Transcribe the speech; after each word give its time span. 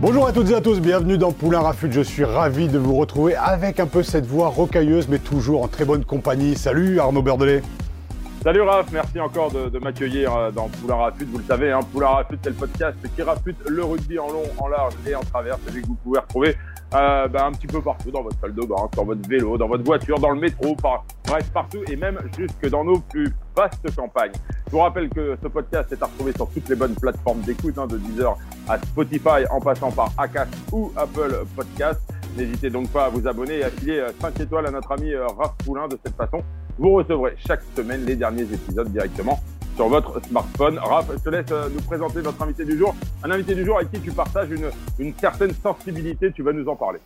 Bonjour 0.00 0.26
à 0.26 0.32
toutes 0.32 0.48
et 0.48 0.54
à 0.54 0.62
tous, 0.62 0.80
bienvenue 0.80 1.18
dans 1.18 1.30
Poulain 1.30 1.60
Rafut. 1.60 1.92
Je 1.92 2.00
suis 2.00 2.24
ravi 2.24 2.68
de 2.68 2.78
vous 2.78 2.96
retrouver 2.96 3.34
avec 3.36 3.80
un 3.80 3.86
peu 3.86 4.02
cette 4.02 4.24
voix 4.24 4.48
rocailleuse, 4.48 5.08
mais 5.08 5.18
toujours 5.18 5.62
en 5.62 5.68
très 5.68 5.84
bonne 5.84 6.06
compagnie. 6.06 6.56
Salut 6.56 6.98
Arnaud 6.98 7.20
Berdelet. 7.20 7.60
Salut 8.42 8.62
Raph, 8.62 8.90
merci 8.92 9.20
encore 9.20 9.50
de, 9.52 9.78
m'accueillir 9.78 10.34
euh, 10.34 10.50
dans 10.50 10.68
Poulain 10.68 10.94
Rafut. 10.94 11.26
Vous 11.26 11.36
le 11.36 11.44
savez, 11.44 11.70
hein, 11.70 11.80
Poulain 11.92 12.06
Rafut, 12.08 12.38
c'est 12.42 12.48
le 12.48 12.56
podcast 12.56 12.96
qui 13.14 13.20
rafute 13.20 13.58
le 13.68 13.84
rugby 13.84 14.18
en 14.18 14.30
long, 14.30 14.44
en 14.56 14.68
large 14.68 14.94
et 15.06 15.14
en 15.14 15.20
travers. 15.20 15.58
Celui 15.66 15.82
que 15.82 15.88
vous 15.88 15.98
pouvez 16.02 16.20
retrouver 16.20 16.56
euh, 16.94 17.28
ben, 17.28 17.46
un 17.46 17.52
petit 17.52 17.66
peu 17.66 17.80
partout 17.80 18.10
dans 18.10 18.22
votre 18.22 18.38
salle 18.40 18.54
de 18.54 18.62
bain, 18.62 18.88
sur 18.92 19.04
votre 19.04 19.28
vélo, 19.28 19.56
dans 19.56 19.68
votre 19.68 19.84
voiture, 19.84 20.18
dans 20.18 20.30
le 20.30 20.40
métro, 20.40 20.74
par, 20.74 21.04
bref, 21.26 21.50
partout 21.52 21.82
et 21.90 21.96
même 21.96 22.18
jusque 22.36 22.68
dans 22.68 22.84
nos 22.84 22.98
plus 22.98 23.32
vastes 23.56 23.94
campagnes. 23.94 24.32
Je 24.66 24.72
vous 24.72 24.80
rappelle 24.80 25.08
que 25.08 25.36
ce 25.42 25.48
podcast 25.48 25.92
est 25.92 26.02
à 26.02 26.06
retrouver 26.06 26.32
sur 26.32 26.48
toutes 26.50 26.68
les 26.68 26.76
bonnes 26.76 26.94
plateformes 26.94 27.40
d'écoute, 27.40 27.76
hein, 27.78 27.86
de 27.86 27.98
Deezer 27.98 28.36
à 28.68 28.78
Spotify, 28.78 29.46
en 29.50 29.60
passant 29.60 29.90
par 29.90 30.12
Acast 30.18 30.52
ou 30.72 30.92
Apple 30.96 31.44
Podcast. 31.56 32.00
N'hésitez 32.36 32.70
donc 32.70 32.88
pas 32.88 33.06
à 33.06 33.08
vous 33.08 33.26
abonner 33.26 33.58
et 33.58 33.64
à 33.64 33.70
filer 33.70 34.04
5 34.20 34.38
euh, 34.38 34.44
étoiles 34.44 34.66
à 34.66 34.70
notre 34.70 34.92
ami 34.92 35.12
euh, 35.12 35.26
Raph 35.26 35.56
Poulain 35.64 35.88
de 35.88 35.98
cette 36.04 36.14
façon 36.14 36.42
vous 36.80 36.92
recevrez 36.92 37.36
chaque 37.46 37.60
semaine 37.76 38.06
les 38.06 38.16
derniers 38.16 38.42
épisodes 38.42 38.90
directement 38.90 39.38
sur 39.80 39.88
votre 39.88 40.22
smartphone. 40.26 40.78
Raph, 40.78 41.06
je 41.10 41.24
te 41.24 41.30
laisse 41.30 41.46
euh, 41.52 41.70
nous 41.72 41.80
présenter 41.80 42.20
notre 42.20 42.42
invité 42.42 42.66
du 42.66 42.76
jour. 42.76 42.94
Un 43.24 43.30
invité 43.30 43.54
du 43.54 43.64
jour 43.64 43.78
avec 43.78 43.90
qui 43.90 43.98
tu 43.98 44.10
partages 44.10 44.50
une, 44.50 44.70
une 44.98 45.14
certaine 45.14 45.54
sensibilité, 45.54 46.30
tu 46.32 46.42
vas 46.42 46.52
nous 46.52 46.68
en 46.68 46.76
parler. 46.76 46.98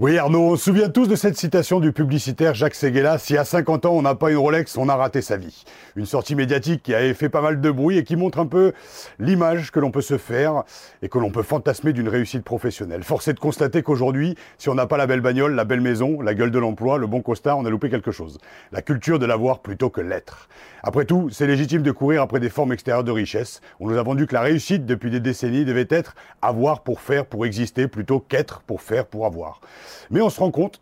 Oui, 0.00 0.16
Arnaud, 0.16 0.52
on 0.52 0.56
se 0.56 0.64
souvient 0.64 0.88
tous 0.88 1.06
de 1.06 1.14
cette 1.16 1.36
citation 1.36 1.78
du 1.78 1.92
publicitaire 1.92 2.54
Jacques 2.54 2.74
Seguela 2.74 3.18
Si 3.18 3.36
à 3.36 3.44
50 3.44 3.84
ans 3.84 3.92
on 3.92 4.00
n'a 4.00 4.14
pas 4.14 4.30
une 4.30 4.38
Rolex, 4.38 4.78
on 4.78 4.88
a 4.88 4.96
raté 4.96 5.20
sa 5.20 5.36
vie. 5.36 5.64
Une 5.96 6.06
sortie 6.06 6.34
médiatique 6.34 6.82
qui 6.82 6.94
avait 6.94 7.12
fait 7.12 7.28
pas 7.28 7.42
mal 7.42 7.60
de 7.60 7.70
bruit 7.70 7.98
et 7.98 8.02
qui 8.02 8.16
montre 8.16 8.38
un 8.38 8.46
peu 8.46 8.72
l'image 9.18 9.70
que 9.70 9.80
l'on 9.80 9.90
peut 9.90 10.00
se 10.00 10.16
faire 10.16 10.64
et 11.02 11.10
que 11.10 11.18
l'on 11.18 11.30
peut 11.30 11.42
fantasmer 11.42 11.92
d'une 11.92 12.08
réussite 12.08 12.42
professionnelle. 12.42 13.02
Force 13.02 13.28
est 13.28 13.34
de 13.34 13.38
constater 13.38 13.82
qu'aujourd'hui, 13.82 14.34
si 14.56 14.70
on 14.70 14.74
n'a 14.74 14.86
pas 14.86 14.96
la 14.96 15.06
belle 15.06 15.20
bagnole, 15.20 15.54
la 15.54 15.64
belle 15.64 15.82
maison, 15.82 16.22
la 16.22 16.32
gueule 16.32 16.50
de 16.50 16.58
l'emploi, 16.58 16.96
le 16.96 17.06
bon 17.06 17.20
costard, 17.20 17.58
on 17.58 17.66
a 17.66 17.70
loupé 17.70 17.90
quelque 17.90 18.12
chose. 18.12 18.38
La 18.72 18.80
culture 18.80 19.18
de 19.18 19.26
l'avoir 19.26 19.58
plutôt 19.58 19.90
que 19.90 20.00
l'être. 20.00 20.48
Après 20.82 21.04
tout, 21.04 21.28
c'est 21.30 21.46
légitime 21.46 21.82
de 21.82 21.92
courir 21.92 22.22
après 22.22 22.40
des 22.40 22.48
formes 22.48 22.72
extérieures 22.72 23.04
de 23.04 23.12
richesse. 23.12 23.60
On 23.78 23.88
nous 23.88 23.98
a 23.98 24.02
vendu 24.02 24.26
que 24.26 24.34
la 24.34 24.40
réussite 24.40 24.86
depuis 24.86 25.10
des 25.10 25.20
décennies 25.20 25.66
devait 25.66 25.86
être 25.90 26.14
avoir 26.40 26.82
pour 26.82 27.00
faire, 27.00 27.26
pour 27.26 27.44
exister, 27.44 27.86
plutôt 27.88 28.18
qu'être 28.20 28.62
pour 28.62 28.80
faire, 28.80 29.06
pour 29.06 29.26
avoir. 29.26 29.60
Mais 30.10 30.20
on 30.20 30.30
se 30.30 30.40
rend 30.40 30.50
compte, 30.50 30.80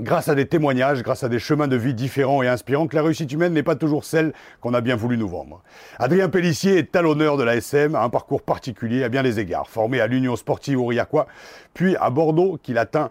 grâce 0.00 0.28
à 0.28 0.34
des 0.34 0.46
témoignages, 0.46 1.02
grâce 1.02 1.24
à 1.24 1.28
des 1.28 1.38
chemins 1.38 1.68
de 1.68 1.76
vie 1.76 1.94
différents 1.94 2.42
et 2.42 2.48
inspirants, 2.48 2.86
que 2.86 2.96
la 2.96 3.02
réussite 3.02 3.32
humaine 3.32 3.52
n'est 3.52 3.62
pas 3.62 3.76
toujours 3.76 4.04
celle 4.04 4.32
qu'on 4.60 4.74
a 4.74 4.80
bien 4.80 4.96
voulu 4.96 5.16
nous 5.18 5.28
vendre. 5.28 5.62
Adrien 5.98 6.28
Pellissier 6.28 6.78
est 6.78 6.92
talonneur 6.92 7.36
de 7.36 7.42
la 7.42 7.56
SM, 7.56 7.94
a 7.94 8.02
un 8.02 8.10
parcours 8.10 8.42
particulier 8.42 9.04
à 9.04 9.08
bien 9.08 9.22
des 9.22 9.40
égards. 9.40 9.68
Formé 9.68 10.00
à 10.00 10.06
l'Union 10.06 10.36
Sportive 10.36 10.80
Aurillacois, 10.80 11.26
puis 11.74 11.96
à 11.96 12.10
Bordeaux, 12.10 12.58
qu'il 12.62 12.78
atteint 12.78 13.10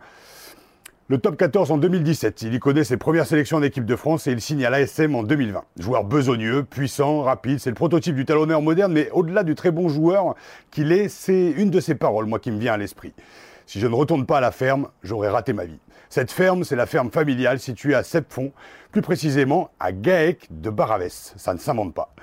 le 1.09 1.19
top 1.19 1.38
14 1.38 1.72
en 1.72 1.78
2017. 1.78 2.41
Il 2.41 2.53
y 2.53 2.59
connaît 2.59 2.84
ses 2.84 2.97
premières 2.97 3.25
sélections 3.25 3.57
en 3.57 3.63
équipe 3.63 3.85
de 3.85 3.95
France 3.95 4.28
et 4.28 4.31
il 4.34 4.41
signe 4.41 4.66
à 4.66 4.69
l'ASM 4.69 5.16
en 5.16 5.23
2020. 5.23 5.63
Joueur 5.79 6.03
besogneux, 6.03 6.63
puissant, 6.63 7.22
rapide, 7.22 7.59
c'est 7.59 7.69
le 7.69 7.75
prototype 7.75 8.13
du 8.13 8.25
talonneur 8.25 8.61
moderne, 8.61 8.91
mais 8.91 9.09
au-delà 9.11 9.44
du 9.44 9.55
très 9.55 9.72
bon 9.72 9.88
joueur 9.88 10.35
qu'il 10.69 10.91
est, 10.91 11.07
c'est 11.07 11.51
une 11.51 11.69
de 11.69 11.79
ses 11.79 11.95
paroles, 11.95 12.28
qui 12.41 12.51
me 12.51 12.59
vient 12.59 12.73
à 12.73 12.78
l'esprit. 12.78 13.13
Si 13.67 13.81
je 13.81 13.85
ne 13.85 13.94
retourne 13.94 14.25
pas 14.25 14.38
à 14.38 14.41
la 14.41 14.51
ferme, 14.51 14.88
j'aurai 15.03 15.28
raté 15.28 15.51
ma 15.51 15.66
vie. 15.66 15.79
Cette 16.09 16.31
ferme, 16.31 16.63
c'est 16.63 16.78
la 16.78 16.85
ferme 16.85 17.11
familiale 17.11 17.59
située 17.59 17.95
à 17.95 18.01
Sepfond, 18.01 18.53
plus 18.94 19.01
précisément 19.01 19.72
à 19.78 19.91
Gaec 19.91 20.47
de 20.50 20.69
Baravès. 20.69 21.33
Ça 21.35 21.53
ne 21.53 21.59
s'invente 21.59 21.94
pas. 21.94 22.13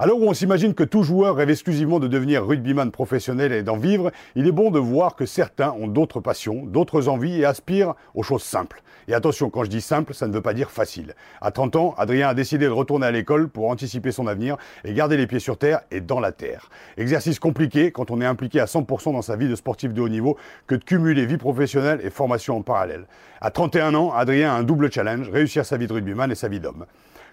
Alors 0.00 0.20
où 0.20 0.24
on 0.24 0.34
s'imagine 0.34 0.74
que 0.74 0.82
tout 0.82 1.04
joueur 1.04 1.36
rêve 1.36 1.50
exclusivement 1.50 2.00
de 2.00 2.08
devenir 2.08 2.44
rugbyman 2.44 2.90
professionnel 2.90 3.52
et 3.52 3.62
d'en 3.62 3.76
vivre, 3.76 4.10
il 4.34 4.48
est 4.48 4.52
bon 4.52 4.72
de 4.72 4.80
voir 4.80 5.14
que 5.14 5.24
certains 5.24 5.70
ont 5.70 5.86
d'autres 5.86 6.18
passions, 6.18 6.64
d'autres 6.64 7.06
envies 7.08 7.40
et 7.40 7.44
aspirent 7.44 7.94
aux 8.14 8.24
choses 8.24 8.42
simples. 8.42 8.82
Et 9.06 9.14
attention, 9.14 9.50
quand 9.50 9.62
je 9.62 9.70
dis 9.70 9.80
simple, 9.80 10.12
ça 10.12 10.26
ne 10.26 10.32
veut 10.32 10.40
pas 10.40 10.52
dire 10.52 10.72
facile. 10.72 11.14
À 11.40 11.52
30 11.52 11.76
ans, 11.76 11.94
Adrien 11.96 12.28
a 12.28 12.34
décidé 12.34 12.64
de 12.64 12.70
retourner 12.70 13.06
à 13.06 13.12
l'école 13.12 13.48
pour 13.48 13.70
anticiper 13.70 14.10
son 14.10 14.26
avenir 14.26 14.56
et 14.82 14.94
garder 14.94 15.16
les 15.16 15.28
pieds 15.28 15.38
sur 15.38 15.58
terre 15.58 15.82
et 15.92 16.00
dans 16.00 16.18
la 16.18 16.32
terre. 16.32 16.70
Exercice 16.96 17.38
compliqué 17.38 17.92
quand 17.92 18.10
on 18.10 18.20
est 18.20 18.26
impliqué 18.26 18.58
à 18.58 18.64
100% 18.64 19.12
dans 19.12 19.22
sa 19.22 19.36
vie 19.36 19.48
de 19.48 19.54
sportif 19.54 19.92
de 19.92 20.00
haut 20.00 20.08
niveau 20.08 20.36
que 20.66 20.74
de 20.74 20.82
cumuler 20.82 21.24
vie 21.24 21.36
professionnelle 21.36 22.00
et 22.02 22.10
formation 22.10 22.56
en 22.56 22.62
parallèle. 22.62 23.06
À 23.40 23.50
31 23.50 23.94
ans, 23.94 24.12
Adrien 24.12 24.52
a 24.52 24.56
un 24.56 24.64
double 24.64 24.90
challenge, 24.90 25.28
réussir 25.28 25.64
sa 25.64 25.76
vie 25.76 25.86
de 25.86 25.92
rugbyman 25.92 26.32
et 26.32 26.34
sa 26.34 26.48
vie 26.48 26.60
d'homme. 26.60 26.84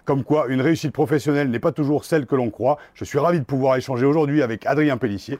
Comme 0.04 0.24
quoi, 0.24 0.46
une 0.48 0.60
réussite 0.60 0.92
professionnelle 0.92 1.48
n'est 1.50 1.60
pas 1.60 1.70
toujours 1.70 2.04
celle 2.04 2.26
que 2.26 2.34
l'on 2.34 2.50
croit. 2.50 2.78
Je 2.94 3.04
suis 3.04 3.18
ravi 3.18 3.38
de 3.38 3.44
pouvoir 3.44 3.76
échanger 3.76 4.04
aujourd'hui 4.04 4.42
avec 4.42 4.66
Adrien 4.66 4.96
Pellissier 4.96 5.38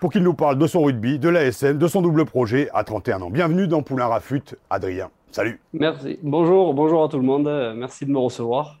pour 0.00 0.10
qu'il 0.10 0.24
nous 0.24 0.34
parle 0.34 0.58
de 0.58 0.66
son 0.66 0.82
rugby, 0.82 1.20
de 1.20 1.28
l'ASN, 1.28 1.78
de 1.78 1.86
son 1.86 2.02
double 2.02 2.24
projet 2.24 2.68
à 2.74 2.82
31 2.82 3.22
ans. 3.22 3.30
Bienvenue 3.30 3.68
dans 3.68 3.82
Poulain 3.82 4.08
Rafut, 4.08 4.56
Adrien. 4.70 5.08
Salut. 5.30 5.60
Merci. 5.72 6.18
Bonjour, 6.22 6.74
bonjour 6.74 7.04
à 7.04 7.08
tout 7.08 7.18
le 7.18 7.22
monde. 7.22 7.44
Merci 7.76 8.04
de 8.04 8.10
me 8.10 8.18
recevoir. 8.18 8.78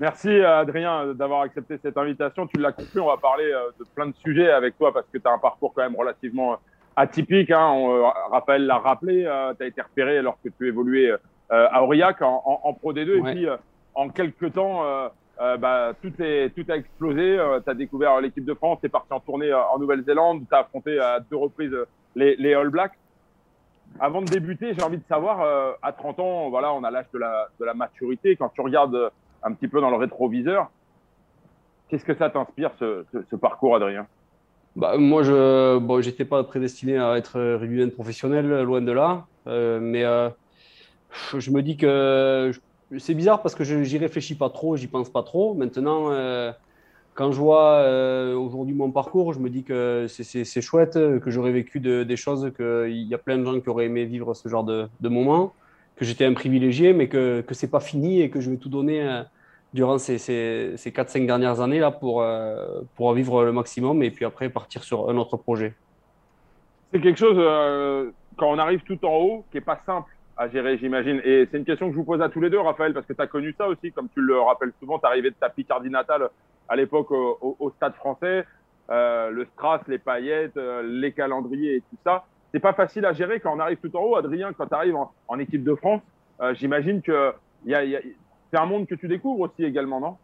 Merci 0.00 0.40
Adrien 0.40 1.14
d'avoir 1.14 1.42
accepté 1.42 1.78
cette 1.80 1.96
invitation. 1.96 2.48
Tu 2.48 2.60
l'as 2.60 2.72
compris, 2.72 2.98
on 2.98 3.06
va 3.06 3.16
parler 3.16 3.44
euh, 3.44 3.70
de 3.78 3.84
plein 3.94 4.06
de 4.06 4.14
sujets 4.24 4.50
avec 4.50 4.76
toi 4.76 4.92
parce 4.92 5.06
que 5.12 5.18
tu 5.18 5.26
as 5.26 5.32
un 5.32 5.38
parcours 5.38 5.72
quand 5.74 5.82
même 5.82 5.96
relativement 5.96 6.52
euh, 6.52 6.56
atypique. 6.96 7.50
Hein. 7.50 7.76
Euh, 7.76 8.02
Raphaël 8.30 8.66
l'a 8.66 8.78
rappelé, 8.78 9.22
tu 9.56 9.64
as 9.64 9.66
été 9.66 9.80
repéré 9.80 10.18
alors 10.18 10.36
que 10.44 10.48
tu 10.48 10.68
évoluais 10.68 11.12
à 11.48 11.82
Aurillac 11.84 12.20
en, 12.22 12.76
Pro 12.80 12.92
D2 12.92 13.18
et 13.18 13.32
puis 13.32 13.46
en 13.96 14.08
quelques 14.10 14.52
temps, 14.52 14.82
bah, 15.38 15.92
tout, 16.00 16.12
est, 16.20 16.54
tout 16.54 16.64
a 16.70 16.76
explosé. 16.76 17.38
tu 17.64 17.70
as 17.70 17.74
découvert 17.74 18.20
l'équipe 18.20 18.44
de 18.44 18.54
France, 18.54 18.78
tu 18.80 18.86
es 18.86 18.88
parti 18.88 19.12
en 19.12 19.20
tournée 19.20 19.52
en 19.52 19.78
Nouvelle-Zélande, 19.78 20.44
tu 20.48 20.54
as 20.54 20.60
affronté 20.60 21.00
à 21.00 21.18
deux 21.18 21.36
reprises 21.36 21.76
les, 22.14 22.54
All 22.54 22.70
Blacks 22.70 22.94
avant 24.00 24.20
de 24.20 24.26
débuter, 24.26 24.74
j'ai 24.74 24.82
envie 24.82 24.98
de 24.98 25.04
savoir, 25.08 25.40
euh, 25.40 25.72
à 25.82 25.92
30 25.92 26.20
ans, 26.20 26.50
voilà, 26.50 26.72
on 26.72 26.84
a 26.84 26.90
l'âge 26.90 27.06
de 27.14 27.18
la, 27.18 27.74
maturité. 27.74 28.36
Quand 28.36 28.50
tu 28.50 28.60
regardes 28.60 28.94
euh, 28.94 29.10
un 29.42 29.52
petit 29.52 29.68
peu 29.68 29.80
dans 29.80 29.90
le 29.90 29.96
rétroviseur, 29.96 30.70
qu'est-ce 31.88 32.04
que 32.04 32.14
ça 32.14 32.30
t'inspire, 32.30 32.72
ce, 32.78 33.36
parcours, 33.36 33.76
Adrien? 33.76 34.06
Bah, 34.74 34.98
Moi, 34.98 35.22
je 35.22 35.78
bon, 35.78 36.02
j'étais 36.02 36.24
pas 36.24 36.44
prédestiné 36.44 36.98
à 36.98 37.16
être 37.16 37.40
rugbyman 37.56 37.90
professionnel, 37.90 38.62
loin 38.62 38.82
de 38.82 38.92
là. 38.92 39.24
Euh, 39.46 39.78
mais 39.80 40.04
euh, 40.04 40.28
je 41.38 41.50
me 41.50 41.62
dis 41.62 41.76
que 41.76 42.52
c'est 42.98 43.14
bizarre 43.14 43.42
parce 43.42 43.54
que 43.54 43.64
je 43.64 43.82
j'y 43.82 43.98
réfléchis 43.98 44.36
pas 44.36 44.50
trop, 44.50 44.76
j'y 44.76 44.86
pense 44.86 45.10
pas 45.10 45.22
trop. 45.22 45.54
Maintenant, 45.54 46.10
euh, 46.10 46.52
quand 47.14 47.32
je 47.32 47.38
vois 47.38 47.72
euh, 47.78 48.34
aujourd'hui 48.36 48.74
mon 48.74 48.90
parcours, 48.90 49.32
je 49.32 49.40
me 49.40 49.50
dis 49.50 49.64
que 49.64 50.06
c'est 50.08 50.60
chouette, 50.60 50.94
que 50.94 51.30
j'aurais 51.30 51.52
vécu 51.52 51.80
des 51.80 52.16
choses, 52.16 52.52
qu'il 52.56 53.02
y 53.02 53.14
a 53.14 53.18
plein 53.18 53.38
de 53.38 53.44
gens 53.44 53.60
qui 53.60 53.68
auraient 53.68 53.86
aimé 53.86 54.04
vivre 54.04 54.34
ce 54.34 54.48
genre 54.48 54.64
de, 54.64 54.88
de 55.00 55.08
moments, 55.08 55.52
que 55.96 56.04
j'étais 56.04 56.24
un 56.24 56.34
privilégié, 56.34 56.92
mais 56.92 57.08
que, 57.08 57.44
ce 57.50 57.66
n'est 57.66 57.70
pas 57.70 57.80
fini 57.80 58.20
et 58.20 58.30
que 58.30 58.40
je 58.40 58.50
vais 58.50 58.56
tout 58.56 58.68
donner 58.68 59.02
euh, 59.02 59.22
durant 59.74 59.98
ces, 59.98 60.18
ces, 60.18 60.74
ces 60.76 60.90
4-5 60.90 61.26
dernières 61.26 61.60
années 61.60 61.80
là 61.80 61.90
pour, 61.90 62.24
pour 62.94 63.12
vivre 63.12 63.44
le 63.44 63.52
maximum 63.52 64.02
et 64.02 64.10
puis 64.10 64.24
après 64.24 64.48
partir 64.48 64.84
sur 64.84 65.10
un 65.10 65.16
autre 65.16 65.36
projet. 65.36 65.74
C'est 66.92 67.00
quelque 67.00 67.18
chose, 67.18 67.36
quand 68.36 68.48
on 68.48 68.58
arrive 68.58 68.80
tout 68.84 69.04
en 69.04 69.16
haut, 69.16 69.44
qui 69.50 69.56
n'est 69.56 69.64
pas 69.64 69.80
simple 69.84 70.15
à 70.36 70.48
gérer, 70.48 70.76
j'imagine. 70.78 71.20
Et 71.24 71.48
c'est 71.50 71.58
une 71.58 71.64
question 71.64 71.86
que 71.86 71.92
je 71.92 71.98
vous 71.98 72.04
pose 72.04 72.20
à 72.20 72.28
tous 72.28 72.40
les 72.40 72.50
deux, 72.50 72.60
Raphaël, 72.60 72.92
parce 72.92 73.06
que 73.06 73.12
tu 73.12 73.22
as 73.22 73.26
connu 73.26 73.54
ça 73.56 73.68
aussi, 73.68 73.92
comme 73.92 74.08
tu 74.10 74.20
le 74.20 74.38
rappelles 74.38 74.72
souvent, 74.78 74.98
tu 74.98 75.06
arrivé 75.06 75.30
de 75.30 75.36
ta 75.36 75.48
Picardie 75.48 75.90
natale 75.90 76.28
à 76.68 76.76
l'époque 76.76 77.10
au, 77.10 77.56
au, 77.58 77.70
stade 77.70 77.94
français, 77.94 78.44
euh, 78.90 79.30
le 79.30 79.44
strass, 79.46 79.80
les 79.88 79.98
paillettes, 79.98 80.56
euh, 80.56 80.82
les 80.82 81.12
calendriers 81.12 81.76
et 81.76 81.80
tout 81.80 81.96
ça. 82.04 82.24
C'est 82.52 82.60
pas 82.60 82.74
facile 82.74 83.06
à 83.06 83.12
gérer 83.12 83.40
quand 83.40 83.54
on 83.54 83.60
arrive 83.60 83.78
tout 83.78 83.94
en 83.96 84.02
haut. 84.02 84.16
Adrien, 84.16 84.52
quand 84.52 84.66
tu 84.66 84.74
arrives 84.74 84.96
en, 85.28 85.38
équipe 85.38 85.64
de 85.64 85.74
France, 85.74 86.02
euh, 86.40 86.54
j'imagine 86.54 87.02
que 87.02 87.32
y 87.64 87.74
a, 87.74 87.84
y 87.84 87.96
a, 87.96 88.00
c'est 88.50 88.58
un 88.58 88.66
monde 88.66 88.86
que 88.86 88.94
tu 88.94 89.08
découvres 89.08 89.40
aussi 89.40 89.64
également, 89.64 90.00
non? 90.00 90.16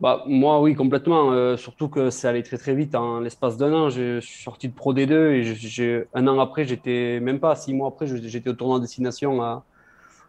Bah, 0.00 0.22
moi, 0.26 0.60
oui, 0.60 0.74
complètement. 0.74 1.32
Euh, 1.32 1.56
surtout 1.56 1.88
que 1.88 2.10
ça 2.10 2.28
allait 2.28 2.44
très 2.44 2.56
très 2.56 2.74
vite. 2.74 2.94
En 2.94 3.18
l'espace 3.20 3.56
d'un 3.56 3.72
an, 3.72 3.90
je 3.90 4.20
suis 4.20 4.42
sorti 4.44 4.68
de 4.68 4.74
Pro 4.74 4.94
D2 4.94 5.12
et 5.12 6.06
un 6.14 6.26
an 6.28 6.38
après, 6.38 6.64
j'étais 6.64 7.18
même 7.20 7.40
pas 7.40 7.56
six 7.56 7.74
mois 7.74 7.88
après, 7.88 8.06
j'étais 8.06 8.48
au 8.48 8.52
tournoi 8.52 8.78
destination 8.78 9.42
à, 9.42 9.64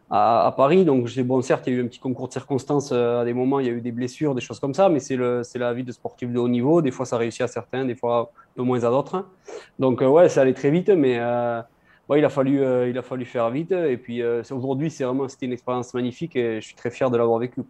à, 0.10 0.52
Paris. 0.58 0.86
Donc, 0.86 1.08
bon, 1.20 1.42
certes, 1.44 1.68
il 1.68 1.74
y 1.74 1.76
a 1.76 1.80
eu 1.80 1.84
un 1.84 1.88
petit 1.88 2.00
concours 2.00 2.28
de 2.28 2.34
circonstances 2.34 2.92
à 2.92 3.24
des 3.26 3.34
moments, 3.34 3.60
il 3.60 3.68
y 3.68 3.70
a 3.70 3.72
eu 3.72 3.82
des 3.82 3.92
blessures, 3.92 4.34
des 4.34 4.42
choses 4.42 4.60
comme 4.60 4.74
ça, 4.74 4.90
mais 4.90 5.00
c'est 5.00 5.18
la 5.18 5.74
vie 5.74 5.84
de 5.84 5.92
sportif 5.92 6.32
de 6.32 6.40
haut 6.40 6.50
niveau. 6.50 6.82
Des 6.82 6.92
fois, 6.92 7.06
ça 7.06 7.18
réussit 7.18 7.42
à 7.42 7.48
certains, 7.48 7.86
des 7.86 7.96
fois, 7.96 8.32
peu 8.56 8.64
moins 8.64 8.84
à 8.84 8.90
d'autres. 8.90 9.28
Donc, 9.78 10.02
ouais, 10.02 10.30
ça 10.30 10.42
allait 10.42 10.54
très 10.54 10.72
vite, 10.72 10.90
mais 10.90 11.14
il, 11.14 12.26
a 12.26 12.30
fallu, 12.30 12.90
il 12.90 12.98
a 12.98 13.04
fallu 13.04 13.26
faire 13.26 13.52
vite. 13.52 13.72
Et 13.72 13.98
puis, 13.98 14.24
aujourd'hui, 14.50 14.90
c'est 14.90 15.04
vraiment, 15.04 15.28
c'était 15.28 15.46
une 15.46 15.54
expérience 15.54 15.94
magnifique 15.94 16.36
et 16.36 16.60
je 16.60 16.66
suis 16.66 16.76
très 16.76 16.90
fier 16.90 17.12
de 17.12 17.18
l'avoir 17.18 17.38
vécu. 17.38 17.62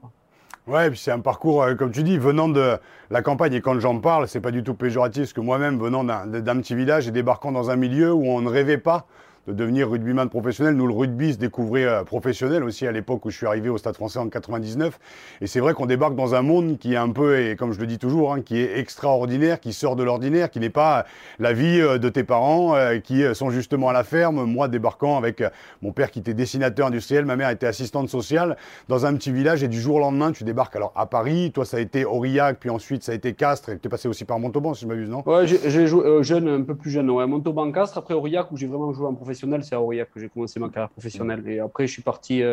Ouais, 0.69 0.91
puis 0.91 0.99
c'est 0.99 1.09
un 1.09 1.19
parcours, 1.19 1.63
euh, 1.63 1.73
comme 1.73 1.91
tu 1.91 2.03
dis, 2.03 2.19
venant 2.19 2.47
de 2.47 2.77
la 3.09 3.21
campagne. 3.23 3.55
Et 3.55 3.61
quand 3.61 3.79
j'en 3.79 3.99
parle, 3.99 4.27
c'est 4.27 4.39
pas 4.39 4.51
du 4.51 4.63
tout 4.63 4.75
péjoratif, 4.75 5.23
parce 5.23 5.33
que 5.33 5.41
moi-même, 5.41 5.79
venant 5.79 6.03
d'un 6.03 6.61
petit 6.61 6.75
village 6.75 7.07
et 7.07 7.11
débarquant 7.11 7.51
dans 7.51 7.71
un 7.71 7.75
milieu 7.75 8.13
où 8.13 8.27
on 8.27 8.41
ne 8.41 8.49
rêvait 8.49 8.77
pas 8.77 9.07
de 9.49 9.53
devenir 9.53 9.89
rugbyman 9.89 10.29
professionnel. 10.29 10.75
Nous, 10.75 10.85
le 10.85 10.93
rugby 10.93 11.33
se 11.33 11.37
découvrait 11.37 11.85
euh, 11.85 12.03
professionnel 12.03 12.63
aussi 12.63 12.85
à 12.85 12.91
l'époque 12.91 13.25
où 13.25 13.31
je 13.31 13.37
suis 13.37 13.47
arrivé 13.47 13.69
au 13.69 13.77
Stade 13.77 13.95
français 13.95 14.19
en 14.19 14.29
99. 14.29 14.99
Et 15.41 15.47
c'est 15.47 15.59
vrai 15.59 15.73
qu'on 15.73 15.87
débarque 15.87 16.15
dans 16.15 16.35
un 16.35 16.41
monde 16.41 16.77
qui 16.77 16.93
est 16.93 16.97
un 16.97 17.09
peu, 17.09 17.39
et 17.39 17.55
comme 17.55 17.73
je 17.73 17.79
le 17.79 17.87
dis 17.87 17.97
toujours, 17.97 18.33
hein, 18.33 18.41
qui 18.41 18.59
est 18.59 18.77
extraordinaire, 18.77 19.59
qui 19.59 19.73
sort 19.73 19.95
de 19.95 20.03
l'ordinaire, 20.03 20.51
qui 20.51 20.59
n'est 20.59 20.69
pas 20.69 21.05
la 21.39 21.53
vie 21.53 21.81
euh, 21.81 21.97
de 21.97 22.09
tes 22.09 22.23
parents, 22.23 22.75
euh, 22.75 22.99
qui 22.99 23.23
sont 23.33 23.49
justement 23.49 23.89
à 23.89 23.93
la 23.93 24.03
ferme. 24.03 24.43
Moi, 24.43 24.67
débarquant 24.67 25.17
avec 25.17 25.43
mon 25.81 25.91
père 25.91 26.11
qui 26.11 26.19
était 26.19 26.33
dessinateur 26.33 26.87
industriel, 26.87 27.25
ma 27.25 27.35
mère 27.35 27.49
était 27.49 27.67
assistante 27.67 28.09
sociale 28.09 28.55
dans 28.87 29.05
un 29.05 29.15
petit 29.15 29.31
village. 29.31 29.63
Et 29.63 29.67
du 29.67 29.81
jour 29.81 29.95
au 29.95 29.99
lendemain, 29.99 30.31
tu 30.31 30.43
débarques 30.43 30.75
alors 30.75 30.93
à 30.95 31.07
Paris. 31.07 31.51
Toi, 31.53 31.65
ça 31.65 31.77
a 31.77 31.79
été 31.79 32.05
Aurillac, 32.05 32.57
puis 32.59 32.69
ensuite 32.69 33.03
ça 33.03 33.13
a 33.13 33.15
été 33.15 33.33
Castres. 33.33 33.71
Tu 33.81 33.87
es 33.87 33.89
passé 33.89 34.07
aussi 34.07 34.25
par 34.25 34.39
Montauban, 34.39 34.73
si 34.73 34.83
je 34.83 34.87
m'abuse, 34.87 35.09
non? 35.09 35.23
Ouais, 35.25 35.47
j'ai 35.47 35.87
joué 35.87 36.23
jeune, 36.23 36.47
un 36.47 36.61
peu 36.61 36.75
plus 36.75 36.91
jeune. 36.91 37.09
Ouais, 37.09 37.25
Montauban, 37.25 37.71
Castres, 37.71 37.97
après 37.97 38.13
Aurillac, 38.13 38.51
où 38.51 38.57
j'ai 38.57 38.67
vraiment 38.67 38.93
joué 38.93 39.07
en 39.07 39.13
professionnel 39.13 39.38
c'est 39.61 39.75
à 39.75 39.81
Aurillac 39.81 40.09
que 40.13 40.19
j'ai 40.19 40.29
commencé 40.29 40.59
ma 40.59 40.69
carrière 40.69 40.89
professionnelle. 40.89 41.43
Et 41.47 41.59
après, 41.59 41.87
je 41.87 41.93
suis 41.93 42.01
parti 42.01 42.43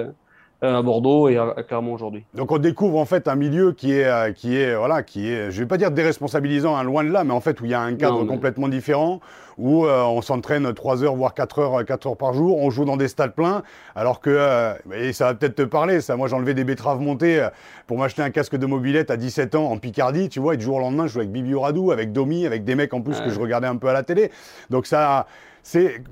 euh, 0.62 0.78
à 0.78 0.80
Bordeaux 0.80 1.28
et 1.28 1.36
à, 1.36 1.54
Clermont 1.68 1.92
aujourd'hui. 1.92 2.24
Donc 2.32 2.50
on 2.50 2.56
découvre 2.56 2.98
en 2.98 3.04
fait 3.04 3.28
un 3.28 3.34
milieu 3.34 3.72
qui 3.72 3.92
est, 3.92 4.06
euh, 4.06 4.32
qui 4.32 4.56
est 4.56 4.74
voilà, 4.74 5.02
qui 5.02 5.28
est, 5.28 5.50
je 5.50 5.60
vais 5.60 5.66
pas 5.66 5.76
dire 5.76 5.90
déresponsabilisant, 5.90 6.74
hein, 6.74 6.82
loin 6.82 7.04
de 7.04 7.10
là, 7.10 7.24
mais 7.24 7.34
en 7.34 7.42
fait 7.42 7.60
où 7.60 7.66
il 7.66 7.72
y 7.72 7.74
a 7.74 7.82
un 7.82 7.94
cadre 7.94 8.24
complètement 8.24 8.68
différent, 8.68 9.20
où 9.58 9.84
euh, 9.84 10.02
on 10.04 10.22
s'entraîne 10.22 10.72
3 10.72 11.04
heures 11.04 11.14
voire 11.14 11.34
4 11.34 11.58
heures, 11.58 11.84
4 11.84 12.06
heures 12.06 12.16
par 12.16 12.32
jour, 12.32 12.56
on 12.56 12.70
joue 12.70 12.86
dans 12.86 12.96
des 12.96 13.08
stades 13.08 13.34
pleins, 13.34 13.64
alors 13.94 14.20
que, 14.20 14.74
et 14.94 15.12
ça 15.12 15.26
va 15.26 15.34
peut-être 15.34 15.56
te 15.56 15.62
parler, 15.62 16.00
ça, 16.00 16.16
moi 16.16 16.26
j'enlevais 16.26 16.54
des 16.54 16.64
betteraves 16.64 17.00
montées 17.00 17.46
pour 17.86 17.98
m'acheter 17.98 18.22
un 18.22 18.30
casque 18.30 18.56
de 18.56 18.64
mobilette 18.64 19.10
à 19.10 19.18
17 19.18 19.56
ans 19.56 19.66
en 19.70 19.76
Picardie, 19.76 20.30
tu 20.30 20.40
vois, 20.40 20.54
et 20.54 20.56
du 20.56 20.64
jour 20.64 20.76
au 20.76 20.80
lendemain 20.80 21.06
je 21.06 21.12
jouais 21.12 21.24
avec 21.24 21.32
Bibi 21.32 21.54
Radou, 21.54 21.92
avec 21.92 22.12
Domi, 22.12 22.46
avec 22.46 22.64
des 22.64 22.76
mecs 22.76 22.94
en 22.94 23.02
plus 23.02 23.20
que 23.20 23.28
je 23.28 23.38
regardais 23.38 23.68
un 23.68 23.76
peu 23.76 23.88
à 23.88 23.92
la 23.92 24.04
télé, 24.04 24.30
donc 24.70 24.86
ça 24.86 25.26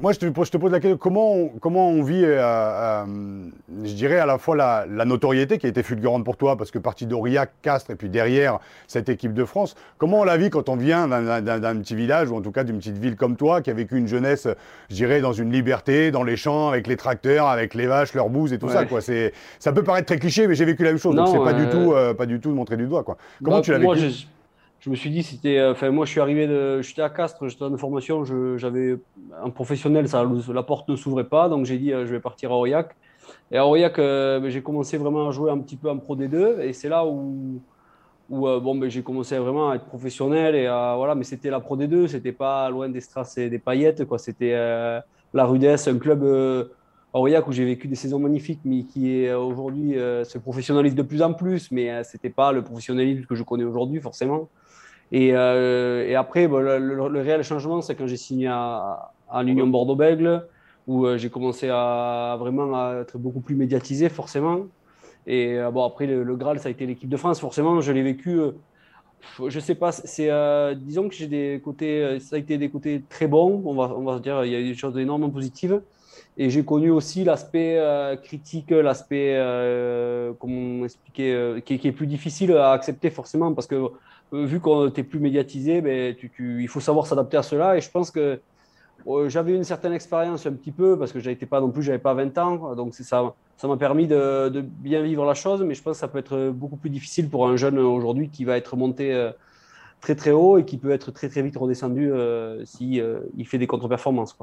moi, 0.01 0.13
je 0.13 0.19
te, 0.19 0.27
je 0.27 0.51
te, 0.51 0.57
pose 0.57 0.73
la 0.73 0.81
question, 0.81 0.97
comment 0.97 1.35
on, 1.35 1.49
comment 1.61 1.89
on 1.89 2.03
vit, 2.03 2.25
euh, 2.25 2.41
euh, 2.41 3.05
je 3.85 3.93
dirais, 3.93 4.19
à 4.19 4.27
la 4.27 4.39
fois 4.39 4.57
la, 4.57 5.05
notoriété 5.05 5.59
qui 5.59 5.67
a 5.67 5.69
été 5.69 5.83
fulgurante 5.83 6.25
pour 6.25 6.37
toi, 6.37 6.57
parce 6.57 6.71
que 6.71 6.79
parti 6.79 7.07
d'Aurillac, 7.07 7.53
Castres, 7.63 7.93
et 7.93 7.95
puis 7.95 8.09
derrière, 8.09 8.59
cette 8.89 9.09
équipe 9.09 9.33
de 9.33 9.45
France, 9.45 9.77
comment 9.97 10.21
on 10.21 10.25
la 10.25 10.37
vit 10.37 10.51
quand 10.51 10.69
on 10.69 10.77
vient 10.77 11.07
d'un 11.07 11.77
petit 11.77 11.95
village, 11.95 12.31
ou 12.31 12.37
en 12.37 12.41
tout 12.41 12.51
cas 12.51 12.65
d'une 12.65 12.79
petite 12.79 12.99
ville 12.99 13.17
comme 13.17 13.37
toi, 13.37 13.63
qui 13.63 13.71
a 13.71 13.75
vécu 13.75 13.97
une 13.97 14.09
jeunesse, 14.09 14.49
je 14.91 14.95
dirais, 14.95 15.21
dans 15.21 15.33
une 15.33 15.53
liberté, 15.53 16.11
dans 16.11 16.25
les 16.25 16.37
champs, 16.37 16.69
avec 16.69 16.89
les 16.89 16.97
tracteurs, 16.97 17.47
avec 17.47 17.75
les 17.75 17.87
vaches, 17.87 18.13
leurs 18.15 18.31
bouses 18.31 18.53
et 18.53 18.59
tout 18.59 18.69
ça, 18.69 18.87
quoi. 18.87 19.01
Ça 19.01 19.73
peut 19.73 19.85
paraître 19.85 20.07
très 20.07 20.19
cliché, 20.19 20.49
mais 20.49 20.57
j'ai 20.57 20.65
vécu 20.65 20.83
la 20.83 20.91
même 20.91 20.99
chose, 20.99 21.15
donc 21.15 21.29
c'est 21.29 21.39
pas, 21.39 21.53
du 21.53 21.69
tout, 21.69 21.93
euh, 21.93 22.13
pas 22.13 22.27
du 22.27 22.41
tout 22.41 22.51
de 22.51 22.55
montrer 22.55 22.77
du 22.77 22.87
doigt, 22.87 23.05
quoi. 23.05 23.17
Comment 23.43 23.59
bah, 23.59 23.63
tu 23.63 23.71
l'as 23.71 23.79
vécu? 23.79 24.11
je 24.11 24.25
me 24.91 24.97
suis 24.97 25.11
dit, 25.11 25.23
c'était. 25.23 25.59
Euh, 25.59 25.73
enfin, 25.73 25.91
moi, 25.91 26.05
je 26.05 26.11
suis 26.11 26.21
arrivé, 26.21 26.47
de, 26.47 26.83
j'étais 26.83 27.01
à 27.01 27.09
Castres, 27.09 27.49
j'étais 27.49 27.65
en 27.65 27.77
formation, 27.79 28.25
j'avais 28.57 28.99
un 29.43 29.49
professionnel, 29.49 30.07
la 30.53 30.63
porte 30.63 30.89
ne 30.91 30.97
s'ouvrait 30.97 31.25
pas, 31.25 31.49
donc 31.49 31.65
j'ai 31.65 31.79
dit, 31.79 31.93
euh, 31.93 32.07
je 32.07 32.13
vais 32.13 32.21
partir 32.21 32.53
à 32.53 32.57
Aurillac. 32.57 32.95
Et 33.51 33.57
à 33.57 33.67
Aurillac, 33.67 33.99
euh, 33.99 34.41
ben, 34.41 34.51
j'ai 34.51 34.63
commencé 34.63 34.99
vraiment 34.99 35.29
à 35.29 35.31
jouer 35.31 35.51
un 35.51 35.59
petit 35.59 35.77
peu 35.77 35.89
en 35.89 35.97
Pro 35.97 36.17
D2, 36.17 36.61
et 36.61 36.75
c'est 36.75 36.91
là 36.91 37.07
où, 37.07 37.63
bon, 38.29 38.75
ben, 38.75 38.91
j'ai 38.91 39.03
commencé 39.03 39.39
vraiment 39.39 39.71
à 39.71 39.77
être 39.77 39.87
professionnel, 39.87 40.55
et 40.55 40.67
voilà, 40.67 41.15
mais 41.15 41.25
c'était 41.25 41.49
la 41.49 41.61
Pro 41.61 41.79
D2, 41.79 42.09
c'était 42.09 42.33
pas 42.33 42.69
loin 42.69 42.91
des 42.91 43.01
strass 43.01 43.39
et 43.39 43.49
des 43.49 43.59
paillettes, 43.59 44.05
quoi. 44.05 44.19
C'était 44.19 44.53
la 44.53 45.47
Rudesse, 45.47 45.89
un 45.89 45.99
club. 45.99 46.25
à 46.25 47.19
Aurillac 47.19 47.47
où 47.49 47.53
j'ai 47.53 47.65
vécu 47.65 47.89
des 47.89 47.95
saisons 47.95 48.19
magnifiques, 48.19 48.61
mais 48.65 48.83
qui 48.83 49.31
aujourd'hui 49.31 49.95
se 49.95 50.37
professionnalise 50.37 50.95
de 50.95 51.03
plus 51.03 51.23
en 51.23 51.33
plus, 51.33 51.71
mais 51.71 52.05
c'était 52.05 52.29
pas 52.29 52.53
le 52.53 52.63
professionnalisme 52.63 53.25
que 53.25 53.35
je 53.35 53.45
connais 53.45 53.65
aujourd'hui 53.65 54.01
forcément. 54.01 54.51
Et, 55.13 55.31
euh, 55.35 56.07
et 56.09 56.15
après, 56.15 56.47
le, 56.47 57.21
réel 57.21 57.43
changement, 57.43 57.81
c'est 57.81 57.95
quand 57.95 58.07
j'ai 58.07 58.17
signé 58.17 58.49
à, 58.49 59.13
l'Union 59.43 59.67
Bordeaux-Bègle, 59.67 60.47
où 60.87 61.07
euh, 61.07 61.19
j'ai 61.19 61.31
commencé 61.31 61.69
à 61.71 62.37
vraiment 62.39 63.01
être 63.01 63.19
beaucoup 63.19 63.41
plus 63.41 63.57
médiatisé, 63.57 64.09
forcément. 64.09 64.67
Et 65.27 65.59
euh, 65.59 65.71
bon, 65.71 65.85
après, 65.85 66.07
le, 66.07 66.37
Graal, 66.37 66.59
ça 66.59 66.69
a 66.69 66.73
été 66.73 66.87
l'équipe 66.87 67.09
de 67.09 67.17
France. 67.17 67.41
Forcément, 67.41 67.81
je 67.81 67.93
l'ai 67.93 68.03
vécu. 68.03 68.39
je 69.47 69.61
sais 69.61 69.75
pas, 69.75 69.93
c'est, 69.93 70.31
disons 70.77 71.09
que 71.09 71.15
j'ai 71.15 71.29
des 71.29 71.61
côtés, 71.63 72.19
ça 72.21 72.37
a 72.37 72.39
été 72.39 72.59
des 72.59 72.71
côtés 72.71 73.03
très 73.09 73.27
bons, 73.27 73.63
on 73.65 73.75
va, 73.75 73.95
on 73.97 74.19
dire, 74.19 74.45
il 74.45 74.53
y 74.53 74.55
a 74.55 74.61
eu 74.61 74.69
des 74.69 74.75
choses 74.75 74.97
énormément 74.99 75.31
positives. 75.31 75.81
Et 76.37 76.51
j'ai 76.51 76.65
connu 76.65 76.91
aussi 76.91 77.23
l'aspect 77.23 77.81
critique, 78.25 78.71
l'aspect, 78.71 79.39
comment 80.41 80.85
expliquer, 80.85 81.63
qui, 81.65 81.79
qui, 81.79 81.89
est 81.89 81.93
plus 81.93 82.09
difficile 82.09 82.57
à 82.57 82.73
accepter 82.73 83.11
forcément 83.11 83.55
parce 83.55 83.69
que 83.69 83.91
euh, 84.35 84.47
vu 84.47 84.61
qu'on 84.61 84.87
n'était 84.87 85.03
plus 85.03 85.21
médiatisé, 85.21 85.81
ben, 85.81 86.15
il 86.39 86.69
faut 86.69 86.81
savoir 86.81 87.07
s'adapter 87.07 87.37
à 87.37 87.43
cela. 87.43 87.77
Et 87.77 87.81
je 87.81 87.91
pense 87.91 88.11
que 88.11 88.41
euh, 89.07 89.29
j'avais 89.29 89.55
une 89.55 89.65
certaine 89.65 89.93
expérience 89.93 90.47
un 90.47 90.53
petit 90.53 90.73
peu, 90.73 90.99
parce 90.99 91.13
que 91.13 91.21
je 91.21 91.31
n'étais 91.31 91.47
pas 91.47 91.61
non 91.61 91.71
plus, 91.71 91.83
j'avais 91.83 91.99
pas 91.99 92.15
20 92.15 92.39
ans. 92.39 92.75
Donc 92.75 92.95
ça, 92.95 93.35
ça 93.57 93.69
m'a 93.69 93.77
permis 93.77 94.07
de, 94.07 94.61
bien 94.61 95.03
vivre 95.03 95.25
la 95.25 95.35
chose. 95.35 95.63
Mais 95.63 95.75
je 95.75 95.83
pense 95.83 95.95
que 95.95 96.01
ça 96.01 96.09
peut 96.09 96.19
être 96.19 96.51
beaucoup 96.51 96.77
plus 96.77 96.91
difficile 96.91 97.29
pour 97.29 97.47
un 97.49 97.57
jeune 97.57 97.79
aujourd'hui 97.79 98.29
qui 98.29 98.45
va 98.45 98.57
être 98.57 98.77
monté 98.77 99.13
euh, 99.13 99.31
très 100.01 100.17
très 100.17 100.33
haut 100.33 100.59
et 100.59 100.65
qui 100.65 100.79
peut 100.79 100.91
être 100.91 101.11
très 101.13 101.29
très 101.29 101.43
vite 101.43 101.57
redescendu 101.57 102.11
si 102.65 103.01
il 103.37 103.47
fait 103.47 103.59
des 103.59 103.67
contre-performances. 103.67 104.37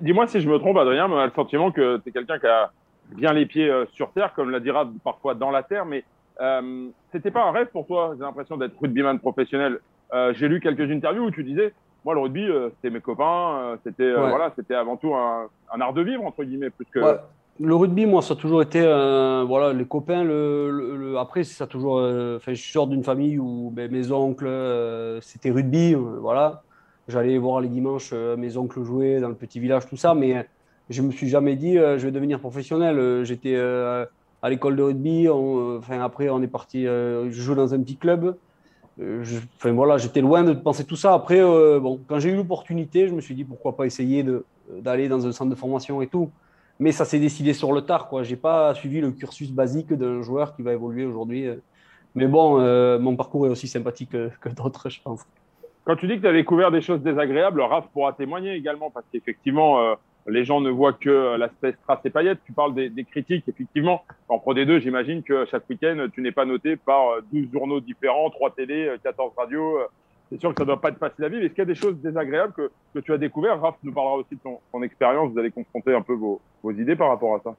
Dis-moi 0.00 0.26
si 0.26 0.40
je 0.40 0.48
me 0.48 0.58
trompe, 0.58 0.76
Adrien, 0.76 1.08
mais 1.08 1.14
on 1.14 1.18
a 1.18 1.26
le 1.26 1.32
sentiment 1.32 1.70
que 1.70 1.98
tu 1.98 2.08
es 2.08 2.12
quelqu'un 2.12 2.38
qui 2.38 2.46
a 2.46 2.70
bien 3.12 3.32
les 3.32 3.46
pieds 3.46 3.70
sur 3.92 4.12
terre, 4.12 4.32
comme 4.34 4.50
l'a 4.50 4.60
dira 4.60 4.88
parfois 5.04 5.34
dans 5.34 5.50
la 5.50 5.62
terre, 5.62 5.84
mais 5.84 6.04
euh, 6.40 6.88
c'était 7.12 7.30
pas 7.30 7.44
un 7.44 7.52
rêve 7.52 7.68
pour 7.68 7.86
toi, 7.86 8.14
j'ai 8.16 8.24
l'impression 8.24 8.56
d'être 8.56 8.78
rugbyman 8.80 9.18
professionnel. 9.18 9.78
Euh, 10.12 10.32
j'ai 10.34 10.48
lu 10.48 10.60
quelques 10.60 10.90
interviews 10.90 11.24
où 11.24 11.30
tu 11.30 11.44
disais, 11.44 11.72
moi 12.04 12.14
le 12.14 12.20
rugby, 12.20 12.42
euh, 12.42 12.70
c'était 12.76 12.90
mes 12.90 13.00
copains, 13.00 13.58
euh, 13.58 13.76
c'était 13.84 14.02
euh, 14.02 14.28
voilà, 14.28 14.52
c'était 14.56 14.74
avant 14.74 14.96
tout 14.96 15.14
un, 15.14 15.48
un, 15.72 15.80
art 15.80 15.94
de 15.94 16.02
vivre 16.02 16.24
entre 16.24 16.44
guillemets 16.44 16.70
plus 16.70 16.86
que. 16.86 17.00
Ouais. 17.00 17.16
Le 17.60 17.74
rugby, 17.76 18.04
moi, 18.04 18.20
ça 18.20 18.34
a 18.34 18.36
toujours 18.36 18.62
été, 18.62 18.80
voilà, 18.80 19.72
les 19.72 19.84
copains. 19.84 20.24
Le, 20.24 20.96
le, 20.96 21.18
après, 21.18 21.44
ça 21.44 21.64
a 21.64 21.66
toujours. 21.68 21.98
Enfin, 22.34 22.52
je 22.52 22.60
sors 22.60 22.88
d'une 22.88 23.04
famille 23.04 23.38
où 23.38 23.70
ben, 23.72 23.88
mes 23.92 24.10
oncles, 24.10 24.50
c'était 25.20 25.52
rugby, 25.52 25.94
voilà. 25.94 26.64
J'allais 27.08 27.38
voir 27.38 27.60
les 27.60 27.68
dimanches 27.68 28.12
mes 28.12 28.56
oncles 28.56 28.82
jouer 28.82 29.20
dans 29.20 29.28
le 29.28 29.34
petit 29.34 29.60
village, 29.60 29.86
tout 29.86 29.96
ça, 29.96 30.14
mais 30.14 30.46
je 30.90 31.02
me 31.02 31.10
suis 31.10 31.28
jamais 31.28 31.56
dit, 31.56 31.74
je 31.74 32.04
vais 32.04 32.10
devenir 32.10 32.40
professionnel. 32.40 33.24
J'étais 33.24 33.56
à 34.44 34.50
l'école 34.50 34.76
de 34.76 34.82
rugby. 34.82 35.26
Euh, 35.26 35.78
enfin, 35.78 36.00
après, 36.02 36.28
on 36.28 36.42
est 36.42 36.48
parti. 36.48 36.86
Euh, 36.86 37.30
je 37.30 37.40
joue 37.40 37.54
dans 37.54 37.72
un 37.72 37.80
petit 37.82 37.96
club. 37.96 38.36
Euh, 39.00 39.24
enfin, 39.56 39.72
voilà, 39.72 39.96
j'étais 39.96 40.20
loin 40.20 40.44
de 40.44 40.52
penser 40.52 40.84
tout 40.84 40.96
ça. 40.96 41.14
Après, 41.14 41.40
bon, 41.80 41.98
quand 42.06 42.18
j'ai 42.18 42.28
eu 42.28 42.36
l'opportunité, 42.36 43.08
je 43.08 43.14
me 43.14 43.22
suis 43.22 43.34
dit 43.34 43.44
pourquoi 43.44 43.74
pas 43.74 43.86
essayer 43.86 44.24
d'aller 44.82 45.08
dans 45.08 45.26
un 45.26 45.32
centre 45.32 45.50
de 45.50 45.54
formation 45.56 46.02
et 46.02 46.08
tout. 46.08 46.30
Mais 46.78 46.92
ça 46.92 47.06
s'est 47.06 47.20
décidé 47.20 47.54
sur 47.54 47.72
le 47.72 47.80
tard. 47.80 48.10
Je 48.22 48.30
n'ai 48.30 48.36
pas 48.36 48.74
suivi 48.74 49.00
le 49.00 49.12
cursus 49.12 49.50
basique 49.50 49.94
d'un 49.94 50.20
joueur 50.20 50.54
qui 50.54 50.62
va 50.62 50.74
évoluer 50.74 51.06
aujourd'hui. 51.06 51.48
Mais 52.14 52.26
bon, 52.26 52.58
mon 52.98 53.16
parcours 53.16 53.46
est 53.46 53.50
aussi 53.50 53.66
sympathique 53.66 54.10
que, 54.10 54.30
que 54.42 54.50
d'autres, 54.50 54.90
je 54.90 55.00
pense. 55.00 55.24
Quand 55.84 55.96
tu 55.96 56.06
dis 56.06 56.16
que 56.16 56.22
tu 56.22 56.28
as 56.28 56.32
découvert 56.32 56.70
des 56.70 56.80
choses 56.80 57.00
désagréables, 57.00 57.60
Raph 57.60 57.88
pourra 57.92 58.12
témoigner 58.12 58.54
également, 58.54 58.90
parce 58.90 59.06
qu'effectivement, 59.12 59.96
les 60.26 60.44
gens 60.44 60.62
ne 60.62 60.70
voient 60.70 60.94
que 60.94 61.36
l'aspect 61.36 61.72
strass 61.72 61.98
et 62.04 62.10
paillettes. 62.10 62.38
Tu 62.46 62.52
parles 62.52 62.74
des, 62.74 62.88
des 62.88 63.04
critiques, 63.04 63.44
effectivement. 63.46 64.02
En 64.28 64.38
Pro 64.38 64.54
D2, 64.54 64.80
j'imagine 64.80 65.22
que 65.22 65.44
chaque 65.50 65.68
week-end, 65.68 66.06
tu 66.14 66.22
n'es 66.22 66.32
pas 66.32 66.46
noté 66.46 66.76
par 66.76 67.20
12 67.30 67.52
journaux 67.52 67.80
différents, 67.80 68.30
3 68.30 68.52
télés, 68.52 68.94
14 69.02 69.32
radios. 69.36 69.78
C'est 70.30 70.40
sûr 70.40 70.50
que 70.50 70.56
ça 70.56 70.64
ne 70.64 70.68
doit 70.68 70.80
pas 70.80 70.88
être 70.88 70.98
facile 70.98 71.24
à 71.24 71.28
vivre. 71.28 71.44
Est-ce 71.44 71.52
qu'il 71.52 71.60
y 71.60 71.62
a 71.62 71.66
des 71.66 71.74
choses 71.74 71.96
désagréables 71.98 72.52
que, 72.54 72.70
que 72.94 72.98
tu 73.00 73.12
as 73.12 73.18
découvert 73.18 73.60
Raph 73.60 73.76
nous 73.82 73.92
parlera 73.92 74.16
aussi 74.16 74.34
de 74.34 74.40
ton, 74.40 74.58
ton 74.72 74.82
expérience. 74.82 75.30
Vous 75.32 75.38
allez 75.38 75.50
confronter 75.50 75.94
un 75.94 76.02
peu 76.02 76.14
vos, 76.14 76.40
vos 76.62 76.72
idées 76.72 76.96
par 76.96 77.08
rapport 77.08 77.34
à 77.34 77.40
ça. 77.40 77.54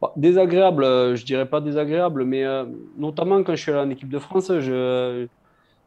Bah, 0.00 0.12
désagréable, 0.16 0.84
euh, 0.84 1.16
je 1.16 1.24
dirais 1.24 1.46
pas 1.46 1.60
désagréable, 1.60 2.24
mais 2.24 2.44
euh, 2.44 2.64
notamment 2.96 3.42
quand 3.42 3.54
je 3.54 3.62
suis 3.62 3.72
allé 3.72 3.80
en 3.80 3.90
équipe 3.90 4.08
de 4.08 4.18
France, 4.18 4.50
je, 4.60 5.26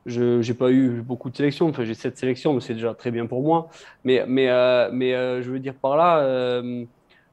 je 0.08 0.48
n'ai 0.48 0.58
pas 0.58 0.72
eu 0.72 1.02
beaucoup 1.02 1.30
de 1.30 1.36
sélections, 1.36 1.68
enfin 1.68 1.84
j'ai 1.84 1.94
sept 1.94 2.18
sélections, 2.18 2.54
mais 2.54 2.62
c'est 2.62 2.74
déjà 2.74 2.94
très 2.94 3.12
bien 3.12 3.26
pour 3.26 3.44
moi. 3.44 3.68
Mais, 4.06 4.24
mais, 4.28 4.50
euh, 4.50 4.90
mais 4.92 5.14
euh, 5.14 5.42
je 5.42 5.52
veux 5.52 5.60
dire 5.60 5.76
par 5.76 5.98
là, 5.98 6.20
euh, 6.20 6.86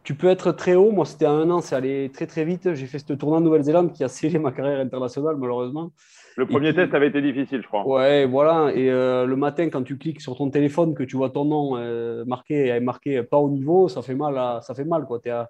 tu 0.03 0.15
peux 0.15 0.27
être 0.27 0.51
très 0.53 0.75
haut. 0.75 0.91
Moi, 0.91 1.07
c'était 1.07 1.25
à 1.25 1.31
un 1.31 1.49
an, 1.51 1.61
c'est 1.61 1.77
allé 1.77 2.11
très 2.13 2.27
très 2.27 2.45
vite. 2.45 2.75
J'ai 2.75 2.87
fait 2.87 2.99
ce 2.99 3.13
tournoi 3.13 3.39
en 3.39 3.41
Nouvelle-Zélande 3.41 3.93
qui 3.93 4.03
a 4.03 4.09
scellé 4.09 4.39
ma 4.39 4.51
carrière 4.51 4.81
internationale, 4.81 5.37
malheureusement. 5.39 5.93
Le 6.37 6.47
premier 6.47 6.75
test 6.75 6.93
avait 6.95 7.07
été 7.07 7.23
difficile, 7.23 7.63
je 7.63 7.69
crois. 7.69 7.87
Ouais, 7.87 8.27
voilà. 8.27 8.73
Et 8.75 8.91
le 8.91 9.35
matin, 9.37 9.71
quand 9.71 9.85
tu 9.85 9.97
cliques 9.97 10.21
sur 10.21 10.37
ton 10.37 10.51
téléphone, 10.51 10.95
que 10.95 11.05
tu 11.05 11.17
vois 11.17 11.31
ton 11.31 11.45
nom 11.45 12.25
marqué, 12.27 12.81
marqué 12.81 13.23
pas 13.23 13.39
au 13.39 13.49
niveau, 13.49 13.89
ça 13.89 14.03
fait 14.03 14.17
mal. 14.17 14.61
ça 14.63 14.75
fait 14.75 14.85
mal, 14.85 15.05
quoi. 15.05 15.21
Es 15.25 15.31
à, 15.31 15.49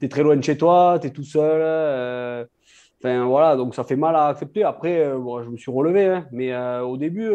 es 0.00 0.08
très 0.08 0.22
loin 0.22 0.36
de 0.36 0.44
chez 0.44 0.56
toi, 0.56 0.98
tu 1.00 1.08
es 1.08 1.10
tout 1.10 1.24
seul. 1.24 2.46
Enfin, 3.02 3.24
voilà, 3.24 3.56
donc 3.56 3.74
ça 3.74 3.84
fait 3.84 3.96
mal 3.96 4.14
à 4.14 4.26
accepter. 4.26 4.62
Après, 4.62 5.04
je 5.04 5.48
me 5.48 5.56
suis 5.56 5.70
relevé, 5.70 6.06
hein. 6.06 6.26
mais 6.32 6.54
au 6.80 6.96
début, 6.96 7.30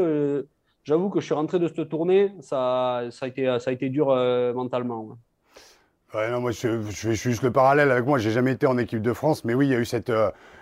j'avoue 0.83 1.09
que 1.09 1.19
je 1.19 1.25
suis 1.25 1.33
rentré 1.33 1.57
de 1.57 1.67
cette 1.67 1.89
tournée, 1.89 2.33
ça, 2.41 3.01
ça, 3.09 3.25
a, 3.25 3.71
été, 3.71 3.89
dur 3.89 4.07
mentalement. 4.53 5.17
Non, 6.13 6.39
moi, 6.39 6.51
je, 6.51 6.81
je, 6.83 6.91
fais 6.91 7.15
juste 7.15 7.41
le 7.41 7.51
parallèle 7.51 7.89
avec 7.89 8.05
moi. 8.05 8.19
J'ai 8.19 8.31
jamais 8.31 8.51
été 8.51 8.67
en 8.67 8.77
équipe 8.77 9.01
de 9.01 9.11
France, 9.11 9.43
mais 9.43 9.55
oui, 9.55 9.67
il 9.67 9.71
y 9.71 9.75
a 9.75 9.79
eu 9.79 9.85
cette, 9.85 10.11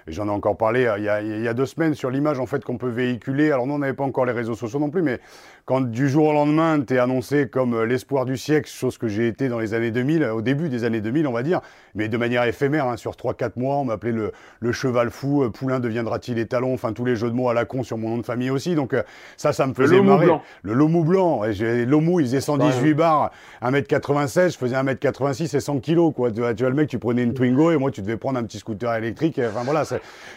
j'en 0.07 0.27
ai 0.27 0.31
encore 0.31 0.57
parlé 0.57 0.85
euh, 0.85 0.97
il 0.97 1.03
y, 1.03 1.09
a, 1.09 1.21
il 1.21 1.41
y, 1.41 1.47
a, 1.47 1.53
deux 1.53 1.65
semaines 1.65 1.93
sur 1.93 2.09
l'image 2.09 2.39
en 2.39 2.45
fait 2.45 2.63
qu'on 2.63 2.77
peut 2.77 2.89
véhiculer. 2.89 3.51
Alors 3.51 3.67
nous 3.67 3.73
on 3.73 3.79
n'avait 3.79 3.93
pas 3.93 4.03
encore 4.03 4.25
les 4.25 4.33
réseaux 4.33 4.55
sociaux 4.55 4.79
non 4.79 4.89
plus, 4.89 5.01
mais 5.01 5.19
quand 5.65 5.81
du 5.81 6.09
jour 6.09 6.27
au 6.27 6.33
lendemain 6.33 6.81
tu 6.81 6.95
es 6.95 6.97
annoncé 6.97 7.47
comme 7.47 7.73
euh, 7.73 7.85
l'espoir 7.85 8.25
du 8.25 8.37
siècle, 8.37 8.69
chose 8.69 8.97
que 8.97 9.07
j'ai 9.07 9.27
été 9.27 9.47
dans 9.47 9.59
les 9.59 9.73
années 9.73 9.91
2000, 9.91 10.23
au 10.25 10.41
début 10.41 10.69
des 10.69 10.83
années 10.83 11.01
2000 11.01 11.27
on 11.27 11.31
va 11.31 11.43
dire, 11.43 11.61
mais 11.95 12.09
de 12.09 12.17
manière 12.17 12.43
éphémère, 12.43 12.87
hein, 12.87 12.97
sur 12.97 13.13
3-4 13.13 13.51
mois, 13.55 13.77
on 13.77 13.85
m'appelait 13.85 14.11
le, 14.11 14.33
le, 14.59 14.71
cheval 14.71 15.09
fou, 15.09 15.43
euh, 15.43 15.49
Poulain 15.49 15.79
deviendra-t-il 15.79 16.37
étalon, 16.37 16.73
enfin 16.73 16.91
tous 16.93 17.05
les 17.05 17.15
jeux 17.15 17.29
de 17.29 17.35
mots 17.35 17.49
à 17.49 17.53
la 17.53 17.65
con 17.65 17.83
sur 17.83 17.97
mon 17.97 18.09
nom 18.09 18.17
de 18.17 18.25
famille 18.25 18.49
aussi, 18.49 18.75
donc 18.75 18.95
ça, 19.37 19.53
ça 19.53 19.65
me 19.67 19.73
faisait 19.73 19.95
le 19.95 20.03
marrer. 20.03 20.25
Blanc. 20.25 20.41
Le 20.63 20.73
Lomou 20.73 21.03
blanc, 21.03 21.41
Lomou 21.87 22.19
il 22.19 22.25
faisait 22.25 22.41
118 22.41 22.81
ouais. 22.81 22.93
bars, 22.93 23.31
1m96, 23.61 24.53
je 24.53 24.57
faisais 24.57 24.75
1m86 24.75 25.55
et 25.55 25.59
100 25.59 25.79
kg 25.79 26.11
quoi. 26.13 26.31
Tu 26.31 26.41
vois, 26.41 26.53
tu 26.53 26.63
vois, 26.63 26.69
le 26.69 26.75
mec, 26.75 26.89
tu 26.89 26.99
prenais 26.99 27.23
une 27.23 27.33
Twingo 27.33 27.71
et 27.71 27.77
moi 27.77 27.91
tu 27.91 28.01
devais 28.01 28.17
prendre 28.17 28.37
un 28.37 28.43
petit 28.43 28.59
scooter 28.59 28.93
électrique, 28.95 29.39
enfin 29.39 29.63
voilà, 29.63 29.83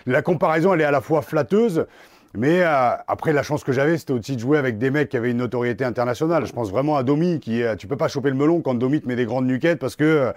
la 0.07 0.23
comparaison, 0.23 0.75
elle 0.75 0.81
est 0.83 0.85
à 0.85 0.91
la 0.91 1.01
fois 1.01 1.23
flatteuse, 1.23 1.87
mais 2.37 2.61
euh, 2.61 2.91
après, 3.09 3.33
la 3.33 3.43
chance 3.43 3.65
que 3.65 3.73
j'avais, 3.73 3.97
c'était 3.97 4.13
aussi 4.13 4.37
de 4.37 4.41
jouer 4.41 4.59
avec 4.59 4.79
des 4.79 4.91
mecs 4.91 5.09
qui 5.09 5.17
avaient 5.17 5.31
une 5.31 5.39
notoriété 5.39 5.85
internationale. 5.85 6.47
Je 6.47 6.53
pense 6.53 6.71
vraiment 6.71 6.97
à 6.97 7.03
Domi, 7.03 7.41
qui 7.41 7.63
euh, 7.63 7.77
tu 7.77 7.87
peux 7.87 7.97
pas 7.97 8.09
choper 8.09 8.29
le 8.29 8.37
melon 8.37 8.61
quand 8.61 8.75
Domi 8.75 9.01
te 9.01 9.09
met 9.09 9.17
des 9.17 9.25
grandes 9.25 9.47
nuquettes 9.47 9.79
parce 9.79 9.97
que 9.97 10.33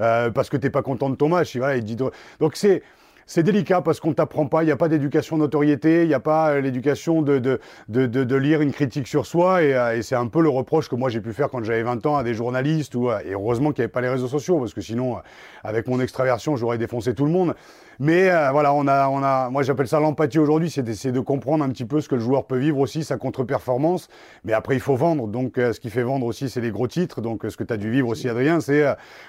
euh, 0.00 0.30
parce 0.30 0.50
que 0.50 0.56
t'es 0.56 0.70
pas 0.70 0.82
content 0.82 1.10
de 1.10 1.14
ton 1.14 1.28
match. 1.28 1.56
Voilà, 1.56 1.76
il 1.76 1.84
dit 1.84 1.96
donc 1.96 2.12
c'est 2.54 2.82
c'est 3.26 3.42
délicat 3.42 3.80
parce 3.80 4.00
qu'on 4.00 4.12
t'apprend 4.12 4.46
pas, 4.46 4.62
il 4.62 4.66
n'y 4.66 4.72
a 4.72 4.76
pas 4.76 4.88
d'éducation 4.88 5.36
notoriété, 5.36 6.02
il 6.02 6.08
n'y 6.08 6.14
a 6.14 6.20
pas 6.20 6.50
euh, 6.50 6.60
l'éducation 6.60 7.22
de, 7.22 7.38
de, 7.38 7.58
de, 7.88 8.36
lire 8.36 8.60
une 8.60 8.72
critique 8.72 9.06
sur 9.06 9.26
soi 9.26 9.62
et, 9.62 9.74
euh, 9.74 9.96
et 9.96 10.02
c'est 10.02 10.14
un 10.14 10.26
peu 10.26 10.42
le 10.42 10.48
reproche 10.48 10.88
que 10.88 10.94
moi 10.94 11.08
j'ai 11.08 11.20
pu 11.20 11.32
faire 11.32 11.48
quand 11.48 11.62
j'avais 11.62 11.82
20 11.82 12.04
ans 12.06 12.16
à 12.16 12.22
des 12.22 12.34
journalistes 12.34 12.94
ou, 12.94 13.10
euh, 13.10 13.20
et 13.24 13.32
heureusement 13.32 13.72
qu'il 13.72 13.80
n'y 13.82 13.84
avait 13.84 13.92
pas 13.92 14.02
les 14.02 14.08
réseaux 14.08 14.28
sociaux 14.28 14.58
parce 14.58 14.74
que 14.74 14.80
sinon 14.80 15.18
avec 15.62 15.88
mon 15.88 16.00
extraversion 16.00 16.56
j'aurais 16.56 16.78
défoncé 16.78 17.14
tout 17.14 17.24
le 17.24 17.30
monde. 17.30 17.54
Mais 18.00 18.28
voilà, 18.50 18.74
on 18.74 18.88
a, 18.88 19.08
on 19.08 19.22
a, 19.22 19.50
moi 19.50 19.62
j'appelle 19.62 19.86
ça 19.86 20.00
l'empathie 20.00 20.40
aujourd'hui, 20.40 20.68
c'est 20.68 20.82
d'essayer 20.82 21.12
de 21.12 21.20
comprendre 21.20 21.62
un 21.62 21.68
petit 21.68 21.84
peu 21.84 22.00
ce 22.00 22.08
que 22.08 22.16
le 22.16 22.20
joueur 22.20 22.44
peut 22.44 22.58
vivre 22.58 22.80
aussi, 22.80 23.04
sa 23.04 23.16
contre-performance. 23.18 24.08
Mais 24.42 24.52
après 24.52 24.74
il 24.74 24.80
faut 24.80 24.96
vendre, 24.96 25.28
donc 25.28 25.52
ce 25.56 25.78
qui 25.78 25.90
fait 25.90 26.02
vendre 26.02 26.26
aussi 26.26 26.50
c'est 26.50 26.60
les 26.60 26.72
gros 26.72 26.88
titres. 26.88 27.20
Donc 27.20 27.46
ce 27.48 27.56
que 27.56 27.62
tu 27.62 27.72
as 27.72 27.76
dû 27.76 27.92
vivre 27.92 28.08
aussi 28.08 28.28
Adrien, 28.28 28.58
c'est 28.58 28.84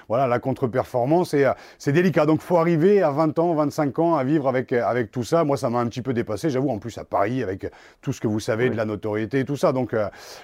voilà 0.08 0.26
la 0.26 0.40
contre-performance 0.40 1.32
et 1.32 1.48
c'est 1.78 1.92
délicat. 1.92 2.26
Donc 2.26 2.40
faut 2.40 2.56
arriver 2.56 3.02
à 3.02 3.10
20 3.12 3.38
ans, 3.38 3.54
25 3.54 3.85
ans 3.98 4.16
à 4.16 4.24
vivre 4.24 4.48
avec 4.48 4.72
avec 4.72 5.10
tout 5.10 5.22
ça. 5.22 5.44
Moi 5.44 5.56
ça 5.56 5.70
m'a 5.70 5.78
un 5.78 5.86
petit 5.86 6.02
peu 6.02 6.12
dépassé, 6.12 6.50
j'avoue. 6.50 6.70
En 6.70 6.78
plus 6.78 6.96
à 6.98 7.04
Paris 7.04 7.42
avec 7.42 7.66
tout 8.02 8.12
ce 8.12 8.20
que 8.20 8.26
vous 8.26 8.40
savez 8.40 8.64
oui. 8.64 8.70
de 8.70 8.76
la 8.76 8.84
notoriété 8.84 9.40
et 9.40 9.44
tout 9.44 9.56
ça. 9.56 9.72
Donc 9.72 9.94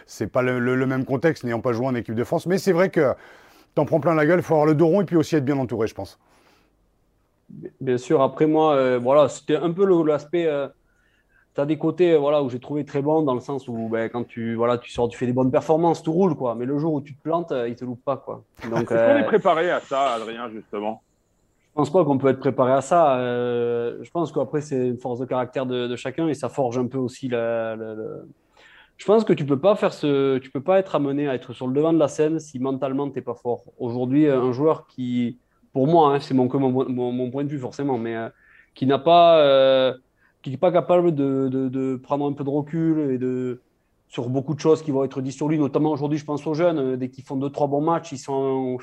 c'est 0.07 0.27
pas 0.27 0.43
le, 0.43 0.59
le, 0.59 0.75
le, 0.77 0.87
même 0.87 1.05
contexte 1.05 1.45
n'ayant 1.45 1.61
pas 1.61 1.73
joué 1.73 1.87
en 1.87 1.95
équipe 1.95 2.15
de 2.15 2.25
France. 2.25 2.47
Mais 2.47 2.59
c'est 2.59 2.73
vrai 2.73 2.91
que 2.91 3.15
t'en 3.75 3.85
prends 3.85 4.01
plein 4.01 4.15
la 4.15 4.27
gueule, 4.27 4.41
il 4.41 4.43
faut 4.43 4.55
avoir 4.55 4.67
le 4.67 4.75
dos 4.75 4.87
rond 4.87 5.01
et 5.01 5.05
puis 5.05 5.17
aussi 5.17 5.37
être 5.37 5.45
bien 5.45 5.59
entouré, 5.59 5.87
je 5.87 5.95
pense. 5.95 6.19
Bien 7.81 7.99
sûr, 7.99 8.23
après 8.23 8.47
moi, 8.47 8.75
euh, 8.75 8.99
voilà, 8.99 9.29
c'était 9.29 9.57
un 9.57 9.71
peu 9.71 9.85
l'aspect. 10.05 10.47
Euh, 10.47 10.69
tu 11.55 11.61
as 11.61 11.67
des 11.67 11.77
côtés 11.77 12.17
voilà, 12.17 12.43
où 12.43 12.49
j'ai 12.49 12.61
trouvé 12.61 12.85
très 12.85 13.03
bon 13.03 13.23
dans 13.23 13.35
le 13.35 13.41
sens 13.41 13.69
où 13.69 13.89
ben, 13.91 14.09
quand 14.09 14.25
tu, 14.25 14.55
voilà, 14.55 14.79
tu 14.79 14.91
sors, 14.91 15.09
tu 15.09 15.19
fais 15.19 15.27
des 15.27 15.35
bonnes 15.35 15.51
performances, 15.51 16.03
tout 16.03 16.13
roule. 16.13 16.35
Quoi. 16.35 16.55
Mais 16.55 16.65
le 16.65 16.79
jour 16.79 16.95
où 16.95 17.01
tu 17.03 17.15
te 17.15 17.23
plantes, 17.23 17.53
euh, 17.53 17.69
il 17.69 17.73
ne 17.73 17.77
te 17.77 17.85
loupe 17.85 18.03
pas. 18.05 18.17
Quoi. 18.17 18.43
Donc, 18.71 18.83
Est-ce 18.91 18.95
euh, 18.95 19.13
qu'on 19.13 19.21
est 19.21 19.27
préparé 19.27 19.71
à 19.71 19.81
ça, 19.81 20.15
Adrien, 20.15 20.49
justement? 20.51 21.03
Je 21.73 21.77
pense 21.77 21.91
pas 21.91 22.05
qu'on 22.05 22.19
peut 22.19 22.29
être 22.29 22.39
préparé 22.39 22.73
à 22.73 22.83
ça. 22.83 23.17
Euh, 23.17 23.99
je 24.03 24.11
pense 24.11 24.31
qu'après, 24.31 24.61
c'est 24.61 24.89
une 24.89 24.99
force 24.99 25.19
de 25.19 25.25
caractère 25.25 25.65
de, 25.65 25.97
chacun 25.97 26.29
et 26.29 26.35
ça 26.35 26.49
forge 26.49 26.79
un 26.79 26.87
peu 26.87 26.99
aussi 26.99 27.29
la. 27.29 27.77
Je 28.99 29.07
pense 29.07 29.25
que 29.25 29.33
tu 29.33 29.47
peux 29.47 29.59
pas 29.59 29.75
faire 29.75 29.93
ce, 29.93 30.39
tu 30.39 30.51
peux 30.51 30.61
pas 30.61 30.79
être 30.79 30.95
amené 30.95 31.29
à 31.29 31.35
être 31.35 31.55
sur 31.55 31.67
le 31.67 31.73
devant 31.73 31.93
de 31.93 31.99
la 31.99 32.09
scène 32.09 32.39
si 32.39 32.59
mentalement 32.59 33.09
tu 33.09 33.17
n'es 33.17 33.23
pas 33.23 33.35
fort. 33.35 33.65
Aujourd'hui, 33.79 34.29
un 34.29 34.53
joueur 34.53 34.87
qui 34.87 35.39
pour 35.73 35.87
moi, 35.87 36.15
hein, 36.15 36.21
c'est 36.21 36.35
mon, 36.35 36.49
point 36.49 37.45
de 37.45 37.49
vue 37.49 37.59
forcément, 37.59 37.99
mais 37.99 38.15
euh, 38.15 38.29
qui 38.75 38.87
n'a 38.87 38.99
pas, 38.99 39.39
euh, 39.39 39.95
qui 40.43 40.51
n'est 40.51 40.59
pas 40.59 40.73
capable 40.73 41.15
de, 41.15 41.49
de, 41.49 41.97
prendre 41.97 42.27
un 42.27 42.33
peu 42.33 42.45
de 42.45 42.51
recul 42.51 43.11
et 43.13 43.19
de 43.19 43.61
sur 44.09 44.29
beaucoup 44.29 44.55
de 44.55 44.61
choses 44.61 44.83
qui 44.83 44.91
vont 44.91 45.05
être 45.05 45.23
dites 45.23 45.33
sur 45.33 45.49
lui, 45.49 45.59
notamment 45.59 45.91
aujourd'hui, 45.91 46.19
je 46.19 46.27
pense 46.27 46.47
aux 46.47 46.53
jeunes, 46.53 46.79
euh, 46.79 46.97
dès 46.97 47.09
qu'ils 47.09 47.25
font 47.25 47.37
deux 47.37 47.49
trois 47.49 47.67
bons 47.67 47.81
matchs, 47.81 48.13
ils 48.13 48.19
sont, 48.19 48.77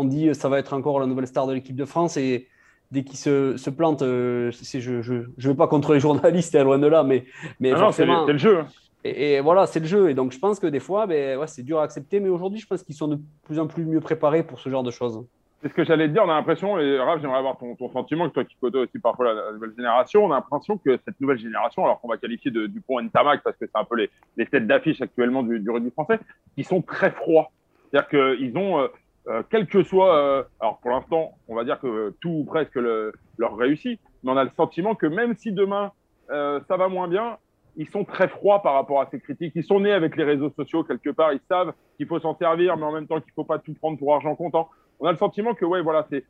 on 0.00 0.04
dit 0.04 0.34
ça 0.34 0.48
va 0.48 0.58
être 0.58 0.72
encore 0.72 0.98
la 1.00 1.06
nouvelle 1.06 1.26
star 1.26 1.46
de 1.46 1.52
l'équipe 1.52 1.76
de 1.76 1.84
France 1.84 2.16
et 2.16 2.48
dès 2.90 3.04
qu'ils 3.04 3.18
se, 3.18 3.56
se 3.56 3.70
plantent, 3.70 4.02
euh, 4.02 4.50
je, 4.50 5.00
je 5.00 5.48
vais 5.48 5.54
pas 5.54 5.68
contre 5.68 5.94
les 5.94 6.00
journalistes, 6.06 6.54
loin 6.56 6.78
de 6.78 6.86
là, 6.86 7.02
mais, 7.02 7.24
mais 7.60 7.72
ah 7.72 7.90
c'est 7.92 8.06
le 8.06 8.38
jeu. 8.38 8.64
Et, 9.04 9.34
et, 9.34 9.40
voilà, 9.40 9.66
c'est 9.66 9.80
le 9.80 9.86
jeu. 9.86 10.10
Et 10.10 10.14
donc, 10.14 10.32
je 10.32 10.38
pense 10.38 10.60
que 10.60 10.66
des 10.66 10.80
fois, 10.80 11.06
ben, 11.06 11.38
ouais, 11.38 11.46
c'est 11.46 11.62
dur 11.62 11.80
à 11.80 11.84
accepter. 11.84 12.20
Mais 12.20 12.28
aujourd'hui, 12.28 12.60
je 12.60 12.66
pense 12.66 12.82
qu'ils 12.82 12.94
sont 12.94 13.08
de 13.08 13.18
plus 13.44 13.58
en 13.58 13.66
plus 13.66 13.86
mieux 13.86 14.00
préparés 14.00 14.42
pour 14.42 14.60
ce 14.60 14.68
genre 14.68 14.82
de 14.82 14.90
choses. 14.90 15.24
C'est 15.62 15.68
ce 15.68 15.74
que 15.74 15.84
j'allais 15.84 16.08
te 16.08 16.12
dire. 16.12 16.22
On 16.24 16.30
a 16.30 16.34
l'impression, 16.34 16.78
et 16.78 16.98
Raph, 16.98 17.20
j'aimerais 17.20 17.38
avoir 17.38 17.56
ton, 17.56 17.74
ton, 17.76 17.90
sentiment, 17.90 18.28
que 18.28 18.34
toi 18.34 18.44
qui 18.44 18.56
côtoies 18.60 18.82
aussi 18.82 18.98
parfois 18.98 19.26
la, 19.26 19.34
la, 19.34 19.52
nouvelle 19.52 19.72
génération, 19.76 20.24
on 20.24 20.32
a 20.32 20.36
l'impression 20.36 20.78
que 20.78 20.98
cette 21.04 21.20
nouvelle 21.20 21.38
génération, 21.38 21.84
alors 21.84 22.00
qu'on 22.00 22.08
va 22.08 22.16
qualifier 22.16 22.50
de 22.50 22.66
Dupont 22.66 22.98
et 22.98 23.08
Tamac, 23.08 23.42
parce 23.42 23.56
que 23.56 23.66
c'est 23.66 23.78
un 23.78 23.84
peu 23.84 23.96
les, 23.96 24.10
les 24.36 24.46
têtes 24.46 24.66
d'affiche 24.66 25.00
actuellement 25.00 25.42
du, 25.42 25.60
du 25.60 25.70
rugby 25.70 25.90
français, 25.90 26.18
qui 26.54 26.64
sont 26.64 26.82
très 26.82 27.10
froids. 27.10 27.50
C'est-à-dire 27.90 28.08
qu'ils 28.08 28.56
ont, 28.56 28.88
euh, 29.28 29.42
quel 29.50 29.66
que 29.66 29.82
soit, 29.82 30.16
euh, 30.16 30.42
alors 30.60 30.78
pour 30.78 30.90
l'instant, 30.90 31.32
on 31.48 31.54
va 31.54 31.64
dire 31.64 31.78
que 31.78 32.14
tout 32.20 32.30
ou 32.30 32.44
presque 32.44 32.76
le, 32.76 33.12
leur 33.36 33.56
réussit, 33.56 34.00
mais 34.22 34.32
on 34.32 34.36
a 34.36 34.44
le 34.44 34.50
sentiment 34.56 34.94
que 34.94 35.06
même 35.06 35.34
si 35.34 35.52
demain 35.52 35.92
euh, 36.30 36.60
ça 36.68 36.76
va 36.76 36.88
moins 36.88 37.06
bien, 37.06 37.36
ils 37.76 37.88
sont 37.88 38.04
très 38.04 38.28
froids 38.28 38.62
par 38.62 38.74
rapport 38.74 39.00
à 39.00 39.08
ces 39.10 39.20
critiques. 39.20 39.52
Ils 39.54 39.64
sont 39.64 39.80
nés 39.80 39.92
avec 39.92 40.16
les 40.16 40.24
réseaux 40.24 40.50
sociaux 40.50 40.84
quelque 40.84 41.10
part. 41.10 41.32
Ils 41.32 41.40
savent 41.48 41.72
qu'il 41.96 42.06
faut 42.06 42.18
s'en 42.18 42.36
servir, 42.36 42.76
mais 42.76 42.84
en 42.84 42.92
même 42.92 43.06
temps 43.06 43.20
qu'il 43.20 43.32
faut 43.32 43.44
pas 43.44 43.58
tout 43.58 43.74
prendre 43.74 43.98
pour 43.98 44.14
argent 44.14 44.34
comptant. 44.34 44.68
On 44.98 45.06
a 45.06 45.12
le 45.12 45.18
sentiment 45.18 45.54
que 45.54 45.64
ouais, 45.64 45.82
voilà, 45.82 46.06
c'est 46.10 46.24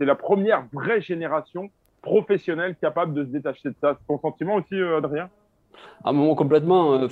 la 0.00 0.14
première 0.14 0.64
vraie 0.72 1.00
génération 1.00 1.70
professionnelle 2.00 2.74
capable 2.80 3.14
de 3.14 3.24
se 3.24 3.30
détacher 3.30 3.68
de 3.68 3.76
ça. 3.80 3.96
C'est 3.98 4.06
ton 4.06 4.18
sentiment 4.18 4.56
aussi, 4.56 4.74
Adrien? 4.74 5.30
Ah, 6.04 6.12
moi 6.12 6.34
complètement. 6.34 7.06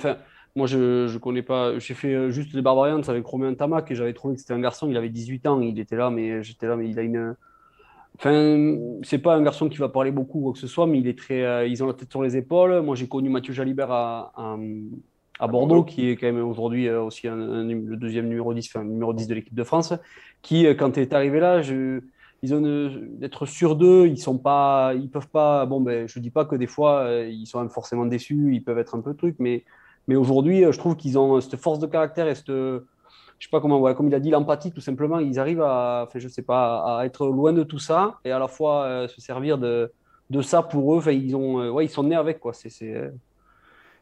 Moi 0.55 0.67
je 0.67 1.07
je 1.07 1.17
connais 1.17 1.43
pas. 1.43 1.77
J'ai 1.79 1.93
fait 1.93 2.31
juste 2.31 2.53
les 2.53 2.61
Barbarians 2.61 3.01
avec 3.07 3.25
Romain 3.25 3.53
Tamac 3.53 3.89
et 3.91 3.95
j'avais 3.95 4.13
trouvé 4.13 4.35
que 4.35 4.41
c'était 4.41 4.53
un 4.53 4.59
garçon. 4.59 4.89
Il 4.89 4.97
avait 4.97 5.09
18 5.09 5.47
ans. 5.47 5.61
Il 5.61 5.79
était 5.79 5.95
là, 5.95 6.09
mais 6.09 6.43
j'étais 6.43 6.67
là, 6.67 6.75
mais 6.75 6.89
il 6.89 6.99
a 6.99 7.03
une 7.03 7.35
Enfin, 8.17 8.77
c'est 9.03 9.17
pas 9.17 9.35
un 9.35 9.41
garçon 9.41 9.69
qui 9.69 9.77
va 9.77 9.89
parler 9.89 10.11
beaucoup 10.11 10.39
ou 10.39 10.43
quoi 10.43 10.53
que 10.53 10.59
ce 10.59 10.67
soit, 10.67 10.85
mais 10.85 10.99
il 10.99 11.07
est 11.07 11.17
très, 11.17 11.43
euh, 11.43 11.65
ils 11.65 11.83
ont 11.83 11.87
la 11.87 11.93
tête 11.93 12.11
sur 12.11 12.21
les 12.21 12.37
épaules. 12.37 12.81
Moi, 12.81 12.95
j'ai 12.95 13.07
connu 13.07 13.29
Mathieu 13.29 13.53
Jalibert 13.53 13.91
à, 13.91 14.31
à, 14.35 14.57
à 15.39 15.47
Bordeaux, 15.47 15.83
qui 15.83 16.09
est 16.09 16.17
quand 16.17 16.27
même 16.27 16.45
aujourd'hui 16.45 16.87
euh, 16.87 17.01
aussi 17.01 17.27
un, 17.27 17.39
un, 17.39 17.63
le 17.63 17.97
deuxième 17.97 18.27
numéro 18.27 18.53
10, 18.53 18.69
enfin, 18.69 18.83
numéro 18.83 19.13
10 19.13 19.27
de 19.27 19.33
l'équipe 19.33 19.55
de 19.55 19.63
France, 19.63 19.93
qui, 20.41 20.67
euh, 20.67 20.75
quand 20.75 20.97
il 20.97 21.01
est 21.01 21.13
arrivé 21.13 21.39
là, 21.39 21.61
je, 21.61 22.01
ils 22.43 22.53
ont 22.53 22.61
d'être 23.17 23.45
sur 23.45 23.75
d'eux, 23.75 24.07
ils 24.07 24.19
sont 24.19 24.37
pas, 24.37 24.93
ils 24.93 25.09
peuvent 25.09 25.29
pas. 25.29 25.65
Bon, 25.65 25.79
ben, 25.81 26.07
je 26.07 26.19
dis 26.19 26.31
pas 26.31 26.45
que 26.45 26.55
des 26.55 26.67
fois 26.67 27.07
ils 27.27 27.45
sont 27.45 27.67
forcément 27.69 28.05
déçus, 28.05 28.53
ils 28.53 28.63
peuvent 28.63 28.79
être 28.79 28.95
un 28.95 29.01
peu 29.01 29.13
truc, 29.15 29.35
mais, 29.39 29.63
mais 30.07 30.15
aujourd'hui, 30.15 30.63
je 30.71 30.77
trouve 30.77 30.95
qu'ils 30.95 31.17
ont 31.17 31.39
cette 31.41 31.57
force 31.57 31.79
de 31.79 31.87
caractère 31.87 32.27
et 32.27 32.35
cette 32.35 32.51
je 33.41 33.47
sais 33.47 33.49
pas 33.49 33.59
comment, 33.59 33.79
ouais, 33.79 33.95
comme 33.95 34.07
il 34.07 34.13
a 34.13 34.19
dit, 34.19 34.29
l'empathie, 34.29 34.71
tout 34.71 34.81
simplement, 34.81 35.17
ils 35.17 35.39
arrivent 35.39 35.63
à, 35.63 36.05
enfin, 36.07 36.19
je 36.19 36.27
sais 36.27 36.43
pas, 36.43 36.99
à 36.99 37.05
être 37.07 37.25
loin 37.25 37.53
de 37.53 37.63
tout 37.63 37.79
ça 37.79 38.19
et 38.23 38.31
à 38.31 38.37
la 38.37 38.47
fois 38.47 38.83
euh, 38.83 39.07
se 39.07 39.19
servir 39.19 39.57
de, 39.57 39.91
de 40.29 40.41
ça 40.43 40.61
pour 40.61 40.95
eux. 40.95 41.11
Ils 41.11 41.35
ont, 41.35 41.59
euh, 41.59 41.71
ouais, 41.71 41.85
ils 41.85 41.89
sont 41.89 42.03
nés 42.03 42.15
avec 42.15 42.39
quoi. 42.39 42.53
Euh. 42.83 43.09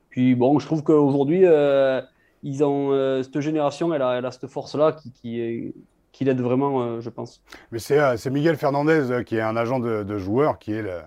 Puis 0.10 0.36
bon, 0.36 0.60
je 0.60 0.66
trouve 0.66 0.84
qu'aujourd'hui, 0.84 1.46
euh, 1.46 2.02
ils 2.44 2.66
ont 2.66 2.92
cette 3.24 3.40
génération, 3.40 3.94
elle 3.94 4.02
a, 4.02 4.30
cette 4.32 4.48
force-là 4.48 4.92
qui, 4.92 5.14
qui 5.14 5.40
est 5.40 5.74
qui 6.12 6.26
l'aide 6.26 6.42
vraiment, 6.42 7.00
je 7.00 7.10
pense. 7.10 7.42
Mais 7.72 7.80
c'est, 7.80 8.30
Miguel 8.30 8.58
Fernandez 8.58 9.24
qui 9.26 9.38
est 9.38 9.42
un 9.42 9.56
agent 9.56 9.80
de, 9.80 10.04
de 10.04 10.18
joueur, 10.18 10.60
qui 10.60 10.74
est 10.74 10.82
le, 10.82 11.00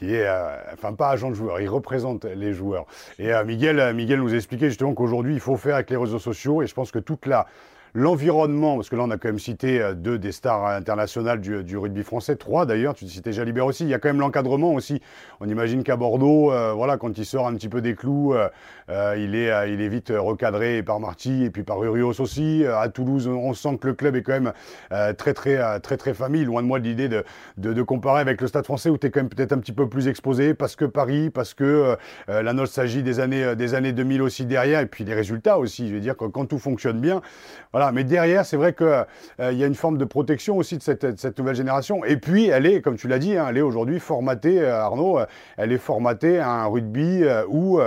qui 0.00 0.14
est, 0.14 0.26
euh, 0.26 0.56
enfin 0.72 0.94
pas 0.94 1.10
agent 1.10 1.28
de 1.28 1.34
joueur, 1.34 1.60
il 1.60 1.68
représente 1.68 2.24
les 2.24 2.54
joueurs. 2.54 2.86
Et 3.18 3.34
euh, 3.34 3.44
Miguel, 3.44 3.92
Miguel 3.94 4.20
nous 4.20 4.34
expliquait 4.34 4.68
justement 4.70 4.94
qu'aujourd'hui, 4.94 5.34
il 5.34 5.40
faut 5.40 5.56
faire 5.56 5.74
avec 5.74 5.90
les 5.90 5.96
réseaux 5.96 6.18
sociaux, 6.18 6.62
et 6.62 6.66
je 6.66 6.74
pense 6.74 6.90
que 6.90 6.98
toute 6.98 7.26
la, 7.26 7.46
l'environnement, 7.94 8.76
parce 8.76 8.88
que 8.88 8.96
là 8.96 9.02
on 9.04 9.10
a 9.10 9.16
quand 9.16 9.28
même 9.28 9.38
cité 9.38 9.80
euh, 9.80 9.94
deux 9.94 10.18
des 10.18 10.32
stars 10.32 10.66
internationales 10.66 11.40
du, 11.40 11.64
du 11.64 11.76
rugby 11.76 12.02
français, 12.02 12.36
trois 12.36 12.66
d'ailleurs, 12.66 12.94
tu 12.94 13.06
citais 13.08 13.32
Jalibert 13.32 13.66
aussi, 13.66 13.84
il 13.84 13.90
y 13.90 13.94
a 13.94 13.98
quand 13.98 14.08
même 14.08 14.20
l'encadrement 14.20 14.74
aussi. 14.74 15.00
On 15.40 15.48
imagine 15.48 15.82
qu'à 15.82 15.96
Bordeaux, 15.96 16.52
euh, 16.52 16.72
voilà, 16.72 16.96
quand 16.96 17.16
il 17.16 17.24
sort 17.24 17.46
un 17.46 17.54
petit 17.54 17.68
peu 17.68 17.80
des 17.80 17.94
clous, 17.94 18.34
euh, 18.34 18.48
euh 18.90 19.16
il, 19.18 19.34
est, 19.34 19.72
il 19.72 19.80
est 19.80 19.88
vite 19.88 20.12
recadré 20.14 20.82
par 20.82 21.00
Marty 21.00 21.44
et 21.44 21.50
puis 21.50 21.62
par 21.62 21.82
Urios 21.82 22.20
aussi. 22.20 22.64
À 22.66 22.88
Toulouse, 22.88 23.26
on 23.28 23.52
sent 23.54 23.78
que 23.80 23.88
le 23.88 23.94
club 23.94 24.16
est 24.16 24.22
quand 24.22 24.32
même 24.32 24.52
très, 25.16 25.34
très, 25.34 25.80
très, 25.80 25.96
très 25.96 26.14
famille. 26.14 26.44
Loin 26.44 26.62
de 26.62 26.66
moi 26.66 26.78
de 26.78 26.84
l'idée 26.84 27.08
de, 27.08 27.24
de, 27.56 27.82
comparer 27.82 28.20
avec 28.20 28.40
le 28.40 28.46
stade 28.46 28.64
français 28.64 28.90
où 28.90 28.98
tu 28.98 29.06
es 29.06 29.10
quand 29.10 29.20
même 29.20 29.28
peut-être 29.28 29.52
un 29.52 29.58
petit 29.58 29.72
peu 29.72 29.88
plus 29.88 30.08
exposé 30.08 30.54
parce 30.54 30.76
que 30.76 30.84
Paris, 30.84 31.30
parce 31.30 31.54
que 31.54 31.96
la 32.28 32.52
nostalgie 32.52 33.02
des 33.02 33.20
années, 33.20 33.54
des 33.56 33.74
années 33.74 33.92
2000 33.92 34.22
aussi 34.22 34.46
derrière 34.46 34.80
et 34.80 34.86
puis 34.86 35.04
les 35.04 35.14
résultats 35.14 35.58
aussi. 35.58 35.88
Je 35.88 35.94
veux 35.94 36.00
dire, 36.00 36.16
quand, 36.16 36.30
quand 36.30 36.46
tout 36.46 36.58
fonctionne 36.58 37.00
bien, 37.00 37.20
voilà, 37.72 37.79
Mais 37.92 38.04
derrière, 38.04 38.44
c'est 38.44 38.56
vrai 38.56 38.74
qu'il 38.74 38.86
euh, 38.86 39.52
y 39.52 39.64
a 39.64 39.66
une 39.66 39.74
forme 39.74 39.98
de 39.98 40.04
protection 40.04 40.56
aussi 40.56 40.76
de 40.76 40.82
cette, 40.82 41.38
nouvelle 41.38 41.56
génération. 41.56 42.04
Et 42.04 42.16
puis, 42.16 42.48
elle 42.48 42.66
est, 42.66 42.80
comme 42.80 42.96
tu 42.96 43.08
l'as 43.08 43.18
dit, 43.18 43.36
hein, 43.36 43.46
elle 43.48 43.58
est 43.58 43.62
aujourd'hui 43.62 44.00
formatée, 44.00 44.64
Arnaud, 44.64 45.18
elle 45.56 45.72
est 45.72 45.78
formatée 45.78 46.38
à 46.38 46.50
un 46.50 46.66
rugby 46.66 47.24
où 47.48 47.80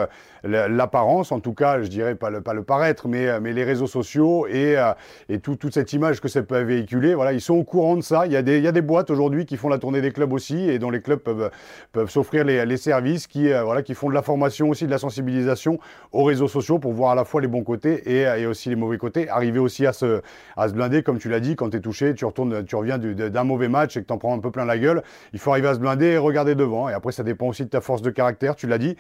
l'apparence, 0.44 1.32
en 1.32 1.40
tout 1.40 1.54
cas, 1.54 1.82
je 1.82 1.88
dirais 1.88 2.16
pas 2.16 2.30
le, 2.30 2.42
pas 2.42 2.54
le 2.54 2.64
paraître, 2.64 3.08
mais, 3.08 3.28
euh, 3.28 3.40
mais 3.42 3.54
les 3.54 3.64
réseaux 3.64 3.88
sociaux 3.88 4.46
et, 4.48 4.78
euh, 4.78 4.92
et 5.30 5.40
tout, 5.40 5.56
toute 5.56 5.74
cette 5.74 5.94
image 5.94 6.20
que 6.20 6.28
ça 6.28 6.44
peut 6.44 6.62
véhiculer, 6.62 7.16
voilà, 7.16 7.32
ils 7.32 7.42
sont 7.42 7.54
au 7.54 7.64
courant 7.64 7.96
de 7.96 8.02
ça. 8.02 8.26
Il 8.26 8.34
y 8.34 8.36
a 8.36 8.42
des, 8.42 8.58
il 8.58 8.64
y 8.64 8.68
a 8.68 8.74
des 8.74 8.82
boîtes 8.82 9.10
aujourd'hui 9.10 9.46
qui 9.46 9.56
font 9.56 9.70
la 9.70 9.78
tournée 9.78 10.02
des 10.02 10.12
clubs 10.12 10.34
aussi 10.34 10.70
et 10.70 10.80
dont 10.80 10.90
les 10.90 11.02
clubs 11.02 11.20
peuvent, 11.20 11.50
peuvent 11.94 12.10
s'offrir 12.10 12.44
les, 12.44 12.66
les, 12.66 12.78
services 12.78 13.28
qui, 13.28 13.52
euh, 13.52 13.64
voilà, 13.64 13.84
qui 13.84 13.94
font 13.94 14.10
de 14.10 14.14
la 14.14 14.22
formation 14.22 14.70
aussi, 14.70 14.86
de 14.86 14.92
la 14.92 14.98
sensibilisation 14.98 15.80
aux 16.12 16.24
réseaux 16.24 16.50
sociaux 16.50 16.78
pour 16.78 16.92
voir 16.92 17.12
à 17.12 17.16
la 17.16 17.24
fois 17.24 17.40
les 17.40 17.48
bons 17.48 17.64
côtés 17.64 18.04
et, 18.06 18.24
et 18.42 18.46
aussi 18.46 18.70
les 18.70 18.76
mauvais 18.76 18.98
côtés. 18.98 19.30
Arriver 19.30 19.60
aussi 19.60 19.86
à 19.86 19.94
se, 19.94 20.22
à 20.58 20.68
se 20.68 20.74
blinder, 20.74 21.04
comme 21.04 21.20
tu 21.20 21.30
l'as 21.30 21.40
dit, 21.40 21.56
quand 21.56 21.70
tu 21.70 21.78
es 21.78 21.82
touché, 21.82 22.14
tu 22.16 22.26
retournes, 22.26 22.66
tu 22.66 22.76
reviens 22.76 22.98
d'un 22.98 23.44
mauvais 23.44 23.70
match 23.70 23.96
et 23.96 24.02
que 24.02 24.08
tu 24.08 24.14
en 24.14 24.18
prends 24.18 24.36
un 24.36 24.40
peu 24.40 24.52
plein 24.52 24.66
la 24.66 24.78
gueule. 24.78 25.04
Il 25.32 25.40
faut 25.40 25.52
arriver 25.52 25.70
à 25.70 25.74
se 25.76 25.80
blinder 25.80 26.08
et 26.08 26.18
regarder 26.18 26.56
devant. 26.56 26.90
Et 26.90 26.94
après, 26.94 27.14
ça 27.14 27.24
dépend 27.24 27.48
aussi 27.48 27.64
de 27.64 27.70
ta 27.70 27.80
force 27.80 28.02
de 28.02 28.10
caractère, 28.10 28.56
tu 28.56 28.68
l'as 28.68 28.78
dit. 28.78 28.98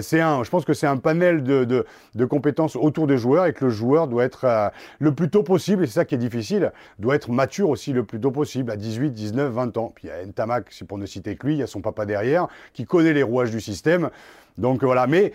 c'est 0.00 0.20
un, 0.20 0.44
je 0.44 0.50
pense 0.50 0.64
que 0.64 0.72
c'est 0.72 0.83
un 0.86 0.96
panel 0.96 1.42
de, 1.42 1.64
de, 1.64 1.86
de, 2.14 2.24
compétences 2.24 2.76
autour 2.76 3.06
des 3.06 3.18
joueurs 3.18 3.46
et 3.46 3.52
que 3.52 3.64
le 3.64 3.70
joueur 3.70 4.08
doit 4.08 4.24
être 4.24 4.44
euh, 4.44 4.68
le 4.98 5.14
plus 5.14 5.30
tôt 5.30 5.42
possible, 5.42 5.84
et 5.84 5.86
c'est 5.86 5.94
ça 5.94 6.04
qui 6.04 6.14
est 6.14 6.18
difficile, 6.18 6.72
doit 6.98 7.14
être 7.14 7.30
mature 7.30 7.68
aussi 7.68 7.92
le 7.92 8.04
plus 8.04 8.20
tôt 8.20 8.30
possible, 8.30 8.70
à 8.70 8.76
18, 8.76 9.10
19, 9.10 9.52
20 9.52 9.76
ans. 9.76 9.92
Puis 9.94 10.08
il 10.08 10.10
y 10.10 10.12
a 10.12 10.24
Ntamak, 10.24 10.66
c'est 10.70 10.86
pour 10.86 10.98
ne 10.98 11.06
citer 11.06 11.36
que 11.36 11.46
lui, 11.46 11.54
il 11.54 11.58
y 11.58 11.62
a 11.62 11.66
son 11.66 11.80
papa 11.80 12.06
derrière, 12.06 12.48
qui 12.72 12.84
connaît 12.84 13.12
les 13.12 13.22
rouages 13.22 13.50
du 13.50 13.60
système. 13.60 14.10
Donc 14.58 14.84
voilà, 14.84 15.06
mais 15.06 15.32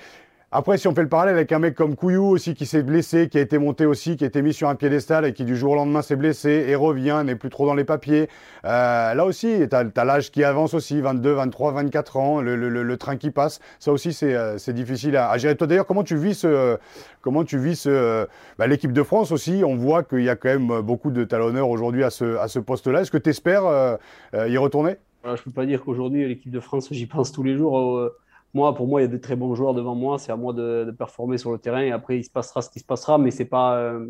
après, 0.51 0.79
si 0.79 0.87
on 0.87 0.95
fait 0.95 1.03
le 1.03 1.09
parallèle 1.09 1.35
avec 1.35 1.51
un 1.51 1.59
mec 1.59 1.75
comme 1.75 1.95
Couillou 1.95 2.25
aussi 2.25 2.55
qui 2.55 2.65
s'est 2.65 2.81
blessé, 2.81 3.29
qui 3.29 3.37
a 3.37 3.41
été 3.41 3.59
monté 3.59 3.85
aussi, 3.85 4.17
qui 4.17 4.23
a 4.23 4.27
été 4.27 4.41
mis 4.41 4.51
sur 4.51 4.67
un 4.67 4.73
piédestal 4.73 5.23
et 5.25 5.33
qui 5.33 5.43
du 5.43 5.55
jour 5.55 5.73
au 5.73 5.75
lendemain 5.75 6.01
s'est 6.01 6.15
blessé 6.15 6.65
et 6.67 6.73
revient, 6.73 7.21
n'est 7.23 7.35
plus 7.35 7.51
trop 7.51 7.67
dans 7.67 7.75
les 7.75 7.83
papiers. 7.83 8.29
Euh, 8.65 9.13
là 9.13 9.25
aussi, 9.25 9.67
tu 9.69 9.75
as, 9.75 10.05
l'âge 10.05 10.31
qui 10.31 10.43
avance 10.43 10.73
aussi, 10.73 11.01
22, 11.01 11.33
23, 11.33 11.73
24 11.73 12.17
ans, 12.17 12.41
le, 12.41 12.55
le, 12.55 12.81
le 12.81 12.97
train 12.97 13.15
qui 13.15 13.29
passe. 13.29 13.59
Ça 13.77 13.91
aussi, 13.91 14.11
c'est 14.11 14.33
euh, 14.33 14.57
difficile 14.69 15.17
à, 15.17 15.37
gérer. 15.37 15.55
Toi 15.55 15.67
d'ailleurs, 15.67 15.85
comment 15.85 16.03
tu 16.03 16.17
vis 16.17 16.33
ce, 16.33 16.79
comment 17.21 17.43
tu 17.43 17.59
vis 17.59 17.75
ce, 17.75 18.25
bah, 18.57 18.65
l'équipe 18.65 18.91
de 18.91 19.03
France 19.03 19.31
aussi? 19.31 19.61
On 19.63 19.75
voit 19.75 20.01
qu'il 20.01 20.23
y 20.23 20.29
a 20.29 20.35
quand 20.35 20.49
même 20.49 20.81
beaucoup 20.81 21.11
de 21.11 21.25
talonneurs 21.25 21.69
aujourd'hui 21.69 22.03
à 22.03 22.09
ce, 22.09 22.37
à 22.37 22.47
ce 22.47 22.57
poste-là. 22.57 23.01
Est-ce 23.01 23.11
que 23.11 23.19
tu 23.19 23.29
espères 23.29 23.67
euh, 23.67 23.97
y 24.33 24.57
retourner? 24.57 24.95
Je 25.23 25.43
peux 25.43 25.51
pas 25.51 25.67
dire 25.67 25.83
qu'aujourd'hui, 25.83 26.27
l'équipe 26.27 26.51
de 26.51 26.59
France, 26.59 26.87
j'y 26.89 27.05
pense 27.05 27.31
tous 27.31 27.43
les 27.43 27.55
jours 27.55 28.09
moi, 28.53 28.73
pour 28.75 28.87
moi, 28.87 29.01
il 29.01 29.03
y 29.05 29.07
a 29.07 29.09
des 29.09 29.21
très 29.21 29.35
bons 29.35 29.53
joueurs 29.55 29.73
devant 29.73 29.95
moi. 29.95 30.17
C'est 30.19 30.31
à 30.31 30.35
moi 30.35 30.53
de, 30.53 30.93
performer 30.97 31.37
sur 31.37 31.51
le 31.51 31.59
terrain. 31.59 31.81
Et 31.81 31.91
après, 31.91 32.17
il 32.19 32.23
se 32.23 32.31
passera 32.31 32.61
ce 32.61 32.69
qui 32.69 32.79
se 32.79 32.85
passera. 32.85 33.17
Mais 33.17 33.31
c'est 33.31 33.45
pas. 33.45 33.77
Euh, 33.77 34.07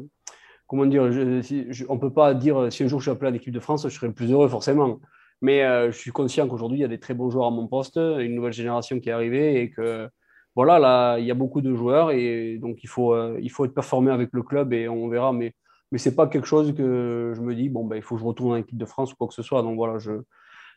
comment 0.68 0.86
dire 0.86 1.04
On 1.04 1.96
ne 1.96 2.00
peut 2.00 2.14
pas 2.14 2.34
dire 2.34 2.72
si 2.72 2.84
un 2.84 2.88
jour 2.88 3.00
je 3.00 3.06
suis 3.06 3.12
appelé 3.12 3.30
à 3.30 3.32
l'équipe 3.32 3.54
de 3.54 3.60
France, 3.60 3.84
je 3.88 3.94
serai 3.94 4.08
le 4.08 4.14
plus 4.14 4.32
heureux, 4.32 4.48
forcément. 4.48 5.00
Mais 5.42 5.64
euh, 5.64 5.92
je 5.92 5.98
suis 5.98 6.12
conscient 6.12 6.48
qu'aujourd'hui, 6.48 6.80
il 6.80 6.82
y 6.82 6.86
a 6.86 6.90
des 6.90 7.00
très 7.00 7.14
bons 7.14 7.30
joueurs 7.30 7.48
à 7.48 7.52
mon 7.52 7.68
poste, 7.68 7.98
une 7.98 8.36
nouvelle 8.36 8.54
génération 8.54 9.00
qui 9.00 9.10
est 9.10 9.14
arrivée 9.14 9.62
et 9.62 9.72
que. 9.72 10.10
Voilà, 10.56 10.80
là, 10.80 11.20
il 11.20 11.26
y 11.26 11.32
a 11.32 11.36
beaucoup 11.36 11.62
de 11.62 11.74
joueurs 11.74 12.12
et 12.12 12.58
donc 12.58 12.84
il 12.84 12.90
faut, 12.90 13.14
euh, 13.14 13.38
il 13.42 13.50
faut 13.50 13.66
être 13.66 13.74
performé 13.74 14.12
avec 14.12 14.30
le 14.34 14.44
club 14.44 14.74
et 14.74 14.90
on 14.90 15.08
verra. 15.08 15.32
Mais, 15.32 15.54
mais 15.92 15.98
ce 16.00 16.10
n'est 16.10 16.16
pas 16.16 16.28
quelque 16.28 16.48
chose 16.48 16.74
que 16.76 17.34
je 17.36 17.42
me 17.42 17.56
dis, 17.56 17.70
bon, 17.70 17.86
ben, 17.86 17.96
il 17.96 18.02
faut 18.02 18.16
que 18.16 18.22
je 18.22 18.26
retourne 18.26 18.54
en 18.54 18.56
équipe 18.58 18.78
de 18.78 18.86
France 18.86 19.14
ou 19.14 19.16
quoi 19.16 19.28
que 19.28 19.34
ce 19.34 19.44
soit. 19.44 19.62
Donc 19.62 19.78
voilà, 19.78 20.00
je, 20.00 20.12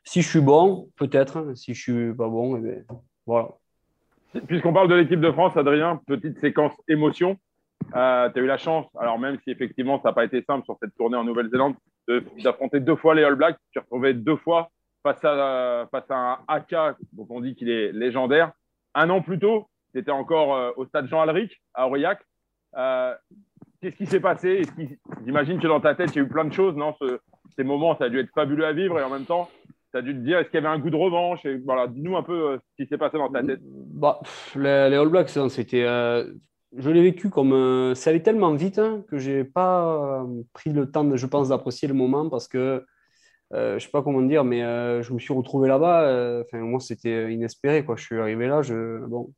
si 0.05 0.23
je 0.23 0.29
suis 0.29 0.41
bon, 0.41 0.91
peut-être. 0.97 1.57
Si 1.57 1.75
je 1.75 1.81
suis 1.81 2.15
pas 2.15 2.29
bon, 2.29 2.57
eh 2.57 2.61
bien, 2.61 2.75
voilà. 3.27 3.49
Puisqu'on 4.47 4.73
parle 4.73 4.89
de 4.89 4.95
l'équipe 4.95 5.21
de 5.21 5.31
France, 5.31 5.57
Adrien, 5.57 6.01
petite 6.07 6.39
séquence 6.41 6.73
émotion. 6.89 7.37
Euh, 7.95 8.31
tu 8.31 8.41
as 8.41 8.43
eu 8.43 8.47
la 8.47 8.59
chance, 8.59 8.87
alors 8.99 9.19
même 9.19 9.39
si 9.45 9.51
effectivement 9.51 10.01
ça 10.01 10.09
n'a 10.09 10.13
pas 10.15 10.25
été 10.25 10.43
simple 10.43 10.65
sur 10.65 10.77
cette 10.81 10.95
tournée 10.97 11.17
en 11.17 11.25
Nouvelle-Zélande, 11.25 11.75
d'affronter 12.43 12.81
deux 12.81 12.97
fois 12.97 13.15
les 13.15 13.25
All 13.25 13.35
Blacks. 13.35 13.59
Tu 13.73 13.79
retrouvais 13.79 14.15
deux 14.15 14.37
fois 14.37 14.71
face 15.03 15.23
à, 15.25 15.89
face 15.91 16.11
à 16.11 16.17
un 16.17 16.39
AK 16.49 16.97
dont 17.13 17.27
on 17.29 17.41
dit 17.41 17.55
qu'il 17.55 17.69
est 17.69 17.93
légendaire. 17.93 18.53
Un 18.95 19.11
an 19.11 19.21
plus 19.21 19.39
tôt, 19.39 19.69
tu 19.93 20.01
étais 20.01 20.11
encore 20.11 20.55
euh, 20.55 20.71
au 20.77 20.87
stade 20.87 21.09
Jean 21.09 21.21
Alric 21.21 21.61
à 21.75 21.87
Aurillac. 21.87 22.21
Euh, 22.77 23.15
Qu'est-ce 23.83 23.97
qui 23.97 24.07
s'est 24.07 24.21
passé? 24.21 24.63
J'imagine 25.27 25.59
que 25.59 25.67
dans 25.67 25.81
ta 25.81 25.97
tête, 25.97 26.15
il 26.15 26.17
y 26.17 26.21
a 26.21 26.25
eu 26.25 26.29
plein 26.29 26.45
de 26.45 26.53
choses. 26.53 26.77
Non? 26.77 26.95
Ces 27.57 27.65
moments, 27.65 27.97
ça 27.97 28.05
a 28.05 28.09
dû 28.09 28.21
être 28.21 28.31
fabuleux 28.33 28.65
à 28.65 28.73
vivre 28.73 28.99
et 29.01 29.03
en 29.03 29.11
même 29.11 29.25
temps, 29.25 29.51
tu 29.93 29.99
as 29.99 30.03
dû 30.03 30.15
te 30.15 30.19
dire, 30.21 30.39
est-ce 30.39 30.49
qu'il 30.49 30.61
y 30.61 30.65
avait 30.65 30.75
un 30.75 30.79
goût 30.79 30.91
de 30.91 30.97
revanche? 30.97 31.45
Et, 31.45 31.59
voilà, 31.59 31.87
Dis-nous 31.87 32.17
un 32.17 32.23
peu 32.23 32.53
euh, 32.53 32.59
ce 32.59 32.83
qui 32.83 32.89
s'est 32.89 32.99
passé 32.99 33.19
dans 33.19 33.31
ta 33.31 33.43
tête. 33.43 33.61
Bah, 33.63 34.21
les, 34.57 34.69
All 34.69 35.09
Blacks, 35.09 35.37
hein, 35.37 35.49
c'était, 35.49 35.85
euh, 35.85 36.33
je 36.77 36.91
l'ai 36.91 37.03
vécu 37.03 37.29
comme. 37.29 37.53
Euh, 37.53 37.95
ça 37.95 38.11
allait 38.11 38.23
tellement 38.23 38.55
vite 38.55 38.79
hein, 38.79 39.05
que 39.09 39.19
je 39.19 39.31
n'ai 39.31 39.45
pas 39.45 40.25
pris 40.55 40.73
le 40.73 40.91
temps, 40.91 41.15
je 41.15 41.27
pense, 41.27 41.51
d'apprécier 41.51 41.89
le 41.89 41.95
moment 41.95 42.29
parce 42.29 42.49
que 42.49 42.85
je 43.55 43.75
ne 43.75 43.79
sais 43.79 43.91
pas 43.91 44.03
comment 44.03 44.23
dire, 44.23 44.45
mais 44.45 44.61
je 45.03 45.13
me 45.13 45.19
suis 45.19 45.35
retrouvé 45.35 45.69
là-bas. 45.69 46.41
Enfin, 46.41 46.61
moi, 46.61 46.81
c'était 46.81 47.31
inespéré. 47.35 47.85
Quoi. 47.85 47.97
Je 47.97 48.05
suis 48.05 48.19
arrivé 48.19 48.47
là. 48.47 48.63
Je, 48.63 49.05
bon, 49.05 49.35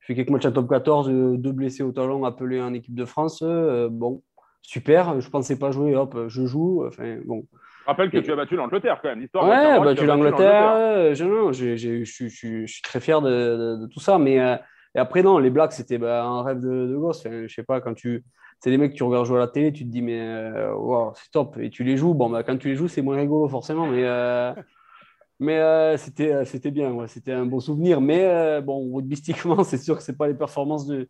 je 0.00 0.06
fais 0.06 0.14
quelques 0.14 0.30
matchs 0.30 0.46
à 0.46 0.52
top 0.52 0.70
14, 0.70 1.10
deux 1.36 1.52
blessés 1.52 1.82
au 1.82 1.92
talon 1.92 2.24
appelés 2.24 2.62
en 2.62 2.72
équipe 2.72 2.94
de 2.94 3.04
France. 3.04 3.42
bon, 3.42 4.22
super. 4.62 5.20
Je 5.20 5.26
ne 5.26 5.30
pensais 5.30 5.58
pas 5.58 5.70
jouer. 5.70 5.94
Hop, 5.94 6.16
je 6.28 6.46
joue. 6.46 6.86
Enfin, 6.86 7.18
bon. 7.26 7.46
Rappelle 7.86 8.10
que 8.10 8.18
tu 8.18 8.30
as 8.32 8.36
battu 8.36 8.56
l'Angleterre 8.56 9.00
quand 9.02 9.08
même. 9.08 9.20
L'histoire 9.20 9.48
ouais, 9.48 9.84
battu 9.84 10.06
l'Angleterre. 10.06 11.14
Je, 11.14 11.52
je, 11.52 12.66
suis 12.66 12.82
très 12.82 13.00
fier 13.00 13.20
de, 13.20 13.86
tout 13.92 14.00
ça. 14.00 14.18
Mais 14.18 14.40
euh, 14.40 14.56
et 14.94 14.98
après, 14.98 15.22
non, 15.22 15.38
les 15.38 15.50
Blacks, 15.50 15.72
c'était 15.72 15.98
bah, 15.98 16.24
un 16.24 16.42
rêve 16.42 16.60
de, 16.60 16.96
gosse. 16.96 17.20
Enfin, 17.20 17.46
je 17.46 17.52
sais 17.52 17.62
pas, 17.62 17.80
quand 17.80 17.94
tu. 17.94 18.24
C'est 18.60 18.70
des 18.70 18.78
mecs 18.78 18.92
que 18.92 18.96
tu 18.96 19.02
regardes 19.02 19.26
jouer 19.26 19.38
à 19.38 19.40
la 19.40 19.48
télé, 19.48 19.72
tu 19.72 19.84
te 19.84 19.88
dis, 19.88 20.02
mais 20.02 20.20
euh, 20.20 20.72
wow, 20.74 21.12
c'est 21.16 21.30
top. 21.32 21.58
Et 21.58 21.70
tu 21.70 21.82
les 21.82 21.96
joues. 21.96 22.14
Bon, 22.14 22.30
bah, 22.30 22.44
quand 22.44 22.56
tu 22.56 22.68
les 22.68 22.76
joues, 22.76 22.86
c'est 22.86 23.02
moins 23.02 23.16
rigolo, 23.16 23.48
forcément. 23.48 23.86
Mais, 23.88 24.04
euh, 24.04 24.52
mais 25.40 25.96
c'était, 25.96 26.44
c'était 26.44 26.70
bien. 26.70 26.92
Ouais, 26.92 27.08
c'était 27.08 27.32
un 27.32 27.46
bon 27.46 27.58
souvenir. 27.58 28.00
Mais 28.00 28.60
bon, 28.62 28.94
rugbystiquement, 28.94 29.64
c'est 29.64 29.78
sûr 29.78 29.96
que 29.96 30.02
ce 30.02 30.12
pas 30.12 30.28
les 30.28 30.34
performances 30.34 30.86
de, 30.86 31.08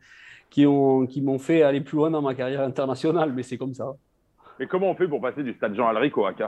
qui, 0.49 0.67
ont, 0.67 1.07
qui 1.07 1.21
m'ont 1.21 1.39
fait 1.39 1.63
aller 1.63 1.83
plus 1.83 1.97
loin 1.97 2.11
dans 2.11 2.23
ma 2.23 2.35
carrière 2.35 2.63
internationale. 2.63 3.33
Mais 3.35 3.43
c'est 3.43 3.59
comme 3.59 3.75
ça. 3.75 3.93
Mais 4.59 4.67
comment 4.67 4.91
on 4.91 4.95
fait 4.95 5.09
pour 5.09 5.21
passer 5.21 5.43
du 5.43 5.53
stade 5.53 5.75
Jean 5.75 5.89
Alric 5.89 6.17
au 6.17 6.25
AK 6.25 6.45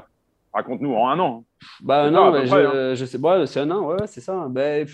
Raconte-nous 0.54 0.94
en 0.94 1.08
un 1.08 1.18
an. 1.18 1.44
Bah 1.82 2.10
non, 2.10 2.30
mais 2.30 2.46
je, 2.46 2.54
hein. 2.54 2.94
je, 2.94 3.04
sais 3.04 3.20
pas, 3.20 3.44
c'est 3.44 3.60
un 3.60 3.70
an, 3.72 3.86
ouais, 3.86 4.06
c'est 4.06 4.20
ça. 4.20 4.46
Ben, 4.48 4.86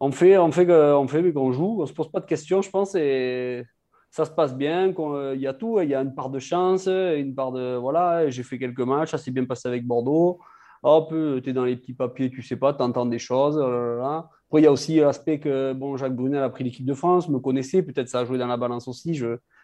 on 0.00 0.10
fait, 0.10 0.36
on 0.36 0.50
fait, 0.50 0.68
on 0.70 1.06
fait 1.06 1.32
qu'on 1.32 1.52
joue, 1.52 1.78
on 1.80 1.86
se 1.86 1.92
pose 1.92 2.10
pas 2.10 2.18
de 2.18 2.26
questions, 2.26 2.62
je 2.62 2.70
pense, 2.70 2.96
et 2.96 3.64
ça 4.10 4.24
se 4.24 4.30
passe 4.32 4.56
bien. 4.56 4.92
Il 5.34 5.40
y 5.40 5.46
a 5.46 5.54
tout, 5.54 5.80
il 5.80 5.88
y 5.88 5.94
a 5.94 6.00
une 6.00 6.16
part 6.16 6.30
de 6.30 6.40
chance, 6.40 6.88
une 6.88 7.32
part 7.32 7.52
de 7.52 7.76
voilà. 7.76 8.28
J'ai 8.28 8.42
fait 8.42 8.58
quelques 8.58 8.80
matchs, 8.80 9.10
ça 9.10 9.18
s'est 9.18 9.30
bien 9.30 9.44
passé 9.44 9.68
avec 9.68 9.86
Bordeaux. 9.86 10.40
Hop, 10.82 11.10
tu 11.10 11.48
es 11.48 11.52
dans 11.52 11.64
les 11.64 11.76
petits 11.76 11.94
papiers, 11.94 12.30
tu 12.30 12.42
sais 12.42 12.56
pas, 12.56 12.74
tu 12.74 12.82
entends 12.82 13.06
des 13.06 13.20
choses. 13.20 13.56
Là. 13.56 14.28
Après, 14.48 14.60
il 14.60 14.64
y 14.64 14.66
a 14.66 14.72
aussi 14.72 14.96
l'aspect 14.96 15.38
que 15.38 15.74
bon, 15.74 15.96
Jacques 15.96 16.16
Brunel 16.16 16.42
a 16.42 16.48
pris 16.48 16.64
l'équipe 16.64 16.86
de 16.86 16.94
France, 16.94 17.28
me 17.28 17.38
connaissait, 17.38 17.82
peut-être 17.82 18.08
ça 18.08 18.20
a 18.20 18.24
joué 18.24 18.38
dans 18.38 18.46
la 18.48 18.56
balance 18.56 18.88
aussi. 18.88 19.20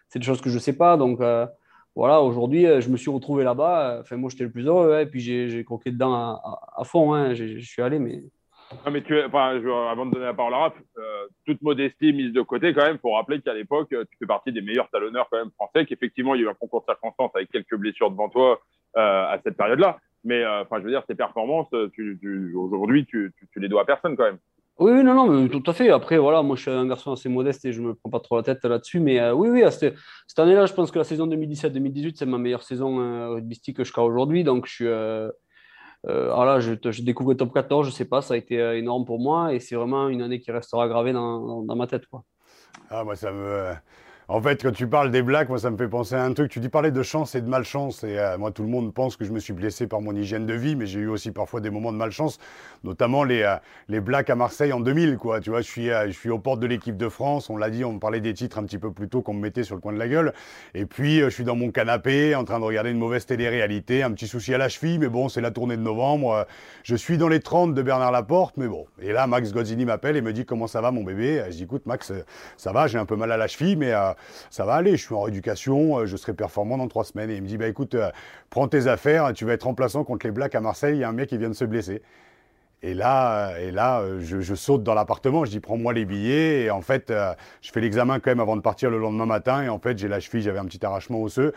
C'est 0.07 0.19
des 0.19 0.25
choses 0.25 0.39
que 0.39 0.49
je 0.49 0.59
sais 0.59 0.77
pas, 0.77 0.95
donc. 0.95 1.19
Euh, 1.19 1.45
voilà, 1.95 2.21
aujourd'hui, 2.21 2.65
euh, 2.65 2.81
je 2.81 2.89
me 2.89 2.97
suis 2.97 3.09
retrouvé 3.09 3.45
là-bas. 3.45 3.99
Enfin, 4.01 4.17
moi, 4.17 4.29
j'étais 4.29 4.43
le 4.43 4.51
plus 4.51 4.67
heureux. 4.67 4.99
et 4.99 5.05
puis, 5.05 5.21
j'ai 5.21 5.63
croqué 5.63 5.91
dedans 5.91 6.13
à, 6.13 6.83
fond. 6.83 7.13
Hein, 7.13 7.33
je 7.33 7.59
suis 7.59 7.81
allé, 7.81 7.99
mais. 7.99 8.21
Non, 8.83 8.91
mais 8.91 9.03
tu 9.03 9.17
enfin, 9.23 9.61
avant 9.89 10.07
de 10.07 10.11
donner 10.11 10.25
la 10.25 10.33
parole 10.33 10.53
à 10.55 10.57
Raph, 10.57 10.73
euh, 10.97 11.27
toute 11.45 11.61
modestie 11.61 12.11
mise 12.11 12.33
de 12.33 12.41
côté, 12.41 12.73
quand 12.73 12.83
même, 12.85 12.97
faut 12.97 13.13
rappeler 13.13 13.39
qu'à 13.39 13.53
l'époque, 13.53 13.89
tu 13.89 14.17
fais 14.17 14.25
partie 14.25 14.51
des 14.51 14.61
meilleurs 14.61 14.89
talonneurs 14.89 15.27
quand 15.29 15.37
même 15.37 15.51
français, 15.51 15.85
qu'effectivement, 15.85 16.33
il 16.33 16.41
y 16.41 16.43
a 16.43 16.47
eu 16.47 16.49
un 16.49 16.55
concours 16.55 16.81
de 16.81 16.85
circonstances 16.85 17.31
avec 17.35 17.51
quelques 17.51 17.75
blessures 17.75 18.09
devant 18.09 18.27
toi 18.27 18.59
euh, 18.97 19.27
à 19.27 19.39
cette 19.43 19.55
période-là. 19.55 19.99
Mais 20.23 20.43
enfin, 20.45 20.79
je 20.79 20.85
veux 20.85 20.89
dire, 20.89 21.05
tes 21.05 21.13
performances, 21.13 21.71
aujourd'hui, 22.55 23.05
tu, 23.05 23.31
les 23.55 23.69
dois 23.69 23.83
à 23.83 23.85
personne 23.85 24.17
quand 24.17 24.23
même. 24.23 24.39
Oui, 24.77 24.91
non, 25.03 25.13
non, 25.13 25.27
mais 25.27 25.47
tout 25.47 25.63
à 25.67 25.73
fait. 25.73 25.89
Après, 25.89 26.17
voilà, 26.17 26.41
moi, 26.41 26.57
je 26.57 26.63
suis 26.63 26.71
un 26.71 26.85
garçon 26.85 27.13
assez 27.13 27.29
modeste 27.29 27.63
et 27.63 27.71
je 27.71 27.81
ne 27.81 27.87
me 27.87 27.95
prends 27.95 28.09
pas 28.09 28.19
trop 28.19 28.35
la 28.35 28.43
tête 28.43 28.63
là-dessus. 28.65 28.99
Mais 28.99 29.19
euh, 29.19 29.33
oui, 29.33 29.47
oui, 29.49 29.63
cette, 29.71 29.95
cette 30.27 30.39
année-là, 30.39 30.65
je 30.65 30.73
pense 30.73 30.91
que 30.91 30.97
la 30.97 31.05
saison 31.05 31.27
2017-2018, 31.27 32.15
c'est 32.17 32.25
ma 32.25 32.37
meilleure 32.37 32.63
saison 32.63 32.99
euh, 32.99 33.29
rugbystique 33.29 33.77
jusqu'à 33.77 34.01
aujourd'hui. 34.01 34.43
Donc, 34.43 34.65
je 34.67 34.73
suis. 34.73 34.87
Euh, 34.87 35.29
euh 36.07 36.33
voilà, 36.35 36.59
je, 36.59 36.73
je, 36.91 37.01
découvre 37.03 37.31
le 37.31 37.37
top 37.37 37.53
14, 37.53 37.87
je 37.87 37.91
sais 37.91 38.05
pas, 38.05 38.21
ça 38.21 38.33
a 38.35 38.37
été 38.37 38.57
énorme 38.77 39.05
pour 39.05 39.19
moi 39.19 39.53
et 39.53 39.59
c'est 39.59 39.75
vraiment 39.75 40.09
une 40.09 40.21
année 40.21 40.39
qui 40.39 40.51
restera 40.51 40.87
gravée 40.87 41.13
dans, 41.13 41.63
dans, 41.63 41.75
ma 41.75 41.87
tête. 41.87 42.05
Quoi. 42.07 42.23
Ah, 42.89 43.03
moi, 43.03 43.15
ça 43.15 43.31
me. 43.31 43.73
En 44.27 44.41
fait, 44.41 44.63
quand 44.63 44.71
tu 44.71 44.87
parles 44.87 45.11
des 45.11 45.21
Blacks, 45.21 45.49
moi, 45.49 45.59
ça 45.59 45.69
me 45.69 45.77
fait 45.77 45.87
penser 45.87 46.15
à 46.15 46.23
un 46.23 46.33
truc. 46.33 46.49
Tu 46.49 46.59
dis 46.59 46.69
parler 46.69 46.89
de 46.89 47.03
chance 47.03 47.35
et 47.35 47.41
de 47.41 47.47
malchance. 47.47 48.03
Et 48.03 48.17
euh, 48.17 48.39
moi, 48.39 48.49
tout 48.49 48.63
le 48.63 48.69
monde 48.69 48.91
pense 48.91 49.17
que 49.17 49.23
je 49.23 49.31
me 49.31 49.37
suis 49.37 49.53
blessé 49.53 49.85
par 49.85 50.01
mon 50.01 50.15
hygiène 50.15 50.47
de 50.47 50.53
vie, 50.55 50.75
mais 50.75 50.87
j'ai 50.87 51.01
eu 51.01 51.07
aussi 51.07 51.29
parfois 51.29 51.61
des 51.61 51.69
moments 51.69 51.91
de 51.91 51.97
malchance, 51.97 52.39
notamment 52.83 53.23
les, 53.23 53.43
euh, 53.43 53.55
les 53.87 53.99
Blacks 53.99 54.31
à 54.31 54.35
Marseille 54.35 54.73
en 54.73 54.79
2000. 54.79 55.17
Quoi. 55.17 55.41
Tu 55.41 55.51
vois, 55.51 55.61
je 55.61 55.67
suis, 55.67 55.91
euh, 55.91 56.07
je 56.07 56.13
suis 56.13 56.31
aux 56.31 56.39
portes 56.39 56.59
de 56.59 56.65
l'équipe 56.65 56.97
de 56.97 57.07
France. 57.07 57.51
On 57.51 57.57
l'a 57.57 57.69
dit, 57.69 57.85
on 57.85 57.99
parlait 57.99 58.19
des 58.19 58.33
titres 58.33 58.57
un 58.57 58.63
petit 58.63 58.79
peu 58.79 58.91
plus 58.91 59.09
tôt 59.09 59.21
qu'on 59.21 59.35
me 59.35 59.41
mettait 59.41 59.63
sur 59.63 59.75
le 59.75 59.81
coin 59.81 59.93
de 59.93 59.99
la 59.99 60.07
gueule. 60.07 60.33
Et 60.73 60.87
puis, 60.87 61.19
je 61.19 61.29
suis 61.29 61.43
dans 61.43 61.55
mon 61.55 61.69
canapé, 61.69 62.33
en 62.33 62.45
train 62.45 62.59
de 62.59 62.65
regarder 62.65 62.89
une 62.89 62.97
mauvaise 62.97 63.27
télé-réalité, 63.27 64.01
un 64.01 64.11
petit 64.11 64.27
souci 64.27 64.55
à 64.55 64.57
la 64.57 64.69
cheville, 64.69 64.97
mais 64.97 65.07
bon, 65.09 65.29
c'est 65.29 65.41
la 65.41 65.51
tournée 65.51 65.77
de 65.77 65.83
novembre. 65.83 66.47
Je 66.81 66.95
suis 66.95 67.19
dans 67.19 67.27
les 67.27 67.41
30 67.41 67.75
de 67.75 67.81
Bernard 67.83 68.11
Laporte, 68.11 68.57
mais 68.57 68.67
bon. 68.67 68.87
Et 68.99 69.11
là, 69.11 69.27
Max 69.27 69.53
Gozzini 69.53 69.85
m'appelle 69.85 70.17
et 70.17 70.21
me 70.21 70.33
dit 70.33 70.45
comment 70.45 70.65
ça 70.65 70.81
va, 70.81 70.89
mon 70.89 71.03
bébé? 71.03 71.43
Je 71.51 71.57
dis, 71.57 71.63
écoute, 71.63 71.85
Max, 71.85 72.11
ça 72.57 72.71
va, 72.71 72.87
j'ai 72.87 72.97
un 72.97 73.05
peu 73.05 73.15
mal 73.15 73.31
à 73.31 73.37
la 73.37 73.47
cheville, 73.47 73.75
mais 73.75 73.93
ça 74.49 74.65
va 74.65 74.73
aller, 74.73 74.97
je 74.97 75.03
suis 75.03 75.15
en 75.15 75.21
rééducation, 75.21 76.05
je 76.05 76.17
serai 76.17 76.33
performant 76.33 76.77
dans 76.77 76.87
trois 76.87 77.05
semaines. 77.05 77.29
Et 77.29 77.35
il 77.35 77.41
me 77.41 77.47
dit, 77.47 77.57
bah 77.57 77.67
écoute, 77.67 77.95
prends 78.49 78.67
tes 78.67 78.87
affaires, 78.87 79.33
tu 79.33 79.45
vas 79.45 79.53
être 79.53 79.63
remplaçant 79.63 80.03
contre 80.03 80.25
les 80.25 80.31
Blacks 80.31 80.55
à 80.55 80.61
Marseille, 80.61 80.97
il 80.97 80.99
y 80.99 81.03
a 81.03 81.09
un 81.09 81.13
mec 81.13 81.29
qui 81.29 81.37
vient 81.37 81.49
de 81.49 81.53
se 81.53 81.65
blesser. 81.65 82.01
Et 82.85 82.93
là, 82.93 83.57
et 83.59 83.71
là 83.71 84.03
je, 84.19 84.53
saute 84.53 84.83
dans 84.83 84.93
l'appartement, 84.93 85.43
je 85.43 85.49
dis 85.49 85.59
prends-moi 85.59 85.91
les 85.91 86.05
billets. 86.05 86.65
Et 86.65 86.69
en 86.69 86.81
fait, 86.81 87.09
euh, 87.09 87.33
je 87.63 87.71
fais 87.71 87.81
l'examen 87.81 88.19
quand 88.19 88.29
même 88.29 88.39
avant 88.39 88.55
de 88.55 88.61
partir 88.61 88.91
le 88.91 88.99
lendemain 88.99 89.25
matin. 89.25 89.63
Et 89.63 89.69
en 89.69 89.79
fait, 89.79 89.97
j'ai 89.97 90.07
la 90.07 90.19
cheville, 90.19 90.43
j'avais 90.43 90.59
un 90.59 90.65
petit 90.65 90.85
arrachement 90.85 91.19
osseux 91.19 91.51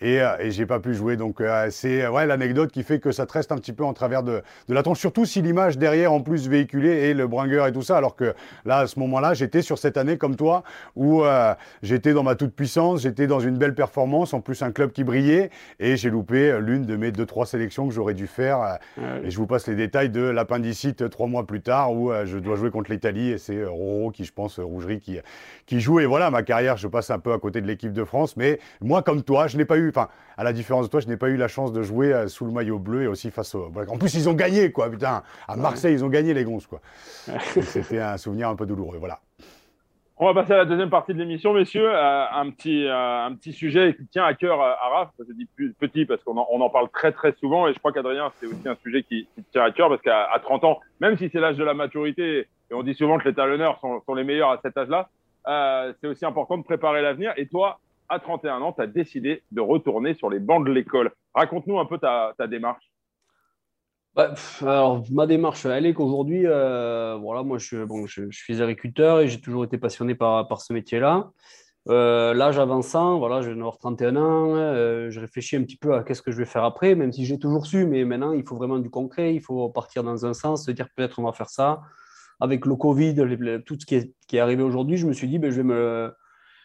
et, 0.00 0.20
euh, 0.20 0.36
et 0.40 0.50
j'ai 0.50 0.66
pas 0.66 0.80
pu 0.80 0.92
jouer. 0.92 1.16
Donc 1.16 1.40
euh, 1.40 1.68
c'est 1.70 2.08
ouais, 2.08 2.26
l'anecdote 2.26 2.72
qui 2.72 2.82
fait 2.82 2.98
que 2.98 3.12
ça 3.12 3.26
te 3.26 3.32
reste 3.32 3.52
un 3.52 3.58
petit 3.58 3.72
peu 3.72 3.84
en 3.84 3.92
travers 3.92 4.24
de, 4.24 4.42
de 4.68 4.74
la 4.74 4.82
tronche. 4.82 4.98
Surtout 4.98 5.24
si 5.24 5.40
l'image 5.40 5.78
derrière 5.78 6.12
en 6.12 6.20
plus 6.20 6.48
véhiculée 6.48 7.10
et 7.10 7.14
le 7.14 7.28
bringueur 7.28 7.68
et 7.68 7.72
tout 7.72 7.82
ça. 7.82 7.96
Alors 7.96 8.16
que 8.16 8.34
là, 8.64 8.78
à 8.78 8.86
ce 8.88 8.98
moment-là, 8.98 9.34
j'étais 9.34 9.62
sur 9.62 9.78
cette 9.78 9.96
année 9.96 10.18
comme 10.18 10.34
toi 10.34 10.64
où 10.96 11.22
j'étais 11.82 12.12
dans 12.12 12.24
ma 12.24 12.34
toute 12.34 12.56
puissance, 12.56 13.02
j'étais 13.02 13.28
dans 13.28 13.38
une 13.38 13.56
belle 13.56 13.74
performance, 13.76 14.34
en 14.34 14.40
plus 14.40 14.62
un 14.62 14.72
club 14.72 14.90
qui 14.90 15.04
brillait. 15.04 15.50
Et 15.78 15.96
j'ai 15.96 16.10
loupé 16.10 16.58
l'une 16.60 16.86
de 16.86 16.96
mes 16.96 17.12
deux, 17.12 17.26
trois 17.26 17.46
sélections 17.46 17.86
que 17.86 17.94
j'aurais 17.94 18.14
dû 18.14 18.26
faire. 18.26 18.78
Et 19.24 19.30
je 19.30 19.36
vous 19.36 19.46
passe 19.46 19.68
les 19.68 19.76
détails 19.76 20.10
de 20.10 20.22
l'appendicite 20.22 20.71
cite 20.74 21.08
trois 21.10 21.26
mois 21.26 21.46
plus 21.46 21.60
tard 21.60 21.92
où 21.92 22.10
euh, 22.10 22.26
je 22.26 22.38
dois 22.38 22.56
jouer 22.56 22.70
contre 22.70 22.90
l'Italie 22.90 23.30
et 23.30 23.38
c'est 23.38 23.56
euh, 23.56 23.70
Roro 23.70 24.10
qui, 24.10 24.24
je 24.24 24.32
pense, 24.32 24.58
Rougerie 24.58 25.00
qui, 25.00 25.18
qui 25.66 25.80
joue. 25.80 26.00
Et 26.00 26.06
voilà, 26.06 26.30
ma 26.30 26.42
carrière, 26.42 26.76
je 26.76 26.88
passe 26.88 27.10
un 27.10 27.18
peu 27.18 27.32
à 27.32 27.38
côté 27.38 27.60
de 27.60 27.66
l'équipe 27.66 27.92
de 27.92 28.04
France. 28.04 28.36
Mais 28.36 28.58
moi, 28.80 29.02
comme 29.02 29.22
toi, 29.22 29.46
je 29.46 29.56
n'ai 29.56 29.64
pas 29.64 29.76
eu, 29.76 29.88
enfin, 29.88 30.08
à 30.36 30.44
la 30.44 30.52
différence 30.52 30.86
de 30.86 30.90
toi, 30.90 31.00
je 31.00 31.08
n'ai 31.08 31.16
pas 31.16 31.28
eu 31.28 31.36
la 31.36 31.48
chance 31.48 31.72
de 31.72 31.82
jouer 31.82 32.12
euh, 32.12 32.28
sous 32.28 32.44
le 32.44 32.52
maillot 32.52 32.78
bleu 32.78 33.02
et 33.02 33.06
aussi 33.06 33.30
face 33.30 33.54
au. 33.54 33.72
En 33.88 33.98
plus, 33.98 34.14
ils 34.14 34.28
ont 34.28 34.34
gagné, 34.34 34.72
quoi, 34.72 34.90
putain. 34.90 35.22
À 35.48 35.56
Marseille, 35.56 35.94
ils 35.94 36.04
ont 36.04 36.08
gagné 36.08 36.34
les 36.34 36.44
gonzes, 36.44 36.66
quoi. 36.66 36.80
C'était 37.62 38.00
un 38.00 38.16
souvenir 38.16 38.48
un 38.48 38.56
peu 38.56 38.66
douloureux. 38.66 38.98
Voilà. 38.98 39.20
On 40.18 40.26
va 40.26 40.34
passer 40.34 40.52
à 40.52 40.58
la 40.58 40.64
deuxième 40.66 40.90
partie 40.90 41.14
de 41.14 41.18
l'émission, 41.18 41.54
messieurs. 41.54 41.88
Euh, 41.88 42.24
un, 42.30 42.50
petit, 42.50 42.86
euh, 42.86 43.26
un 43.26 43.34
petit 43.34 43.52
sujet 43.52 43.96
qui 43.96 44.06
tient 44.06 44.24
à 44.24 44.34
cœur 44.34 44.60
à, 44.60 44.88
Raph. 44.90 45.10
Je 45.18 45.32
dis 45.32 45.48
petit 45.78 46.04
parce 46.04 46.22
qu'on 46.22 46.36
en, 46.36 46.46
en, 46.48 46.70
parle 46.70 46.90
très 46.90 47.12
très 47.12 47.32
souvent 47.32 47.66
et 47.66 47.72
je 47.72 47.78
crois 47.78 47.92
qu'Adrien, 47.92 48.30
c'est 48.36 48.46
aussi 48.46 48.68
un 48.68 48.76
sujet 48.76 49.02
qui, 49.02 49.26
tient 49.52 49.62
à 49.62 49.70
cœur 49.70 49.88
parce 49.88 50.02
qu'à 50.02 50.28
30 50.42 50.64
ans, 50.64 50.80
même 51.00 51.16
si 51.16 51.30
c'est 51.32 51.40
l'âge 51.40 51.56
de 51.56 51.64
la 51.64 51.74
maturité, 51.74 52.46
et 52.70 52.74
on 52.74 52.82
dit 52.82 52.94
souvent 52.94 53.18
que 53.18 53.28
les 53.28 53.34
talonneurs 53.34 53.80
sont, 53.80 54.02
sont 54.04 54.14
les 54.14 54.24
meilleurs 54.24 54.50
à 54.50 54.60
cet 54.62 54.76
âge-là, 54.76 55.08
euh, 55.48 55.92
c'est 56.00 56.06
aussi 56.06 56.24
important 56.24 56.58
de 56.58 56.62
préparer 56.62 57.02
l'avenir. 57.02 57.32
Et 57.36 57.46
toi, 57.46 57.80
à 58.08 58.18
31 58.18 58.60
ans, 58.60 58.72
tu 58.72 58.82
as 58.82 58.86
décidé 58.86 59.42
de 59.50 59.60
retourner 59.60 60.14
sur 60.14 60.28
les 60.28 60.38
bancs 60.38 60.64
de 60.64 60.70
l'école. 60.70 61.10
Raconte-nous 61.34 61.80
un 61.80 61.86
peu 61.86 61.98
ta, 61.98 62.34
ta 62.36 62.46
démarche. 62.46 62.84
Bah, 64.14 64.34
alors, 64.60 65.04
ma 65.10 65.26
démarche, 65.26 65.64
elle 65.64 65.86
est 65.86 65.94
qu'aujourd'hui, 65.94 66.42
euh, 66.46 67.16
voilà, 67.18 67.42
moi, 67.42 67.56
je, 67.56 67.86
suis 68.30 68.60
agriculteur 68.60 69.20
et 69.20 69.28
j'ai 69.28 69.40
toujours 69.40 69.64
été 69.64 69.78
passionné 69.78 70.14
par, 70.14 70.60
ce 70.60 70.74
métier-là. 70.74 71.30
Euh, 71.88 72.34
l'âge 72.34 72.58
avançant, 72.58 73.18
voilà, 73.18 73.40
je 73.40 73.50
vais 73.50 73.58
avoir 73.58 73.78
31 73.78 74.16
ans, 74.16 74.54
euh, 74.54 75.10
je 75.10 75.18
réfléchis 75.18 75.56
un 75.56 75.62
petit 75.62 75.78
peu 75.78 75.94
à 75.94 76.04
qu'est-ce 76.04 76.20
que 76.20 76.30
je 76.30 76.36
vais 76.36 76.44
faire 76.44 76.62
après, 76.62 76.94
même 76.94 77.10
si 77.10 77.24
j'ai 77.24 77.38
toujours 77.38 77.66
su, 77.66 77.86
mais 77.86 78.04
maintenant, 78.04 78.32
il 78.32 78.46
faut 78.46 78.54
vraiment 78.56 78.78
du 78.78 78.90
concret, 78.90 79.34
il 79.34 79.40
faut 79.40 79.68
partir 79.70 80.04
dans 80.04 80.26
un 80.26 80.34
sens, 80.34 80.66
se 80.66 80.70
dire 80.70 80.88
peut-être 80.94 81.18
on 81.18 81.24
va 81.24 81.32
faire 81.32 81.50
ça. 81.50 81.80
Avec 82.38 82.66
le 82.66 82.76
Covid, 82.76 83.14
tout 83.64 83.78
ce 83.80 83.86
qui 83.86 83.94
est, 83.96 84.38
arrivé 84.38 84.62
aujourd'hui, 84.62 84.98
je 84.98 85.06
me 85.06 85.14
suis 85.14 85.28
dit, 85.28 85.38
ben, 85.38 85.50
je, 85.50 85.56
vais 85.56 85.62
me, 85.62 86.12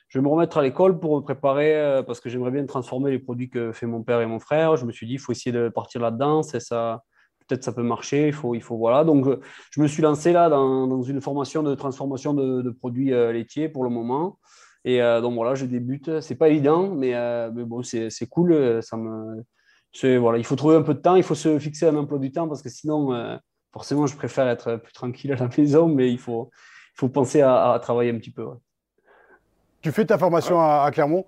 je 0.09 0.19
vais 0.19 0.23
me 0.23 0.29
remettre 0.29 0.57
à 0.57 0.63
l'école 0.63 0.99
pour 0.99 1.15
me 1.15 1.21
préparer, 1.21 2.03
parce 2.05 2.19
que 2.19 2.29
j'aimerais 2.29 2.51
bien 2.51 2.65
transformer 2.65 3.11
les 3.11 3.19
produits 3.19 3.49
que 3.49 3.71
fait 3.71 3.85
mon 3.85 4.03
père 4.03 4.19
et 4.21 4.25
mon 4.25 4.39
frère. 4.39 4.75
Je 4.75 4.85
me 4.85 4.91
suis 4.91 5.07
dit, 5.07 5.13
il 5.13 5.19
faut 5.19 5.31
essayer 5.31 5.53
de 5.53 5.69
partir 5.69 6.01
là-dedans, 6.01 6.43
c'est 6.43 6.59
ça 6.59 7.03
peut-être 7.47 7.63
ça 7.63 7.71
peut 7.71 7.83
marcher, 7.83 8.27
il 8.27 8.33
faut, 8.33 8.55
il 8.55 8.61
faut 8.61 8.77
voilà. 8.77 9.03
Donc, 9.03 9.25
euh, 9.27 9.39
je 9.71 9.81
me 9.81 9.87
suis 9.87 10.01
lancé 10.01 10.33
là 10.33 10.49
dans, 10.49 10.87
dans 10.87 11.01
une 11.01 11.21
formation 11.21 11.63
de 11.63 11.75
transformation 11.75 12.33
de, 12.33 12.61
de 12.61 12.69
produits 12.69 13.13
euh, 13.13 13.31
laitiers 13.31 13.69
pour 13.69 13.83
le 13.83 13.89
moment. 13.89 14.37
Et 14.85 15.01
euh, 15.01 15.21
donc 15.21 15.33
voilà, 15.33 15.55
je 15.55 15.65
débute. 15.65 16.21
C'est 16.21 16.35
pas 16.35 16.49
évident, 16.49 16.89
mais, 16.93 17.13
mais 17.51 17.63
bon, 17.63 17.83
c'est 17.83 18.29
cool. 18.29 18.81
Ça 18.81 18.95
me, 18.95 19.43
voilà, 20.17 20.37
il 20.37 20.45
faut 20.45 20.55
trouver 20.55 20.75
un 20.75 20.81
peu 20.81 20.93
de 20.93 20.99
temps, 20.99 21.15
il 21.15 21.23
faut 21.23 21.35
se 21.35 21.59
fixer 21.59 21.87
un 21.87 21.95
emploi 21.95 22.19
du 22.19 22.31
temps 22.31 22.47
parce 22.47 22.61
que 22.61 22.69
sinon, 22.69 23.39
forcément, 23.73 24.07
je 24.07 24.15
préfère 24.15 24.47
être 24.47 24.77
plus 24.77 24.93
tranquille 24.93 25.33
à 25.33 25.35
la 25.35 25.49
maison, 25.57 25.87
mais 25.87 26.11
il 26.11 26.19
faut, 26.19 26.51
il 26.95 26.99
faut 26.99 27.09
penser 27.09 27.41
à, 27.41 27.71
à 27.73 27.79
travailler 27.79 28.11
un 28.11 28.17
petit 28.17 28.31
peu. 28.31 28.45
Tu 29.81 29.91
fais 29.91 30.05
ta 30.05 30.17
formation 30.17 30.59
à 30.59 30.89
Clermont? 30.91 31.25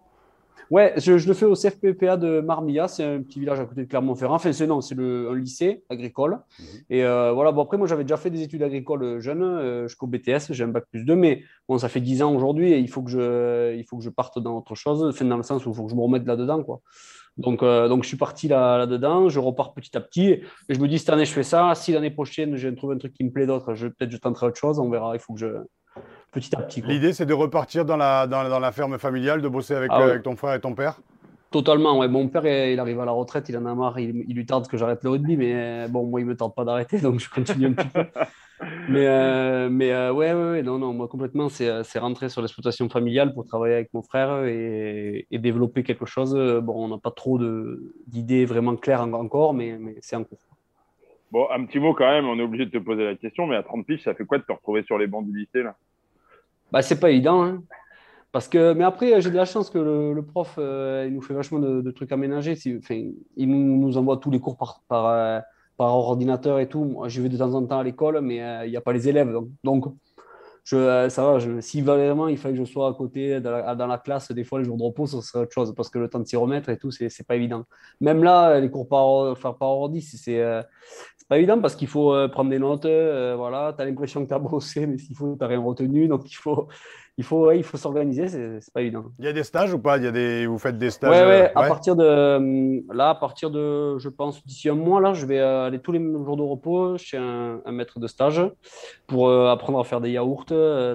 Ouais, 0.72 0.94
je, 0.98 1.14
le 1.14 1.34
fais 1.34 1.46
au 1.46 1.56
CFPPA 1.56 2.18
de 2.18 2.42
Marmilla, 2.42 2.88
c'est 2.88 3.04
un 3.04 3.22
petit 3.24 3.40
village 3.40 3.60
à 3.60 3.66
côté 3.66 3.82
de 3.82 3.88
Clermont-Ferrand. 3.88 4.36
Enfin, 4.36 4.54
c'est 4.54 4.68
non, 4.68 4.82
c'est 4.82 4.96
un 5.00 5.36
lycée 5.36 5.84
agricole. 5.90 6.40
Mhm. 6.60 6.66
Et 6.92 7.04
euh, 7.04 7.32
voilà, 7.32 7.52
bon, 7.52 7.64
après, 7.64 7.78
moi, 7.78 7.88
j'avais 7.88 8.04
déjà 8.04 8.18
fait 8.18 8.30
des 8.30 8.44
études 8.44 8.62
agricoles 8.62 9.04
euh, 9.04 9.20
jeune, 9.20 9.42
euh, 9.42 9.88
jusqu'au 9.88 10.06
BTS, 10.06 10.52
j'ai 10.52 10.64
un 10.64 10.68
bac 10.68 10.86
plus 10.92 11.06
2, 11.06 11.16
mais 11.16 11.44
bon, 11.68 11.80
ça 11.80 11.90
fait 11.90 12.02
10 12.02 12.22
ans 12.22 12.36
aujourd'hui 12.36 12.72
et 12.72 12.78
il 12.78 12.90
faut, 12.90 13.02
que 13.02 13.10
je, 13.10 13.76
il 13.76 13.84
faut 13.84 13.98
que 13.98 14.04
je 14.04 14.10
parte 14.10 14.38
dans 14.38 14.58
autre 14.58 14.76
chose, 14.76 15.04
enfin, 15.04 15.26
dans 15.26 15.38
le 15.38 15.44
sens 15.44 15.66
où 15.66 15.72
il 15.72 15.76
faut 15.76 15.86
que 15.86 15.92
je 15.92 15.96
me 15.96 16.02
remette 16.02 16.26
là-dedans, 16.26 16.64
quoi. 16.64 16.82
Donc, 17.38 17.62
donc, 17.62 18.04
je 18.04 18.08
suis 18.10 18.18
parti 18.18 18.50
là, 18.50 18.78
là-dedans, 18.78 19.30
je 19.30 19.40
repars 19.40 19.74
petit 19.74 19.96
à 19.96 20.02
petit 20.02 20.28
et 20.28 20.44
je 20.68 20.80
me 20.80 20.90
dis, 20.90 21.00
cette 21.00 21.10
année, 21.10 21.24
je 21.24 21.32
fais 21.32 21.44
ça. 21.44 21.74
Si 21.74 21.94
l'année 21.94 22.12
prochaine, 22.12 22.58
je 22.58 22.68
trouve 22.68 22.92
un 22.92 22.98
truc 22.98 23.14
qui 23.14 23.24
me 23.24 23.32
plaît 23.32 23.46
d'autre, 23.48 23.74
peut-être 23.74 24.12
je 24.12 24.18
tenterai 24.18 24.48
autre 24.48 24.58
chose, 24.58 24.78
on 24.78 24.90
verra. 24.90 25.16
Il 25.16 25.20
faut 25.20 25.34
que 25.36 25.40
je, 25.40 25.48
petit 26.32 26.56
à 26.56 26.62
petit. 26.62 26.82
L'idée, 26.82 27.14
c'est 27.14 27.26
de 27.26 27.34
repartir 27.34 27.86
dans 27.86 27.98
la, 27.98 28.28
dans, 28.28 28.60
la 28.60 28.72
ferme 28.72 28.98
familiale, 28.98 29.42
de 29.42 29.48
bosser 29.48 29.76
avec, 29.76 29.92
ah 29.94 30.04
avec 30.04 30.24
ton 30.24 30.36
frère 30.36 30.56
et 30.56 30.60
ton 30.60 30.74
père? 30.74 31.00
Totalement, 31.52 31.98
ouais. 31.98 32.08
Mon 32.08 32.28
père, 32.28 32.46
il 32.46 32.80
arrive 32.80 33.00
à 33.00 33.06
la 33.06 33.12
retraite, 33.12 33.50
il 33.50 33.58
en 33.58 33.66
a 33.66 33.74
marre, 33.74 34.00
il, 34.00 34.12
lui 34.12 34.46
tarde 34.46 34.68
que 34.68 34.78
j'arrête 34.78 35.04
le 35.04 35.10
rugby, 35.10 35.36
mais 35.36 35.88
bon, 35.88 36.06
moi, 36.06 36.20
il 36.22 36.28
me 36.28 36.36
tarde 36.36 36.54
pas 36.54 36.64
d'arrêter, 36.64 36.98
donc 37.02 37.20
je 37.20 37.30
continue 37.30 37.68
un 37.68 37.74
petit 37.74 37.88
peu. 37.88 38.06
Mais, 38.90 39.08
euh, 39.08 39.70
mais 39.70 39.92
euh, 39.92 40.12
ouais, 40.12 40.34
ouais, 40.34 40.62
non, 40.62 40.78
non, 40.78 40.94
moi, 40.94 41.08
complètement, 41.08 41.50
c'est 41.50 42.00
rentrer 42.00 42.30
sur 42.30 42.42
l'exploitation 42.42 42.90
familiale 42.90 43.34
pour 43.34 43.46
travailler 43.46 43.74
avec 43.76 43.94
mon 43.94 44.04
frère 44.04 44.46
et, 44.46 45.26
développer 45.32 45.84
quelque 45.84 46.06
chose. 46.06 46.36
Bon, 46.62 46.86
on 46.86 46.90
n'a 46.90 46.98
pas 46.98 47.12
trop 47.12 47.40
d'idées 48.06 48.46
vraiment 48.46 48.76
claires 48.76 49.02
encore, 49.02 49.54
mais, 49.54 49.78
mais 49.80 49.96
c'est 50.02 50.16
en 50.16 50.24
cours. 50.24 50.40
Bon, 51.32 51.48
un 51.52 51.64
petit 51.66 51.80
mot 51.80 51.94
quand 51.94 52.10
même, 52.10 52.26
on 52.26 52.40
est 52.40 52.44
obligé 52.44 52.66
de 52.66 52.72
te 52.72 52.78
poser 52.80 53.06
la 53.06 53.16
question, 53.16 53.46
mais 53.46 53.56
à 53.56 53.64
30 53.64 53.86
piges, 53.86 54.04
ça 54.04 54.16
fait 54.16 54.26
quoi 54.26 54.40
de 54.40 54.44
te 54.44 54.52
retrouver 54.52 54.84
sur 54.84 54.98
les 54.98 55.06
bancs 55.06 55.26
du 55.26 55.38
lycée 55.38 55.62
là? 55.62 55.76
Bah, 56.72 56.82
c'est 56.82 57.00
pas 57.00 57.10
évident. 57.10 57.44
Hein. 57.44 57.64
Parce 58.32 58.48
que, 58.48 58.74
mais 58.74 58.84
après, 58.84 59.22
j'ai 59.22 59.32
de 59.32 59.36
la 59.36 59.46
chance 59.46 59.70
que 59.70 59.80
le, 59.80 60.22
prof, 60.22 60.56
euh, 60.60 61.06
il 61.08 61.16
nous 61.16 61.22
fait 61.22 61.34
vachement 61.34 61.60
de, 61.60 61.92
trucs 61.92 62.12
aménagés. 62.12 62.56
Enfin, 62.78 63.02
il 63.36 63.50
nous, 63.50 63.98
envoie 63.98 64.18
tous 64.18 64.30
les 64.30 64.40
cours 64.40 64.56
par, 64.56 64.82
par, 64.88 65.08
euh, 65.08 65.40
par 65.78 65.96
ordinateur 65.96 66.60
et 66.60 66.70
tout. 66.70 66.84
Moi, 66.84 67.08
je 67.10 67.22
vais 67.22 67.30
de 67.30 67.38
temps 67.38 67.54
en 67.56 67.66
temps 67.66 67.80
à 67.80 67.84
l'école, 67.84 68.22
mais 68.22 68.44
euh, 68.44 68.66
il 68.68 68.70
n'y 68.72 68.78
a 68.78 68.82
pas 68.82 68.94
les 68.94 69.10
élèves. 69.10 69.36
Donc, 69.64 69.86
je, 70.70 71.10
ça 71.10 71.24
va. 71.24 71.40
Je, 71.40 71.62
si 71.62 71.82
vraiment 71.82 72.28
il 72.28 72.38
fallait 72.38 72.54
que 72.56 72.64
je 72.64 72.72
sois 72.72 72.90
à 72.90 72.94
côté 72.94 73.42
dans 73.42 73.88
la, 73.88 73.98
classe, 73.98 74.32
des 74.32 74.44
fois, 74.44 74.60
les 74.60 74.66
jours 74.66 74.78
de 74.78 74.84
repos, 74.84 75.08
ce 75.08 75.20
serait 75.22 75.44
autre 75.44 75.54
chose. 75.54 75.74
Parce 75.76 75.90
que 75.90 75.98
le 75.98 76.08
temps 76.08 76.20
de 76.20 76.28
s'y 76.28 76.36
remettre 76.36 76.70
et 76.70 76.78
tout, 76.78 76.92
c'est 76.92 77.28
pas 77.28 77.36
évident. 77.36 77.66
Même 78.02 78.24
là, 78.24 78.60
les 78.60 78.70
cours 78.70 78.88
par, 78.88 79.36
par 79.58 79.70
ordi, 79.70 80.02
c'est 80.02 80.44
pas 81.28 81.38
évident 81.38 81.60
parce 81.60 81.76
qu'il 81.76 81.88
faut 81.88 82.14
prendre 82.30 82.52
des 82.52 82.60
notes. 82.60 82.86
voilà, 82.86 83.74
tu 83.76 83.82
as 83.82 83.86
l'impression 83.86 84.24
que 84.24 84.28
tu 84.28 84.34
as 84.36 84.40
bossé, 84.40 84.86
mais 84.86 85.00
s'il 85.00 85.16
faut, 85.16 85.34
tu 85.34 85.40
n'as 85.40 85.48
rien 85.48 85.60
retenu. 85.60 86.08
Donc, 86.08 86.32
il 86.32 86.36
faut, 86.36 86.68
il 87.20 87.26
faut, 87.26 87.52
il 87.52 87.64
faut 87.64 87.76
s'organiser, 87.76 88.30
c'est 88.30 88.74
pas 88.74 88.80
évident. 88.80 89.04
Il 89.20 89.26
y 89.26 89.28
a 89.28 89.34
des 89.34 89.44
stages 89.44 89.74
ou 89.74 89.80
pas? 89.80 89.98
Il 89.98 90.06
y 90.06 90.08
a 90.08 90.12
des, 90.12 90.48
vous 90.48 90.58
faites 90.58 90.78
des 90.78 90.90
stages 90.90 91.12
ouais, 91.12 91.28
ouais, 91.28 91.52
à 91.54 91.68
partir 91.68 91.98
de 91.98 92.06
euh, 92.06 92.80
là, 92.94 93.10
à 93.10 93.16
partir 93.16 93.52
de, 93.52 93.98
je 93.98 94.08
pense 94.08 94.42
d'ici 94.46 94.70
un 94.70 94.76
mois 94.76 95.02
là, 95.02 95.12
je 95.12 95.26
vais 95.26 95.40
euh, 95.40 95.66
aller 95.66 95.80
tous 95.80 95.92
les 95.92 96.00
jours 96.00 96.38
de 96.38 96.42
repos 96.42 96.98
chez 96.98 97.18
un, 97.18 97.60
maître 97.74 98.00
de 98.00 98.08
stage 98.08 98.42
pour 99.06 99.28
euh, 99.28 99.50
apprendre 99.50 99.82
à 99.82 99.84
faire 99.84 100.00
des 100.00 100.12
yaourts, 100.12 100.46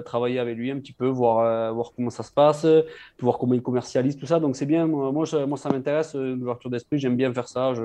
travailler 0.03 0.39
avec 0.39 0.57
lui 0.57 0.71
un 0.71 0.79
petit 0.79 0.93
peu, 0.93 1.05
voir, 1.05 1.71
voir 1.75 1.91
comment 1.95 2.09
ça 2.09 2.23
se 2.23 2.31
passe, 2.31 2.65
voir 3.19 3.37
comment 3.37 3.53
il 3.53 3.61
commercialise 3.61 4.17
tout 4.17 4.25
ça. 4.25 4.39
Donc 4.39 4.55
c'est 4.55 4.65
bien. 4.65 4.87
Moi, 4.87 5.11
moi, 5.11 5.57
ça 5.57 5.69
m'intéresse 5.69 6.15
l'ouverture 6.15 6.71
d'esprit. 6.71 6.97
J'aime 6.97 7.17
bien 7.17 7.31
faire 7.35 7.47
ça. 7.47 7.75
Je... 7.75 7.83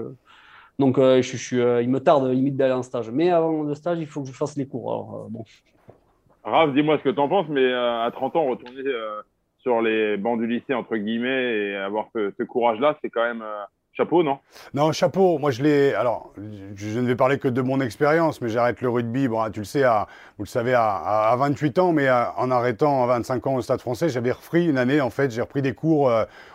Donc 0.79 0.97
je, 0.97 1.21
je, 1.21 1.83
il 1.83 1.91
me 1.91 2.01
tarde 2.01 2.27
limite 2.31 2.57
d'aller 2.57 2.73
en 2.73 2.83
stage. 2.83 3.11
Mais 3.11 3.29
avant 3.29 3.65
le 3.65 3.75
stage, 3.75 3.99
il 4.01 4.07
faut 4.07 4.23
que 4.23 4.29
je 4.29 4.33
fasse 4.33 4.57
les 4.57 4.67
cours. 4.67 4.91
Alors, 4.91 5.27
bon. 5.29 5.45
Raph, 6.45 6.73
dis-moi 6.73 6.99
ce 6.99 7.05
que 7.05 7.11
tu 7.11 7.21
en 7.21 7.29
penses, 7.29 7.49
mais 7.49 7.65
euh, 7.65 8.05
à 8.05 8.11
30 8.11 8.37
ans, 8.37 8.45
retourner 8.47 8.83
euh, 8.87 9.21
sur 9.59 9.83
les 9.83 10.17
bancs 10.17 10.39
du 10.39 10.47
lycée, 10.47 10.75
entre 10.75 10.97
guillemets, 10.97 11.57
et 11.57 11.77
avoir 11.77 12.09
ce, 12.15 12.43
courage-là, 12.43 12.99
c'est 13.03 13.11
quand 13.11 13.23
même 13.23 13.43
euh, 13.43 13.65
Chapeau, 13.93 14.23
non? 14.23 14.39
Non, 14.73 14.93
chapeau. 14.93 15.39
Moi, 15.39 15.51
je 15.51 15.65
l'ai. 15.65 15.95
Alors, 15.95 16.33
je 16.77 17.01
ne 17.01 17.07
vais 17.07 17.17
parler 17.17 17.39
que 17.39 17.49
de 17.49 17.61
mon 17.61 17.81
expérience, 17.81 18.41
mais 18.41 18.49
j'arrête 18.49 18.81
le 18.83 18.89
rugby. 18.89 19.27
Bon, 19.27 19.51
tu 19.51 19.59
le 19.59 19.65
sais, 19.65 19.83
à, 19.83 20.07
vous 20.39 20.45
le 20.45 20.49
savez, 20.49 20.75
à, 20.75 21.35
28 21.37 21.79
ans, 21.81 21.93
mais 21.93 22.09
en 22.09 22.51
arrêtant 22.53 23.03
à 23.03 23.07
25 23.09 23.47
ans 23.49 23.55
au 23.57 23.63
Stade 23.63 23.81
Français, 23.81 24.09
j'avais 24.09 24.31
repris 24.31 24.69
une 24.69 24.79
année. 24.79 25.01
En 25.01 25.11
fait, 25.11 25.33
j'ai 25.33 25.41
repris 25.41 25.61
des 25.61 25.75
cours 25.75 26.09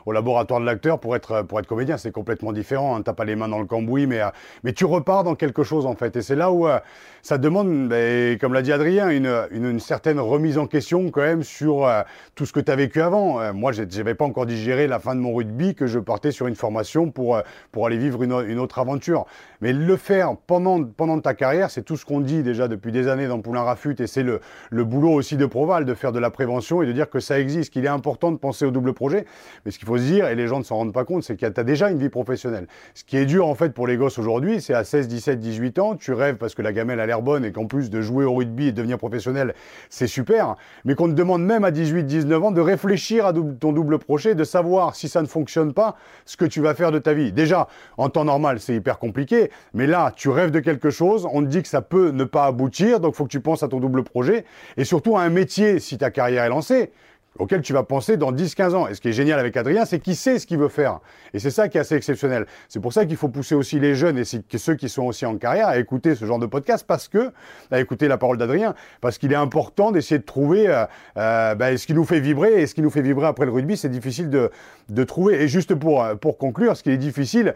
au 0.05 0.11
laboratoire 0.11 0.59
de 0.59 0.65
l'acteur 0.65 0.99
pour 0.99 1.15
être 1.15 1.41
pour 1.43 1.59
être 1.59 1.67
comédien. 1.67 1.97
C'est 1.97 2.11
complètement 2.11 2.53
différent. 2.53 2.95
Hein. 2.95 3.01
T'as 3.03 3.13
pas 3.13 3.25
les 3.25 3.35
mains 3.35 3.49
dans 3.49 3.59
le 3.59 3.65
cambouis, 3.65 4.07
mais 4.07 4.21
euh, 4.21 4.29
mais 4.63 4.71
tu 4.71 4.85
repars 4.85 5.23
dans 5.23 5.35
quelque 5.35 5.63
chose 5.63 5.85
en 5.85 5.95
fait. 5.95 6.15
Et 6.15 6.21
c'est 6.21 6.35
là 6.35 6.51
où 6.51 6.67
euh, 6.67 6.79
ça 7.21 7.37
demande, 7.37 7.89
ben, 7.89 8.37
comme 8.37 8.53
l'a 8.53 8.61
dit 8.61 8.71
Adrien, 8.71 9.09
une, 9.09 9.47
une, 9.51 9.79
certaine 9.79 10.19
remise 10.19 10.57
en 10.57 10.67
question 10.67 11.09
quand 11.11 11.21
même 11.21 11.43
sur 11.43 11.89
tout 12.35 12.45
ce 12.45 12.53
que 12.53 12.59
tu 12.59 12.71
as 12.71 12.75
vécu 12.75 13.01
avant. 13.01 13.53
moi, 13.53 13.71
j'avais 13.71 14.13
pas 14.13 14.25
encore 14.25 14.45
digéré 14.45 14.87
la 14.87 14.99
fin 14.99 15.15
de 15.15 15.19
mon 15.19 15.33
rugby 15.33 15.75
que 15.75 15.87
je 15.87 15.99
partais 15.99 16.31
sur 16.31 16.47
une 16.47 16.55
formation 16.55 17.11
pour 17.11 17.25
pour, 17.25 17.41
pour 17.71 17.87
aller 17.87 17.97
vivre 17.97 18.23
une, 18.23 18.33
une 18.47 18.59
autre 18.59 18.79
aventure. 18.79 19.25
Mais 19.61 19.73
le 19.73 19.97
faire 19.97 20.35
pendant, 20.47 20.83
pendant 20.83 21.19
ta 21.19 21.33
carrière, 21.33 21.71
c'est 21.71 21.81
tout 21.81 21.97
ce 21.97 22.05
qu'on 22.05 22.19
dit 22.19 22.43
déjà 22.43 22.67
depuis 22.67 22.91
des 22.91 23.07
années 23.07 23.27
dans 23.27 23.39
Poulain 23.41 23.63
Rafut 23.63 23.95
et 23.99 24.07
c'est 24.07 24.23
le, 24.23 24.41
le 24.69 24.83
boulot 24.83 25.11
aussi 25.11 25.37
de 25.37 25.45
Proval 25.45 25.85
de 25.85 25.93
faire 25.93 26.11
de 26.11 26.19
la 26.19 26.29
prévention 26.29 26.81
et 26.81 26.85
de 26.85 26.91
dire 26.91 27.09
que 27.09 27.19
ça 27.19 27.39
existe, 27.39 27.73
qu'il 27.73 27.85
est 27.85 27.89
important 27.89 28.31
de 28.31 28.37
penser 28.37 28.65
au 28.65 28.71
double 28.71 28.93
projet. 28.93 29.25
Mais 29.65 29.71
ce 29.71 29.79
qu'il 29.79 29.87
faut 29.87 29.94
et 29.95 30.35
les 30.35 30.47
gens 30.47 30.59
ne 30.59 30.63
s'en 30.63 30.77
rendent 30.77 30.93
pas 30.93 31.05
compte, 31.05 31.23
c'est 31.23 31.35
que 31.35 31.45
tu 31.45 31.59
as 31.59 31.63
déjà 31.63 31.89
une 31.89 31.97
vie 31.97 32.09
professionnelle. 32.09 32.67
Ce 32.93 33.03
qui 33.03 33.17
est 33.17 33.25
dur 33.25 33.47
en 33.47 33.55
fait 33.55 33.73
pour 33.73 33.87
les 33.87 33.97
gosses 33.97 34.17
aujourd'hui, 34.17 34.61
c'est 34.61 34.73
à 34.73 34.83
16, 34.83 35.07
17, 35.07 35.39
18 35.39 35.79
ans, 35.79 35.95
tu 35.95 36.13
rêves 36.13 36.37
parce 36.37 36.55
que 36.55 36.61
la 36.61 36.73
gamelle 36.73 36.99
a 36.99 37.05
l'air 37.05 37.21
bonne 37.21 37.45
et 37.45 37.51
qu'en 37.51 37.65
plus 37.65 37.89
de 37.89 38.01
jouer 38.01 38.25
au 38.25 38.33
rugby 38.33 38.67
et 38.67 38.71
devenir 38.71 38.97
professionnel, 38.97 39.53
c'est 39.89 40.07
super. 40.07 40.55
Mais 40.83 40.95
qu'on 40.95 41.07
te 41.07 41.13
demande 41.13 41.43
même 41.43 41.63
à 41.63 41.71
18, 41.71 42.03
19 42.03 42.43
ans 42.43 42.51
de 42.51 42.61
réfléchir 42.61 43.25
à 43.25 43.33
ton 43.33 43.73
double 43.73 43.99
projet, 43.99 44.35
de 44.35 44.43
savoir 44.43 44.95
si 44.95 45.07
ça 45.07 45.21
ne 45.21 45.27
fonctionne 45.27 45.73
pas, 45.73 45.95
ce 46.25 46.37
que 46.37 46.45
tu 46.45 46.61
vas 46.61 46.73
faire 46.73 46.91
de 46.91 46.99
ta 46.99 47.13
vie. 47.13 47.31
Déjà, 47.31 47.67
en 47.97 48.09
temps 48.09 48.25
normal, 48.25 48.59
c'est 48.59 48.75
hyper 48.75 48.99
compliqué. 48.99 49.51
Mais 49.73 49.87
là, 49.87 50.11
tu 50.15 50.29
rêves 50.29 50.51
de 50.51 50.59
quelque 50.59 50.89
chose, 50.89 51.27
on 51.31 51.41
te 51.41 51.47
dit 51.47 51.61
que 51.61 51.67
ça 51.67 51.81
peut 51.81 52.09
ne 52.09 52.23
pas 52.23 52.45
aboutir, 52.45 52.99
donc 52.99 53.13
il 53.13 53.17
faut 53.17 53.25
que 53.25 53.29
tu 53.29 53.39
penses 53.39 53.63
à 53.63 53.67
ton 53.67 53.79
double 53.79 54.03
projet 54.03 54.45
et 54.77 54.83
surtout 54.83 55.17
à 55.17 55.21
un 55.21 55.29
métier 55.29 55.79
si 55.79 55.97
ta 55.97 56.11
carrière 56.11 56.43
est 56.43 56.49
lancée 56.49 56.91
auquel 57.39 57.61
tu 57.61 57.73
vas 57.73 57.83
penser 57.83 58.17
dans 58.17 58.31
10-15 58.31 58.73
ans. 58.75 58.87
Et 58.87 58.93
ce 58.93 59.01
qui 59.01 59.09
est 59.09 59.13
génial 59.13 59.39
avec 59.39 59.55
Adrien, 59.57 59.85
c'est 59.85 59.99
qu'il 59.99 60.15
sait 60.15 60.39
ce 60.39 60.45
qu'il 60.45 60.57
veut 60.57 60.69
faire. 60.69 60.99
Et 61.33 61.39
c'est 61.39 61.51
ça 61.51 61.67
qui 61.67 61.77
est 61.77 61.81
assez 61.81 61.95
exceptionnel. 61.95 62.45
C'est 62.69 62.79
pour 62.79 62.93
ça 62.93 63.05
qu'il 63.05 63.17
faut 63.17 63.29
pousser 63.29 63.55
aussi 63.55 63.79
les 63.79 63.95
jeunes 63.95 64.17
et 64.17 64.23
ceux 64.25 64.75
qui 64.75 64.89
sont 64.89 65.03
aussi 65.03 65.25
en 65.25 65.35
carrière 65.37 65.67
à 65.67 65.77
écouter 65.77 66.15
ce 66.15 66.25
genre 66.25 66.39
de 66.39 66.45
podcast 66.45 66.85
parce 66.87 67.07
que, 67.07 67.31
à 67.71 67.79
écouter 67.79 68.07
la 68.07 68.17
parole 68.17 68.37
d'Adrien, 68.37 68.73
parce 69.01 69.17
qu'il 69.17 69.31
est 69.31 69.37
important 69.37 69.91
d'essayer 69.91 70.19
de 70.19 70.25
trouver 70.25 70.67
euh, 70.67 70.85
euh, 71.17 71.55
ben, 71.55 71.77
ce 71.77 71.85
qui 71.87 71.93
nous 71.93 72.05
fait 72.05 72.19
vibrer. 72.19 72.61
Et 72.61 72.67
ce 72.67 72.75
qui 72.75 72.81
nous 72.81 72.89
fait 72.89 73.01
vibrer 73.01 73.27
après 73.27 73.45
le 73.45 73.51
rugby, 73.51 73.77
c'est 73.77 73.89
difficile 73.89 74.29
de, 74.29 74.51
de 74.89 75.03
trouver. 75.03 75.41
Et 75.41 75.47
juste 75.47 75.75
pour, 75.75 76.03
euh, 76.03 76.15
pour 76.15 76.37
conclure, 76.37 76.77
ce 76.77 76.83
qui 76.83 76.91
est 76.91 76.97
difficile, 76.97 77.53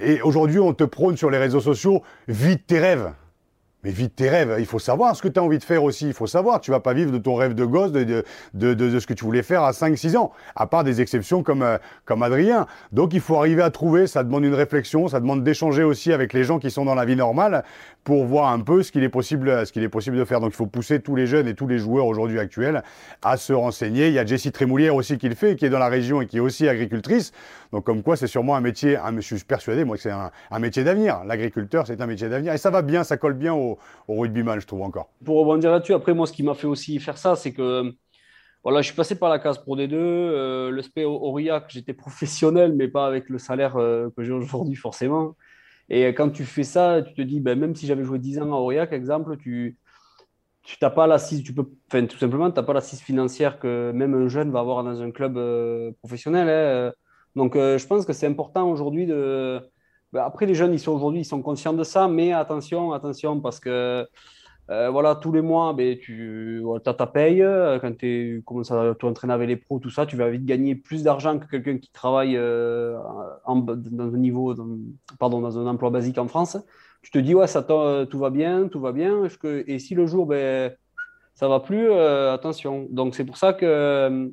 et 0.00 0.22
aujourd'hui 0.22 0.60
on 0.60 0.72
te 0.72 0.84
prône 0.84 1.16
sur 1.16 1.30
les 1.30 1.38
réseaux 1.38 1.60
sociaux, 1.60 2.02
vite 2.28 2.66
tes 2.66 2.78
rêves. 2.78 3.10
Mais 3.84 3.90
vite 3.90 4.16
tes 4.16 4.28
rêves, 4.28 4.56
il 4.58 4.66
faut 4.66 4.80
savoir 4.80 5.14
ce 5.14 5.22
que 5.22 5.28
tu 5.28 5.38
as 5.38 5.42
envie 5.42 5.58
de 5.58 5.62
faire 5.62 5.84
aussi, 5.84 6.08
il 6.08 6.12
faut 6.12 6.26
savoir, 6.26 6.60
tu 6.60 6.72
vas 6.72 6.80
pas 6.80 6.94
vivre 6.94 7.12
de 7.12 7.18
ton 7.18 7.36
rêve 7.36 7.54
de 7.54 7.64
gosse, 7.64 7.92
de, 7.92 8.24
de, 8.54 8.74
de, 8.74 8.98
ce 8.98 9.06
que 9.06 9.14
tu 9.14 9.24
voulais 9.24 9.44
faire 9.44 9.62
à 9.62 9.70
5-6 9.70 10.16
ans, 10.16 10.32
à 10.56 10.66
part 10.66 10.82
des 10.82 11.00
exceptions 11.00 11.44
comme, 11.44 11.62
euh, 11.62 11.78
comme 12.04 12.24
Adrien. 12.24 12.66
Donc 12.90 13.14
il 13.14 13.20
faut 13.20 13.36
arriver 13.36 13.62
à 13.62 13.70
trouver, 13.70 14.08
ça 14.08 14.24
demande 14.24 14.44
une 14.44 14.54
réflexion, 14.54 15.06
ça 15.06 15.20
demande 15.20 15.44
d'échanger 15.44 15.84
aussi 15.84 16.12
avec 16.12 16.32
les 16.32 16.42
gens 16.42 16.58
qui 16.58 16.72
sont 16.72 16.84
dans 16.84 16.96
la 16.96 17.04
vie 17.04 17.14
normale 17.14 17.62
pour 18.08 18.24
voir 18.24 18.50
un 18.50 18.60
peu 18.60 18.82
ce 18.82 18.90
qu'il 18.90 19.04
est 19.04 19.10
possible, 19.10 19.66
ce 19.66 19.70
qu'il 19.70 19.82
est 19.82 19.90
possible 19.90 20.16
de 20.16 20.24
faire. 20.24 20.40
Donc 20.40 20.52
il 20.54 20.56
faut 20.56 20.66
pousser 20.66 20.98
tous 20.98 21.14
les 21.14 21.26
jeunes 21.26 21.46
et 21.46 21.54
tous 21.54 21.66
les 21.66 21.76
joueurs 21.76 22.06
aujourd'hui 22.06 22.38
actuels 22.38 22.82
à 23.20 23.36
se 23.36 23.52
renseigner. 23.52 24.06
Il 24.06 24.14
y 24.14 24.18
a 24.18 24.24
Jessie 24.24 24.50
Trémoulière 24.50 24.94
aussi 24.94 25.18
qui 25.18 25.28
le 25.28 25.34
fait, 25.34 25.56
qui 25.56 25.66
est 25.66 25.68
dans 25.68 25.78
la 25.78 25.90
région 25.90 26.22
et 26.22 26.26
qui 26.26 26.38
est 26.38 26.40
aussi 26.40 26.66
agricultrice. 26.66 27.32
Donc 27.70 27.84
comme 27.84 28.02
quoi 28.02 28.16
c'est 28.16 28.26
sûrement 28.26 28.56
un 28.56 28.62
métier, 28.62 28.96
un, 28.96 29.14
je 29.16 29.20
suis 29.36 29.44
persuadé 29.44 29.84
moi 29.84 29.96
que 29.96 30.02
c'est 30.02 30.10
un, 30.10 30.58
métier 30.58 30.84
d'avenir. 30.84 31.22
L'agriculteur 31.26 31.86
c'est 31.86 32.00
un 32.00 32.06
métier 32.06 32.30
d'avenir 32.30 32.54
et 32.54 32.56
ça 32.56 32.70
va 32.70 32.80
bien, 32.80 33.04
ça 33.04 33.18
colle 33.18 33.34
bien 33.34 33.52
au 33.52 33.78
au, 34.08 34.20
rugbyman, 34.22 34.58
je 34.58 34.66
trouve 34.66 34.80
encore. 34.80 35.10
Pour 35.22 35.40
rebondir 35.40 35.70
là-dessus, 35.70 35.92
après, 35.92 36.14
moi, 36.14 36.26
ce 36.26 36.32
qui 36.32 36.42
m'a 36.42 36.54
fait 36.54 36.66
aussi 36.66 36.98
faire 37.00 37.18
ça, 37.18 37.36
c'est 37.36 37.52
que 37.52 37.92
voilà, 38.64 38.80
je 38.80 38.86
suis 38.86 38.96
passé 38.96 39.16
par 39.16 39.28
la 39.28 39.38
case 39.38 39.58
pour 39.58 39.76
des 39.76 39.86
deux. 39.86 39.98
Euh, 39.98 40.70
le 40.70 40.80
SP 40.80 41.04
Aurillac, 41.04 41.66
j'étais 41.68 41.92
professionnel, 41.92 42.72
mais 42.74 42.88
pas 42.88 43.06
avec 43.06 43.28
le 43.28 43.36
salaire 43.36 43.76
euh, 43.76 44.08
que 44.16 44.24
j'ai 44.24 44.32
aujourd'hui, 44.32 44.76
forcément. 44.76 45.36
Et 45.88 46.06
quand 46.08 46.30
tu 46.30 46.44
fais 46.44 46.64
ça, 46.64 47.02
tu 47.02 47.14
te 47.14 47.22
dis, 47.22 47.40
ben, 47.40 47.58
même 47.58 47.74
si 47.74 47.86
j'avais 47.86 48.04
joué 48.04 48.18
10 48.18 48.40
ans 48.40 48.52
à 48.52 48.56
Aurillac, 48.56 48.92
exemple, 48.92 49.36
tu 49.38 49.76
n'as 50.82 50.90
pas 50.90 51.06
l'assise, 51.06 51.42
tu 51.42 51.54
peux, 51.54 51.64
tout 52.06 52.18
simplement, 52.18 52.50
tu 52.50 52.62
pas 52.62 52.72
l'assise 52.72 53.00
financière 53.00 53.58
que 53.58 53.90
même 53.92 54.14
un 54.14 54.28
jeune 54.28 54.50
va 54.50 54.60
avoir 54.60 54.84
dans 54.84 55.00
un 55.00 55.10
club 55.10 55.38
euh, 55.38 55.92
professionnel. 56.00 56.48
Hein. 56.48 56.92
Donc, 57.36 57.54
je 57.54 57.86
pense 57.86 58.04
que 58.04 58.12
c'est 58.12 58.26
important 58.26 58.70
aujourd'hui 58.70 59.06
de, 59.06 59.60
ben, 60.12 60.22
après, 60.24 60.46
les 60.46 60.54
jeunes, 60.54 60.72
ils 60.72 60.80
sont 60.80 60.92
aujourd'hui, 60.92 61.20
ils 61.20 61.24
sont 61.24 61.42
conscients 61.42 61.74
de 61.74 61.84
ça, 61.84 62.08
mais 62.08 62.32
attention, 62.32 62.92
attention, 62.92 63.40
parce 63.40 63.60
que 63.60 64.06
euh, 64.70 64.90
voilà, 64.90 65.14
tous 65.14 65.32
les 65.32 65.40
mois, 65.40 65.72
ben, 65.72 65.96
tu 65.98 66.62
as 66.84 66.94
ta 66.94 67.06
paye. 67.06 67.44
Quand 67.80 67.96
tu 67.96 68.42
commences 68.44 68.70
à 68.70 68.94
t'entraîner 68.94 69.32
avec 69.32 69.48
les 69.48 69.56
pros, 69.56 69.78
tout 69.78 69.90
ça, 69.90 70.06
tu 70.06 70.16
vas 70.16 70.28
vite 70.28 70.44
gagner 70.44 70.74
plus 70.74 71.02
d'argent 71.02 71.38
que 71.38 71.46
quelqu'un 71.46 71.78
qui 71.78 71.90
travaille 71.90 72.36
euh, 72.36 72.98
dans 73.46 74.14
un 74.14 74.18
niveau, 74.18 74.54
pardon, 75.18 75.40
dans 75.40 75.58
un 75.58 75.66
emploi 75.66 75.90
basique 75.90 76.18
en 76.18 76.28
France. 76.28 76.58
Tu 77.02 77.10
te 77.10 77.18
dis, 77.18 77.34
ouais, 77.34 77.46
ça, 77.46 77.62
tout 77.62 78.18
va 78.18 78.30
bien, 78.30 78.68
tout 78.68 78.80
va 78.80 78.92
bien. 78.92 79.22
Et 79.66 79.78
si 79.78 79.94
le 79.94 80.06
jour, 80.06 80.26
ben, 80.26 80.74
ça 81.34 81.48
va 81.48 81.60
plus, 81.60 81.90
euh, 81.90 82.34
attention. 82.34 82.86
Donc, 82.90 83.14
c'est 83.14 83.24
pour 83.24 83.36
ça 83.36 83.52
que 83.52 84.30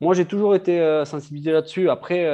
moi, 0.00 0.14
j'ai 0.14 0.24
toujours 0.24 0.54
été 0.54 1.02
sensibilisé 1.04 1.52
là-dessus. 1.52 1.88
Après, 1.90 2.26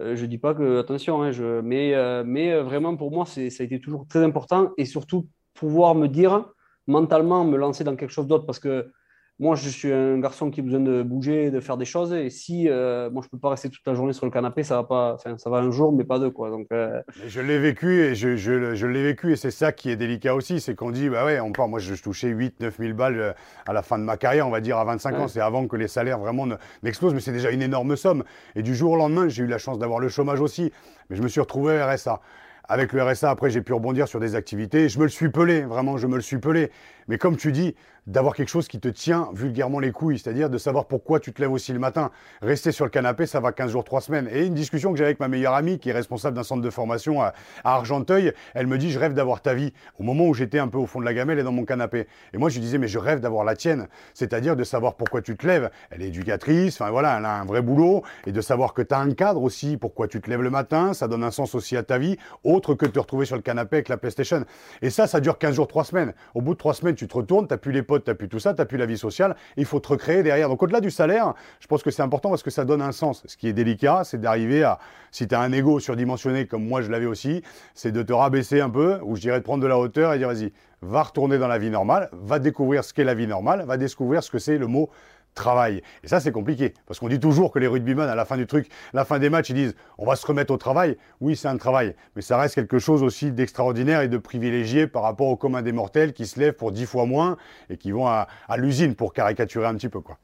euh, 0.00 0.14
je 0.14 0.22
ne 0.22 0.26
dis 0.26 0.38
pas 0.38 0.54
que, 0.54 0.78
attention, 0.78 1.22
hein, 1.22 1.30
mais, 1.62 1.94
euh, 1.94 2.22
mais 2.24 2.52
euh, 2.52 2.62
vraiment 2.62 2.96
pour 2.96 3.10
moi, 3.10 3.24
ça 3.24 3.40
a 3.40 3.62
été 3.62 3.80
toujours 3.80 4.06
très 4.06 4.22
important 4.22 4.72
et 4.76 4.84
surtout 4.84 5.26
pouvoir 5.56 5.94
me 5.94 6.06
dire 6.06 6.46
mentalement, 6.86 7.44
me 7.44 7.56
lancer 7.56 7.82
dans 7.82 7.96
quelque 7.96 8.12
chose 8.12 8.28
d'autre 8.28 8.46
parce 8.46 8.60
que 8.60 8.90
moi, 9.38 9.54
je 9.54 9.68
suis 9.68 9.92
un 9.92 10.18
garçon 10.18 10.50
qui 10.50 10.60
a 10.60 10.62
besoin 10.62 10.80
de 10.80 11.02
bouger, 11.02 11.50
de 11.50 11.60
faire 11.60 11.76
des 11.76 11.84
choses. 11.84 12.14
Et 12.14 12.30
si 12.30 12.70
euh, 12.70 13.10
moi, 13.10 13.22
je 13.22 13.28
peux 13.28 13.38
pas 13.38 13.50
rester 13.50 13.68
toute 13.68 13.86
la 13.86 13.92
journée 13.92 14.14
sur 14.14 14.24
le 14.24 14.32
canapé, 14.32 14.62
ça 14.62 14.76
va 14.76 14.84
pas. 14.84 15.18
ça 15.18 15.50
va 15.50 15.58
un 15.58 15.70
jour, 15.70 15.92
mais 15.92 16.04
pas 16.04 16.18
deux, 16.18 16.30
quoi. 16.30 16.48
Donc. 16.48 16.68
Euh, 16.72 17.02
je 17.26 17.42
l'ai 17.42 17.58
vécu 17.58 18.00
et 18.00 18.14
je, 18.14 18.36
je, 18.36 18.74
je 18.74 18.86
l'ai 18.86 19.02
vécu 19.02 19.32
et 19.32 19.36
c'est 19.36 19.50
ça 19.50 19.72
qui 19.72 19.90
est 19.90 19.96
délicat 19.96 20.34
aussi, 20.34 20.58
c'est 20.58 20.74
qu'on 20.74 20.90
dit, 20.90 21.10
bah 21.10 21.26
ouais, 21.26 21.38
on 21.38 21.52
part. 21.52 21.68
Moi, 21.68 21.80
je 21.80 21.94
touchais 22.02 22.28
8 22.28 22.60
9 22.60 22.78
000 22.78 22.94
balles 22.94 23.20
euh, 23.20 23.32
à 23.66 23.74
la 23.74 23.82
fin 23.82 23.98
de 23.98 24.04
ma 24.04 24.16
carrière, 24.16 24.48
on 24.48 24.50
va 24.50 24.62
dire 24.62 24.78
à 24.78 24.84
25 24.84 25.18
ans. 25.18 25.28
C'est 25.28 25.40
avant 25.40 25.66
que 25.66 25.76
les 25.76 25.88
salaires 25.88 26.18
vraiment 26.18 26.46
n'explosent, 26.82 27.12
mais 27.12 27.20
c'est 27.20 27.32
déjà 27.32 27.50
une 27.50 27.62
énorme 27.62 27.94
somme. 27.96 28.24
Et 28.54 28.62
du 28.62 28.74
jour 28.74 28.92
au 28.92 28.96
lendemain, 28.96 29.28
j'ai 29.28 29.42
eu 29.42 29.48
la 29.48 29.58
chance 29.58 29.78
d'avoir 29.78 30.00
le 30.00 30.08
chômage 30.08 30.40
aussi, 30.40 30.72
mais 31.10 31.16
je 31.16 31.22
me 31.22 31.28
suis 31.28 31.40
retrouvé 31.40 31.82
RSA. 31.82 32.22
Avec 32.68 32.92
le 32.92 33.02
RSA, 33.02 33.30
après, 33.30 33.50
j'ai 33.50 33.62
pu 33.62 33.72
rebondir 33.72 34.08
sur 34.08 34.18
des 34.18 34.34
activités. 34.34 34.88
Je 34.88 34.98
me 34.98 35.04
le 35.04 35.08
suis 35.08 35.28
pelé, 35.28 35.60
vraiment, 35.62 35.98
je 35.98 36.08
me 36.08 36.16
le 36.16 36.22
suis 36.22 36.38
pelé. 36.38 36.70
Mais 37.08 37.18
comme 37.18 37.36
tu 37.36 37.52
dis, 37.52 37.74
d'avoir 38.06 38.34
quelque 38.34 38.48
chose 38.48 38.68
qui 38.68 38.78
te 38.78 38.88
tient 38.88 39.28
vulgairement 39.32 39.80
les 39.80 39.90
couilles, 39.90 40.18
c'est-à-dire 40.18 40.48
de 40.48 40.58
savoir 40.58 40.86
pourquoi 40.86 41.18
tu 41.18 41.32
te 41.32 41.40
lèves 41.40 41.52
aussi 41.52 41.72
le 41.72 41.78
matin. 41.78 42.10
Rester 42.40 42.70
sur 42.70 42.84
le 42.84 42.90
canapé, 42.90 43.26
ça 43.26 43.40
va 43.40 43.52
15 43.52 43.72
jours, 43.72 43.84
3 43.84 44.00
semaines. 44.00 44.28
Et 44.32 44.46
une 44.46 44.54
discussion 44.54 44.92
que 44.92 44.98
j'ai 44.98 45.04
avec 45.04 45.18
ma 45.18 45.28
meilleure 45.28 45.54
amie, 45.54 45.78
qui 45.78 45.90
est 45.90 45.92
responsable 45.92 46.36
d'un 46.36 46.44
centre 46.44 46.62
de 46.62 46.70
formation 46.70 47.20
à, 47.22 47.32
Argenteuil, 47.64 48.32
elle 48.54 48.66
me 48.66 48.78
dit, 48.78 48.90
je 48.90 48.98
rêve 48.98 49.12
d'avoir 49.12 49.42
ta 49.42 49.54
vie. 49.54 49.72
Au 49.98 50.04
moment 50.04 50.26
où 50.26 50.34
j'étais 50.34 50.58
un 50.58 50.68
peu 50.68 50.78
au 50.78 50.86
fond 50.86 51.00
de 51.00 51.04
la 51.04 51.14
gamelle 51.14 51.38
et 51.38 51.42
dans 51.42 51.52
mon 51.52 51.64
canapé. 51.64 52.06
Et 52.32 52.38
moi, 52.38 52.48
je 52.48 52.54
lui 52.54 52.60
disais, 52.60 52.78
mais 52.78 52.88
je 52.88 52.98
rêve 52.98 53.20
d'avoir 53.20 53.44
la 53.44 53.56
tienne. 53.56 53.88
C'est-à-dire 54.14 54.54
de 54.54 54.64
savoir 54.64 54.94
pourquoi 54.94 55.20
tu 55.20 55.36
te 55.36 55.46
lèves. 55.46 55.70
Elle 55.90 56.02
est 56.02 56.08
éducatrice, 56.08 56.80
enfin 56.80 56.90
voilà, 56.90 57.18
elle 57.18 57.24
a 57.24 57.40
un 57.40 57.44
vrai 57.44 57.60
boulot. 57.60 58.04
Et 58.26 58.32
de 58.32 58.40
savoir 58.40 58.72
que 58.72 58.82
tu 58.82 58.94
as 58.94 59.00
un 59.00 59.12
cadre 59.12 59.42
aussi, 59.42 59.76
pourquoi 59.76 60.06
tu 60.06 60.20
te 60.20 60.30
lèves 60.30 60.42
le 60.42 60.50
matin, 60.50 60.94
ça 60.94 61.08
donne 61.08 61.24
un 61.24 61.32
sens 61.32 61.54
aussi 61.56 61.76
à 61.76 61.82
ta 61.82 61.98
vie, 61.98 62.16
autre 62.44 62.74
que 62.74 62.86
de 62.86 62.92
te 62.92 63.00
retrouver 63.00 63.26
sur 63.26 63.36
le 63.36 63.42
canapé 63.42 63.76
avec 63.76 63.88
la 63.88 63.96
PlayStation. 63.96 64.44
Et 64.80 64.90
ça, 64.90 65.08
ça 65.08 65.20
dure 65.20 65.38
15 65.38 65.56
jours, 65.56 65.66
3 65.66 65.84
semaines. 65.84 66.14
Au 66.34 66.40
bout 66.40 66.54
de 66.54 66.58
3 66.58 66.74
semaines, 66.74 66.95
tu 66.96 67.06
te 67.06 67.14
retournes, 67.14 67.46
t'as 67.46 67.56
plus 67.56 67.72
les 67.72 67.82
potes, 67.82 68.04
t'as 68.04 68.14
plus 68.14 68.28
tout 68.28 68.38
ça, 68.38 68.54
t'as 68.54 68.64
plus 68.64 68.78
la 68.78 68.86
vie 68.86 68.98
sociale, 68.98 69.36
il 69.56 69.64
faut 69.64 69.80
te 69.80 69.88
recréer 69.88 70.22
derrière. 70.22 70.48
Donc 70.48 70.62
au-delà 70.62 70.80
du 70.80 70.90
salaire, 70.90 71.34
je 71.60 71.66
pense 71.66 71.82
que 71.82 71.90
c'est 71.90 72.02
important 72.02 72.30
parce 72.30 72.42
que 72.42 72.50
ça 72.50 72.64
donne 72.64 72.82
un 72.82 72.92
sens. 72.92 73.22
Ce 73.26 73.36
qui 73.36 73.48
est 73.48 73.52
délicat, 73.52 74.02
c'est 74.04 74.20
d'arriver 74.20 74.64
à, 74.64 74.78
si 75.10 75.28
tu 75.28 75.34
as 75.34 75.40
un 75.40 75.52
ego 75.52 75.78
surdimensionné 75.78 76.46
comme 76.46 76.66
moi 76.66 76.82
je 76.82 76.90
l'avais 76.90 77.06
aussi, 77.06 77.42
c'est 77.74 77.92
de 77.92 78.02
te 78.02 78.12
rabaisser 78.12 78.60
un 78.60 78.70
peu, 78.70 78.98
ou 79.02 79.16
je 79.16 79.20
dirais 79.20 79.38
de 79.38 79.44
prendre 79.44 79.62
de 79.62 79.68
la 79.68 79.78
hauteur 79.78 80.12
et 80.12 80.18
dire 80.18 80.28
vas-y, 80.28 80.52
va 80.82 81.02
retourner 81.02 81.38
dans 81.38 81.48
la 81.48 81.58
vie 81.58 81.70
normale, 81.70 82.08
va 82.12 82.38
découvrir 82.38 82.84
ce 82.84 82.92
qu'est 82.92 83.04
la 83.04 83.14
vie 83.14 83.26
normale, 83.26 83.64
va 83.66 83.76
découvrir 83.76 84.22
ce 84.22 84.30
que 84.30 84.38
c'est 84.38 84.58
le 84.58 84.66
mot 84.66 84.90
travail. 85.36 85.82
Et 86.02 86.08
ça, 86.08 86.18
c'est 86.18 86.32
compliqué. 86.32 86.74
Parce 86.86 86.98
qu'on 86.98 87.08
dit 87.08 87.20
toujours 87.20 87.52
que 87.52 87.60
les 87.60 87.68
rugbymen, 87.68 88.08
à 88.08 88.16
la 88.16 88.24
fin 88.24 88.36
du 88.36 88.46
truc, 88.46 88.66
à 88.92 88.96
la 88.96 89.04
fin 89.04 89.20
des 89.20 89.30
matchs, 89.30 89.50
ils 89.50 89.54
disent 89.54 89.76
on 89.98 90.04
va 90.04 90.16
se 90.16 90.26
remettre 90.26 90.52
au 90.52 90.56
travail. 90.56 90.96
Oui, 91.20 91.36
c'est 91.36 91.48
un 91.48 91.56
travail. 91.56 91.94
Mais 92.16 92.22
ça 92.22 92.38
reste 92.38 92.56
quelque 92.56 92.78
chose 92.78 93.02
aussi 93.04 93.30
d'extraordinaire 93.30 94.00
et 94.00 94.08
de 94.08 94.18
privilégié 94.18 94.88
par 94.88 95.02
rapport 95.02 95.28
au 95.28 95.36
commun 95.36 95.62
des 95.62 95.72
mortels 95.72 96.12
qui 96.12 96.26
se 96.26 96.40
lèvent 96.40 96.54
pour 96.54 96.72
dix 96.72 96.86
fois 96.86 97.06
moins 97.06 97.36
et 97.70 97.76
qui 97.76 97.92
vont 97.92 98.06
à, 98.06 98.26
l'usine 98.56 98.96
pour 98.96 99.12
caricaturer 99.12 99.66
un 99.66 99.74
petit 99.74 99.88
peu. 99.88 100.00
Quoi. 100.00 100.18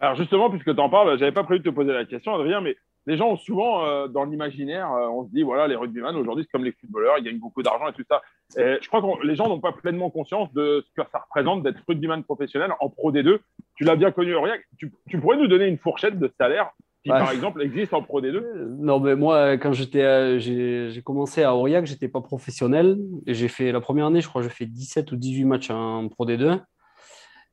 Alors 0.00 0.16
justement, 0.16 0.50
puisque 0.50 0.74
tu 0.74 0.80
en 0.80 0.88
parles, 0.88 1.18
j'avais 1.18 1.32
pas 1.32 1.44
prévu 1.44 1.60
de 1.60 1.70
te 1.70 1.74
poser 1.74 1.92
la 1.92 2.04
question, 2.04 2.34
Adrien, 2.34 2.60
mais 2.60 2.76
les 3.06 3.16
gens 3.16 3.30
ont 3.30 3.36
souvent, 3.36 3.84
euh, 3.84 4.08
dans 4.08 4.24
l'imaginaire, 4.24 4.90
euh, 4.92 5.08
on 5.08 5.24
se 5.24 5.30
dit, 5.30 5.42
voilà, 5.42 5.68
les 5.68 5.76
rugbyman, 5.76 6.16
aujourd'hui, 6.16 6.44
c'est 6.44 6.50
comme 6.50 6.64
les 6.64 6.72
footballeurs, 6.72 7.18
ils 7.18 7.24
gagnent 7.24 7.38
beaucoup 7.38 7.62
d'argent 7.62 7.88
et 7.88 7.92
tout 7.92 8.04
ça. 8.08 8.22
Et 8.56 8.78
je 8.80 8.88
crois 8.88 9.02
que 9.02 9.26
les 9.26 9.36
gens 9.36 9.48
n'ont 9.48 9.60
pas 9.60 9.72
pleinement 9.72 10.10
conscience 10.10 10.52
de 10.54 10.84
ce 10.86 11.02
que 11.02 11.08
ça 11.12 11.18
représente 11.18 11.62
d'être 11.62 11.80
rugbyman 11.86 12.22
professionnel 12.24 12.72
en 12.80 12.88
Pro 12.88 13.12
D2. 13.12 13.38
Tu 13.76 13.84
l'as 13.84 13.96
bien 13.96 14.10
connu, 14.10 14.34
Aurillac. 14.34 14.62
Tu, 14.78 14.92
tu, 15.08 15.20
pourrais 15.20 15.36
nous 15.36 15.48
donner 15.48 15.66
une 15.66 15.78
fourchette 15.78 16.18
de 16.18 16.32
salaire 16.38 16.70
qui, 17.02 17.10
par 17.10 17.30
exemple, 17.32 17.60
existe 17.60 17.92
en 17.92 18.02
Pro 18.02 18.22
D2 18.22 18.36
euh, 18.36 18.66
Non, 18.78 18.98
mais 19.00 19.14
moi, 19.16 19.58
quand 19.58 19.72
j'étais, 19.72 20.40
j'ai 20.40 21.02
commencé 21.04 21.42
à 21.42 21.54
Aurillac, 21.54 21.84
j'étais 21.84 22.08
pas 22.08 22.22
professionnel. 22.22 22.96
Et 23.26 23.34
j'ai 23.34 23.48
fait 23.48 23.72
la 23.72 23.80
première 23.80 24.06
année, 24.06 24.22
je 24.22 24.28
crois, 24.28 24.42
j'ai 24.42 24.48
fait 24.48 24.66
17 24.66 25.12
ou 25.12 25.16
18 25.16 25.44
matchs 25.44 25.70
en 25.70 26.08
Pro 26.08 26.26
D2. 26.26 26.60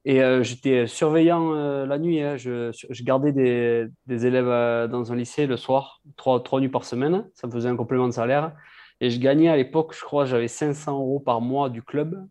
Et 0.04 0.22
euh, 0.22 0.42
j'étais 0.42 0.88
surveillant 0.88 1.54
euh, 1.54 1.86
la 1.86 2.00
nuit. 2.00 2.22
Hein. 2.22 2.36
Je, 2.36 2.72
je, 2.72 3.04
gardais 3.04 3.32
des, 3.32 3.88
des 4.08 4.26
élèves 4.26 4.48
euh, 4.48 4.88
dans 4.88 5.12
un 5.12 5.16
lycée 5.16 5.46
le 5.46 5.58
soir, 5.58 6.02
trois, 6.18 6.42
trois 6.42 6.60
nuits 6.60 6.70
par 6.70 6.86
semaine. 6.86 7.30
Ça 7.36 7.48
me 7.48 7.52
faisait 7.52 7.70
un 7.70 7.76
complément 7.76 8.08
de 8.08 8.14
salaire. 8.14 8.54
Et 9.00 9.10
je 9.10 9.20
gagnais 9.20 9.50
à 9.50 9.56
l'époque, 9.56 9.94
je 9.96 10.02
crois, 10.04 10.26
j'avais 10.26 10.48
500 10.48 10.94
euros 10.94 11.20
par 11.20 11.42
mois 11.42 11.70
du 11.70 11.84
club. 11.84 12.28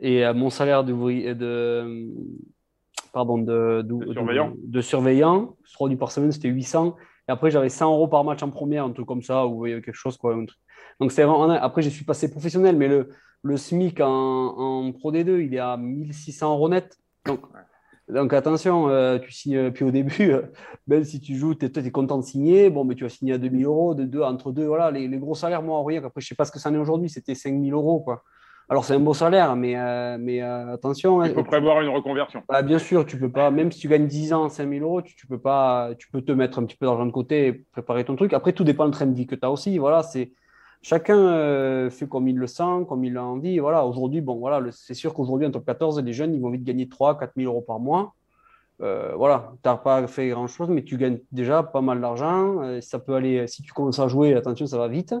Et 0.00 0.30
mon 0.34 0.50
salaire 0.50 0.84
de, 0.84 0.92
de, 1.32 2.08
pardon, 3.12 3.38
de, 3.38 3.82
de, 3.82 4.12
surveillant. 4.12 4.52
de, 4.56 4.80
surveillant, 4.80 5.56
trois 5.72 5.88
nuits 5.88 5.96
par 5.96 6.10
semaine, 6.10 6.32
c'était 6.32 6.48
800. 6.48 6.96
Et 7.28 7.32
après, 7.32 7.50
j'avais 7.50 7.68
100 7.68 7.92
euros 7.92 8.08
par 8.08 8.22
match 8.24 8.42
en 8.42 8.50
première, 8.50 8.84
un 8.84 8.90
truc 8.90 9.06
comme 9.06 9.22
ça, 9.22 9.46
ou 9.46 9.64
quelque 9.64 9.92
chose. 9.92 10.16
Quoi, 10.16 10.36
Donc, 11.00 11.12
c'est 11.12 11.22
Après, 11.22 11.82
je 11.82 11.88
suis 11.88 12.04
passé 12.04 12.30
professionnel, 12.30 12.76
mais 12.76 12.88
le, 12.88 13.08
le 13.42 13.56
SMIC 13.56 14.00
en, 14.00 14.08
en 14.08 14.92
Pro 14.92 15.12
D2, 15.12 15.44
il 15.44 15.54
est 15.54 15.58
à 15.58 15.76
1600 15.76 16.52
euros 16.52 16.68
net. 16.68 16.98
Donc, 17.26 17.40
donc 18.08 18.32
attention, 18.32 18.88
euh, 18.88 19.18
tu 19.18 19.32
signes, 19.32 19.56
euh, 19.56 19.70
puis 19.70 19.84
au 19.84 19.90
début, 19.90 20.30
euh, 20.30 20.42
même 20.86 21.02
si 21.02 21.20
tu 21.20 21.34
joues, 21.34 21.56
tu 21.56 21.66
es, 21.66 21.90
content 21.90 22.18
de 22.18 22.22
signer, 22.22 22.70
bon, 22.70 22.84
mais 22.84 22.94
tu 22.94 23.02
vas 23.02 23.10
signer 23.10 23.32
à 23.32 23.38
2000 23.38 23.64
euros, 23.64 23.94
de 23.94 24.04
deux, 24.04 24.22
entre 24.22 24.52
deux, 24.52 24.66
voilà, 24.66 24.92
les, 24.92 25.08
gros 25.18 25.34
salaires, 25.34 25.62
moi, 25.62 25.76
en 25.76 25.84
rien, 25.84 26.02
après, 26.04 26.20
je 26.20 26.28
sais 26.28 26.36
pas 26.36 26.44
ce 26.44 26.52
que 26.52 26.60
ça 26.60 26.70
en 26.70 26.74
est 26.74 26.78
aujourd'hui, 26.78 27.08
c'était 27.08 27.34
5000 27.34 27.72
euros, 27.72 28.00
quoi. 28.00 28.22
Alors, 28.68 28.84
c'est 28.84 28.94
un 28.94 29.00
beau 29.00 29.14
salaire, 29.14 29.54
mais, 29.54 29.76
mais 30.18 30.40
attention. 30.40 31.22
Il 31.22 31.32
faut 31.32 31.44
prévoir 31.44 31.80
une 31.82 31.88
reconversion. 31.88 32.42
Bah, 32.48 32.62
bien 32.62 32.80
sûr, 32.80 33.06
tu 33.06 33.16
peux 33.16 33.30
pas, 33.30 33.52
même 33.52 33.70
si 33.70 33.78
tu 33.78 33.86
gagnes 33.86 34.08
10 34.08 34.32
ans, 34.32 34.48
5000 34.48 34.82
euros, 34.82 35.02
tu, 35.02 35.14
tu, 35.14 35.28
peux 35.28 35.38
pas, 35.38 35.90
tu 35.96 36.10
peux 36.10 36.20
te 36.20 36.32
mettre 36.32 36.58
un 36.58 36.64
petit 36.64 36.76
peu 36.76 36.84
d'argent 36.86 37.06
de 37.06 37.12
côté 37.12 37.46
et 37.46 37.52
préparer 37.52 38.04
ton 38.04 38.16
truc. 38.16 38.32
Après, 38.32 38.52
tout 38.52 38.64
dépend 38.64 38.86
du 38.86 38.90
train 38.90 39.06
de 39.06 39.14
vie 39.14 39.28
que 39.28 39.36
tu 39.36 39.46
as 39.46 39.52
aussi, 39.52 39.78
voilà, 39.78 40.02
c'est 40.02 40.32
chacun 40.86 41.18
euh, 41.18 41.90
fait 41.90 42.08
comme 42.08 42.28
il 42.28 42.36
le 42.36 42.46
sent, 42.46 42.86
comme 42.88 43.04
il 43.04 43.16
a 43.16 43.24
envie. 43.24 43.58
Voilà, 43.58 43.84
aujourd'hui, 43.84 44.20
bon, 44.20 44.36
voilà, 44.36 44.64
c'est 44.70 44.94
sûr 44.94 45.12
qu'aujourd'hui, 45.14 45.44
en 45.48 45.50
top 45.50 45.66
14, 45.66 46.00
les 46.00 46.12
jeunes, 46.12 46.32
ils 46.32 46.40
vont 46.40 46.50
vite 46.50 46.62
gagner 46.62 46.88
3 46.88 47.18
4 47.18 47.32
000 47.36 47.52
euros 47.52 47.60
par 47.60 47.80
mois. 47.80 48.14
Euh, 48.80 49.12
voilà, 49.16 49.52
tu 49.64 49.68
n'as 49.68 49.76
pas 49.76 50.06
fait 50.06 50.28
grand-chose, 50.28 50.68
mais 50.68 50.84
tu 50.84 50.96
gagnes 50.96 51.18
déjà 51.32 51.64
pas 51.64 51.80
mal 51.80 52.00
d'argent. 52.00 52.62
Euh, 52.62 52.80
ça 52.80 53.00
peut 53.00 53.14
aller, 53.14 53.48
si 53.48 53.62
tu 53.62 53.72
commences 53.72 53.98
à 53.98 54.06
jouer, 54.06 54.34
attention, 54.34 54.66
ça 54.66 54.78
va 54.78 54.86
vite. 54.86 55.12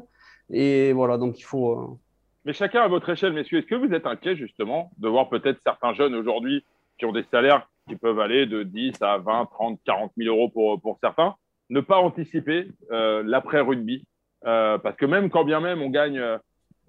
Et 0.50 0.92
voilà, 0.92 1.18
donc 1.18 1.40
il 1.40 1.42
faut. 1.42 1.98
Mais 2.44 2.52
chacun 2.52 2.82
à 2.82 2.88
votre 2.88 3.10
échelle, 3.10 3.32
messieurs, 3.32 3.58
est-ce 3.58 3.66
que 3.66 3.74
vous 3.74 3.92
êtes 3.92 4.06
inquiet 4.06 4.36
justement 4.36 4.92
de 4.98 5.08
voir 5.08 5.28
peut-être 5.28 5.60
certains 5.64 5.94
jeunes 5.94 6.14
aujourd'hui 6.14 6.64
qui 6.96 7.06
ont 7.06 7.12
des 7.12 7.24
salaires 7.32 7.68
qui 7.88 7.96
peuvent 7.96 8.20
aller 8.20 8.46
de 8.46 8.62
10 8.62 9.02
à 9.02 9.18
20, 9.18 9.46
30, 9.46 9.80
40 9.84 10.12
000 10.16 10.32
euros 10.32 10.48
pour, 10.48 10.80
pour 10.80 10.96
certains, 11.00 11.34
ne 11.70 11.80
pas 11.80 11.96
anticiper 11.96 12.68
l'après-rugby 12.90 14.04
euh, 14.46 14.78
parce 14.78 14.96
que 14.96 15.06
même 15.06 15.30
quand 15.30 15.44
bien 15.44 15.60
même 15.60 15.82
on 15.82 15.90
gagne 15.90 16.20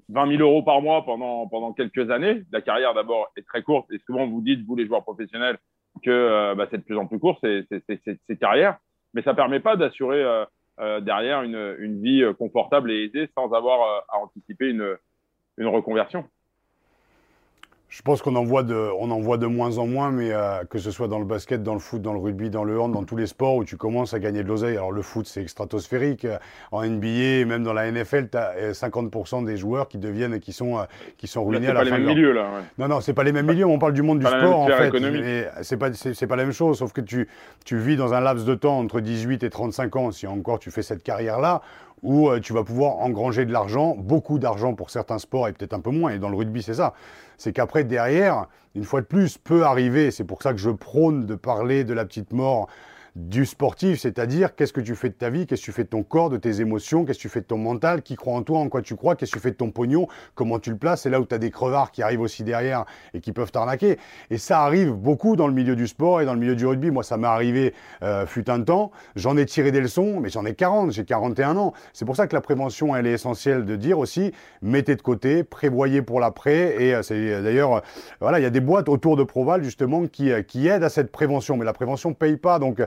20 0.09 0.27
euh, 0.27 0.37
000 0.37 0.41
euros 0.41 0.63
par 0.63 0.81
mois 0.81 1.03
pendant, 1.05 1.73
quelques 1.73 2.09
années, 2.11 2.43
la 2.51 2.61
carrière 2.61 2.93
d'abord 2.93 3.31
est 3.35 3.45
très 3.45 3.63
courte 3.63 3.91
et 3.91 3.99
souvent 4.05 4.27
vous 4.27 4.41
dites, 4.41 4.65
vous 4.65 4.75
les 4.75 4.85
joueurs 4.85 5.03
professionnels, 5.03 5.57
que 6.03 6.11
euh, 6.11 6.55
bah, 6.55 6.67
c'est 6.69 6.77
de 6.77 6.83
plus 6.83 6.97
en 6.97 7.07
plus 7.07 7.19
court, 7.19 7.39
ces, 7.41 8.37
carrières, 8.39 8.77
mais 9.13 9.21
ça 9.23 9.31
ne 9.31 9.35
permet 9.35 9.59
pas 9.59 9.75
d'assurer 9.75 10.23
derrière 11.01 11.41
une, 11.41 12.01
vie 12.01 12.23
confortable 12.37 12.91
et 12.91 13.05
aisée 13.05 13.29
sans 13.35 13.51
avoir 13.53 14.05
à 14.09 14.19
anticiper 14.19 14.69
une 14.69 15.67
reconversion. 15.67 16.25
Je 17.89 18.01
pense 18.01 18.21
qu'on 18.21 18.35
en, 18.35 18.43
voit 18.43 18.63
de, 18.63 18.89
on 18.99 19.09
en 19.11 19.19
voit 19.21 19.37
de 19.37 19.45
moins 19.45 19.77
en 19.77 19.87
moins, 19.87 20.11
mais 20.11 20.33
euh, 20.33 20.65
que 20.69 20.77
ce 20.77 20.91
soit 20.91 21.07
dans 21.07 21.19
le 21.19 21.25
basket, 21.25 21.63
dans 21.63 21.73
le 21.73 21.79
foot, 21.79 22.01
dans 22.01 22.11
le 22.11 22.19
rugby, 22.19 22.49
dans 22.49 22.65
le 22.65 22.77
hand, 22.77 22.91
dans 22.91 23.03
tous 23.03 23.15
les 23.15 23.27
sports 23.27 23.55
où 23.55 23.63
tu 23.63 23.77
commences 23.77 24.13
à 24.13 24.19
gagner 24.19 24.43
de 24.43 24.47
l'oseille. 24.49 24.75
Alors 24.75 24.91
le 24.91 25.01
foot, 25.01 25.25
c'est 25.25 25.47
stratosphérique. 25.47 26.27
En 26.73 26.85
NBA, 26.85 27.45
même 27.45 27.63
dans 27.63 27.71
la 27.71 27.89
NFL, 27.89 28.27
tu 28.29 28.37
as 28.37 28.71
50% 28.73 29.45
des 29.45 29.55
joueurs 29.55 29.87
qui 29.87 29.99
deviennent 29.99 30.33
et 30.33 30.41
qui 30.41 30.51
sont, 30.51 30.79
euh, 30.79 30.83
qui 31.17 31.27
sont 31.27 31.45
ruinés 31.45 31.67
à 31.67 31.73
la 31.73 31.85
fin. 31.85 31.85
C'est 31.85 31.91
pas 31.91 31.97
les 31.97 32.03
mêmes 32.03 32.15
milieux, 32.15 32.31
là. 32.33 32.49
Non, 32.77 32.87
non, 32.89 32.99
c'est 32.99 33.13
pas 33.13 33.23
les 33.23 33.31
mêmes 33.31 33.47
milieux. 33.47 33.65
On 33.65 33.79
parle 33.79 33.93
du 33.93 34.01
monde 34.01 34.19
du 34.19 34.25
sport, 34.25 34.59
en 34.59 34.67
fait. 34.67 34.91
C'est 35.61 35.77
pas, 35.77 35.93
c'est, 35.93 36.27
pas 36.27 36.35
la 36.35 36.43
même 36.43 36.53
chose, 36.53 36.79
sauf 36.79 36.91
que 36.91 37.01
tu, 37.01 37.29
tu 37.63 37.77
vis 37.77 37.95
dans 37.95 38.13
un 38.13 38.19
laps 38.19 38.45
de 38.45 38.55
temps 38.55 38.77
entre 38.79 38.99
18 38.99 39.43
et 39.43 39.49
35 39.49 39.95
ans, 39.95 40.11
si 40.11 40.27
encore 40.27 40.59
tu 40.59 40.71
fais 40.71 40.81
cette 40.81 41.03
carrière-là, 41.03 41.61
où 42.03 42.29
euh, 42.29 42.39
tu 42.39 42.53
vas 42.53 42.63
pouvoir 42.63 42.97
engranger 42.97 43.45
de 43.45 43.51
l'argent, 43.51 43.95
beaucoup 43.97 44.39
d'argent 44.39 44.73
pour 44.73 44.89
certains 44.89 45.19
sports 45.19 45.47
et 45.47 45.53
peut-être 45.53 45.73
un 45.73 45.79
peu 45.79 45.91
moins. 45.91 46.11
Et 46.11 46.19
dans 46.19 46.29
le 46.29 46.37
rugby, 46.37 46.61
c'est 46.61 46.75
ça 46.75 46.93
c'est 47.37 47.53
qu'après, 47.53 47.83
derrière, 47.83 48.47
une 48.75 48.83
fois 48.83 49.01
de 49.01 49.05
plus, 49.05 49.37
peut 49.37 49.63
arriver, 49.63 50.11
c'est 50.11 50.23
pour 50.23 50.41
ça 50.41 50.51
que 50.51 50.59
je 50.59 50.69
prône 50.69 51.25
de 51.25 51.35
parler 51.35 51.83
de 51.83 51.93
la 51.93 52.03
petite 52.03 52.33
mort 52.33 52.67
du 53.17 53.47
sportif, 53.47 53.99
c'est-à-dire 53.99 54.55
qu'est-ce 54.55 54.71
que 54.71 54.79
tu 54.79 54.93
fais 54.93 55.09
de 55.09 55.15
ta 55.15 55.31
vie, 55.31 55.47
qu'est-ce 55.47 55.61
que 55.61 55.65
tu 55.65 55.71
fais 55.71 55.83
de 55.83 55.89
ton 55.89 56.03
corps, 56.03 56.29
de 56.29 56.37
tes 56.37 56.61
émotions, 56.61 57.03
qu'est-ce 57.03 57.17
que 57.17 57.23
tu 57.23 57.29
fais 57.29 57.41
de 57.41 57.47
ton 57.47 57.57
mental, 57.57 58.03
qui 58.03 58.15
croit 58.15 58.35
en 58.35 58.43
toi, 58.43 58.59
en 58.59 58.69
quoi 58.69 58.83
tu 58.83 58.95
crois, 58.95 59.15
qu'est-ce 59.15 59.31
que 59.31 59.39
tu 59.39 59.41
fais 59.41 59.49
de 59.49 59.55
ton 59.55 59.71
pognon, 59.71 60.07
comment 60.35 60.59
tu 60.59 60.69
le 60.69 60.77
places. 60.77 61.01
C'est 61.01 61.09
là 61.09 61.19
où 61.19 61.25
tu 61.25 61.33
as 61.33 61.39
des 61.39 61.49
crevards 61.49 61.91
qui 61.91 62.03
arrivent 62.03 62.21
aussi 62.21 62.43
derrière 62.43 62.85
et 63.15 63.19
qui 63.19 63.31
peuvent 63.31 63.51
t'arnaquer. 63.51 63.97
Et 64.29 64.37
ça 64.37 64.61
arrive 64.61 64.91
beaucoup 64.91 65.35
dans 65.35 65.47
le 65.47 65.53
milieu 65.53 65.75
du 65.75 65.87
sport 65.87 66.21
et 66.21 66.25
dans 66.25 66.35
le 66.35 66.39
milieu 66.39 66.55
du 66.55 66.67
rugby. 66.67 66.91
Moi, 66.91 67.01
ça 67.01 67.17
m'est 67.17 67.27
arrivé 67.27 67.73
euh, 68.03 68.27
fut 68.27 68.51
un 68.51 68.61
temps. 68.61 68.91
J'en 69.15 69.35
ai 69.35 69.47
tiré 69.47 69.71
des 69.71 69.81
leçons, 69.81 70.19
mais 70.19 70.29
j'en 70.29 70.45
ai 70.45 70.53
40, 70.53 70.91
j'ai 70.91 71.03
41 71.03 71.57
ans. 71.57 71.73
C'est 71.93 72.05
pour 72.05 72.15
ça 72.15 72.27
que 72.27 72.35
la 72.35 72.41
prévention, 72.41 72.95
elle 72.95 73.07
est 73.07 73.13
essentielle 73.13 73.65
de 73.65 73.75
dire 73.75 73.97
aussi, 73.97 74.31
mettez 74.61 74.95
de 74.95 75.01
côté, 75.01 75.43
prévoyez 75.43 76.03
pour 76.03 76.19
l'après. 76.19 76.83
Et 76.83 76.93
euh, 76.93 77.01
c'est 77.01 77.15
euh, 77.15 77.41
d'ailleurs, 77.41 77.81
voilà, 78.21 78.39
il 78.39 78.43
y 78.43 78.45
a 78.47 78.51
des 78.51 78.61
boîtes 78.61 78.89
autour 78.89 79.17
de 79.17 79.23
Proval 79.23 79.63
justement 79.63 80.05
qui, 80.05 80.29
qui 80.47 80.67
aident 80.67 80.83
à 80.83 80.89
cette 80.89 81.11
prévention. 81.11 81.57
Mais 81.57 81.65
la 81.65 81.73
prévention 81.73 82.13
paye 82.13 82.37
pas. 82.37 82.59
Donc, 82.59 82.79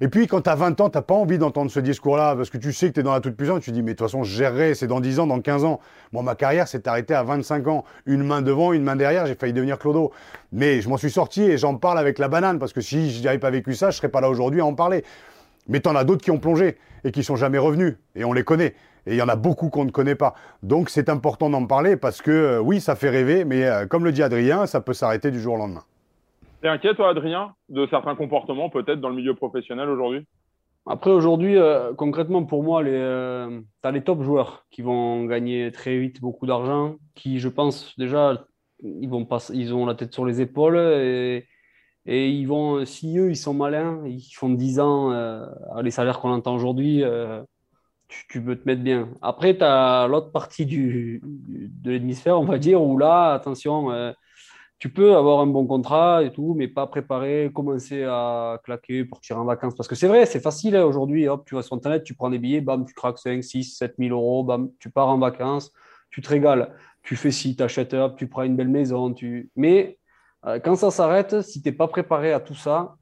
et 0.00 0.08
puis, 0.08 0.26
quand 0.26 0.42
tu 0.42 0.50
as 0.50 0.54
20 0.54 0.80
ans, 0.80 0.90
tu 0.90 1.00
pas 1.00 1.14
envie 1.14 1.38
d'entendre 1.38 1.70
ce 1.70 1.80
discours-là 1.80 2.36
parce 2.36 2.50
que 2.50 2.58
tu 2.58 2.72
sais 2.72 2.88
que 2.88 2.94
tu 2.94 3.00
es 3.00 3.02
dans 3.02 3.14
la 3.14 3.20
toute-puissance. 3.20 3.62
Tu 3.62 3.72
dis, 3.72 3.82
mais 3.82 3.92
de 3.92 3.96
toute 3.96 4.06
façon, 4.06 4.24
je 4.24 4.36
gérerai, 4.36 4.74
c'est 4.74 4.86
dans 4.86 5.00
10 5.00 5.20
ans, 5.20 5.26
dans 5.26 5.40
15 5.40 5.64
ans. 5.64 5.80
Moi, 6.12 6.22
ma 6.22 6.34
carrière 6.34 6.68
s'est 6.68 6.86
arrêtée 6.86 7.14
à 7.14 7.22
25 7.22 7.66
ans. 7.68 7.84
Une 8.04 8.22
main 8.22 8.42
devant, 8.42 8.72
une 8.72 8.82
main 8.82 8.96
derrière, 8.96 9.26
j'ai 9.26 9.34
failli 9.34 9.54
devenir 9.54 9.78
Clodo. 9.78 10.12
Mais 10.52 10.82
je 10.82 10.88
m'en 10.88 10.98
suis 10.98 11.10
sorti 11.10 11.42
et 11.42 11.56
j'en 11.56 11.76
parle 11.76 11.98
avec 11.98 12.18
la 12.18 12.28
banane 12.28 12.58
parce 12.58 12.74
que 12.74 12.82
si 12.82 13.10
je 13.10 13.22
n'avais 13.24 13.38
pas 13.38 13.50
vécu 13.50 13.74
ça, 13.74 13.90
je 13.90 13.96
serais 13.96 14.10
pas 14.10 14.20
là 14.20 14.28
aujourd'hui 14.28 14.60
à 14.60 14.66
en 14.66 14.74
parler. 14.74 15.02
Mais 15.68 15.80
tu 15.80 15.88
en 15.88 15.96
as 15.96 16.04
d'autres 16.04 16.22
qui 16.22 16.30
ont 16.30 16.38
plongé 16.38 16.76
et 17.04 17.10
qui 17.10 17.24
sont 17.24 17.36
jamais 17.36 17.58
revenus. 17.58 17.94
Et 18.14 18.24
on 18.24 18.34
les 18.34 18.44
connaît. 18.44 18.74
Et 19.06 19.14
il 19.14 19.16
y 19.16 19.22
en 19.22 19.28
a 19.28 19.36
beaucoup 19.36 19.70
qu'on 19.70 19.84
ne 19.86 19.90
connaît 19.90 20.14
pas. 20.14 20.34
Donc 20.62 20.90
c'est 20.90 21.08
important 21.08 21.48
d'en 21.48 21.64
parler 21.64 21.96
parce 21.96 22.20
que 22.20 22.30
euh, 22.30 22.58
oui, 22.60 22.80
ça 22.80 22.96
fait 22.96 23.08
rêver, 23.08 23.44
mais 23.44 23.64
euh, 23.64 23.86
comme 23.86 24.04
le 24.04 24.12
dit 24.12 24.22
Adrien, 24.22 24.66
ça 24.66 24.80
peut 24.80 24.94
s'arrêter 24.94 25.30
du 25.30 25.40
jour 25.40 25.54
au 25.54 25.58
lendemain. 25.58 25.84
T'es 26.66 26.70
inquiet, 26.70 26.96
toi, 26.96 27.10
Adrien, 27.10 27.54
de 27.68 27.86
certains 27.86 28.16
comportements 28.16 28.68
peut-être 28.70 29.00
dans 29.00 29.10
le 29.10 29.14
milieu 29.14 29.36
professionnel 29.36 29.88
aujourd'hui? 29.88 30.26
Après, 30.84 31.12
aujourd'hui, 31.12 31.56
euh, 31.56 31.94
concrètement, 31.94 32.44
pour 32.44 32.64
moi, 32.64 32.82
euh, 32.82 33.60
tu 33.60 33.88
as 33.88 33.92
les 33.92 34.02
top 34.02 34.20
joueurs 34.22 34.66
qui 34.72 34.82
vont 34.82 35.26
gagner 35.26 35.70
très 35.70 35.96
vite 35.96 36.20
beaucoup 36.20 36.44
d'argent, 36.44 36.96
qui, 37.14 37.38
je 37.38 37.48
pense, 37.48 37.96
déjà, 37.98 38.48
ils, 38.82 39.08
vont 39.08 39.24
pas, 39.24 39.38
ils 39.54 39.74
ont 39.74 39.86
la 39.86 39.94
tête 39.94 40.12
sur 40.12 40.26
les 40.26 40.40
épaules 40.40 40.76
et, 40.76 41.46
ils 42.04 42.46
vont, 42.46 42.84
si 42.84 43.16
eux, 43.16 43.30
ils 43.30 43.36
sont 43.36 43.54
malins, 43.54 44.02
ils 44.04 44.28
font 44.34 44.48
10 44.48 44.80
ans 44.80 45.12
euh, 45.12 45.46
les 45.84 45.92
salaires 45.92 46.18
qu'on 46.18 46.32
entend 46.32 46.56
aujourd'hui, 46.56 47.04
tu, 48.08 48.42
peux 48.42 48.56
te 48.56 48.66
mettre 48.66 48.82
bien. 48.82 49.10
Après, 49.22 49.56
tu 49.56 49.62
as 49.62 50.08
l'autre 50.08 50.32
partie 50.32 50.66
du, 50.66 51.22
de 51.22 51.92
l'hémisphère, 51.92 52.40
on 52.40 52.44
va 52.44 52.58
dire, 52.58 52.82
où 52.82 52.98
là, 52.98 53.34
attention 53.34 53.92
tu 54.78 54.90
peux 54.90 55.16
avoir 55.16 55.40
un 55.40 55.46
bon 55.46 55.66
contrat 55.66 56.22
et 56.22 56.30
tout, 56.32 56.54
mais 56.56 56.68
pas 56.68 56.86
préparer, 56.86 57.50
commencer 57.54 58.04
à 58.04 58.60
claquer 58.62 59.04
pour 59.04 59.20
tirer 59.20 59.38
en 59.38 59.46
vacances. 59.46 59.74
Parce 59.74 59.88
que 59.88 59.94
c'est 59.94 60.08
vrai, 60.08 60.26
c'est 60.26 60.40
facile 60.40 60.76
hein, 60.76 60.84
aujourd'hui. 60.84 61.28
Hop, 61.28 61.44
tu 61.46 61.54
vas 61.54 61.62
sur 61.62 61.76
Internet, 61.76 62.04
tu 62.04 62.14
prends 62.14 62.28
des 62.28 62.38
billets, 62.38 62.60
bam, 62.60 62.84
tu 62.84 62.92
craques 62.92 63.18
5, 63.18 63.42
6, 63.42 63.76
7 63.76 63.94
000 63.98 64.10
euros, 64.10 64.44
bam, 64.44 64.70
tu 64.78 64.90
pars 64.90 65.08
en 65.08 65.18
vacances, 65.18 65.72
tu 66.10 66.20
te 66.20 66.28
régales. 66.28 66.74
Tu 67.02 67.16
fais 67.16 67.30
ci, 67.30 67.56
tu 67.56 67.62
achètes, 67.62 67.94
hop, 67.94 68.16
tu 68.16 68.28
prends 68.28 68.42
une 68.42 68.56
belle 68.56 68.68
maison. 68.68 69.14
Mais 69.54 69.98
euh, 70.46 70.60
quand 70.60 70.76
ça 70.76 70.90
s'arrête, 70.90 71.40
si 71.40 71.62
tu 71.62 71.68
n'es 71.68 71.74
pas 71.74 71.88
préparé 71.88 72.32
à 72.32 72.40
tout 72.40 72.54
ça, 72.54 72.96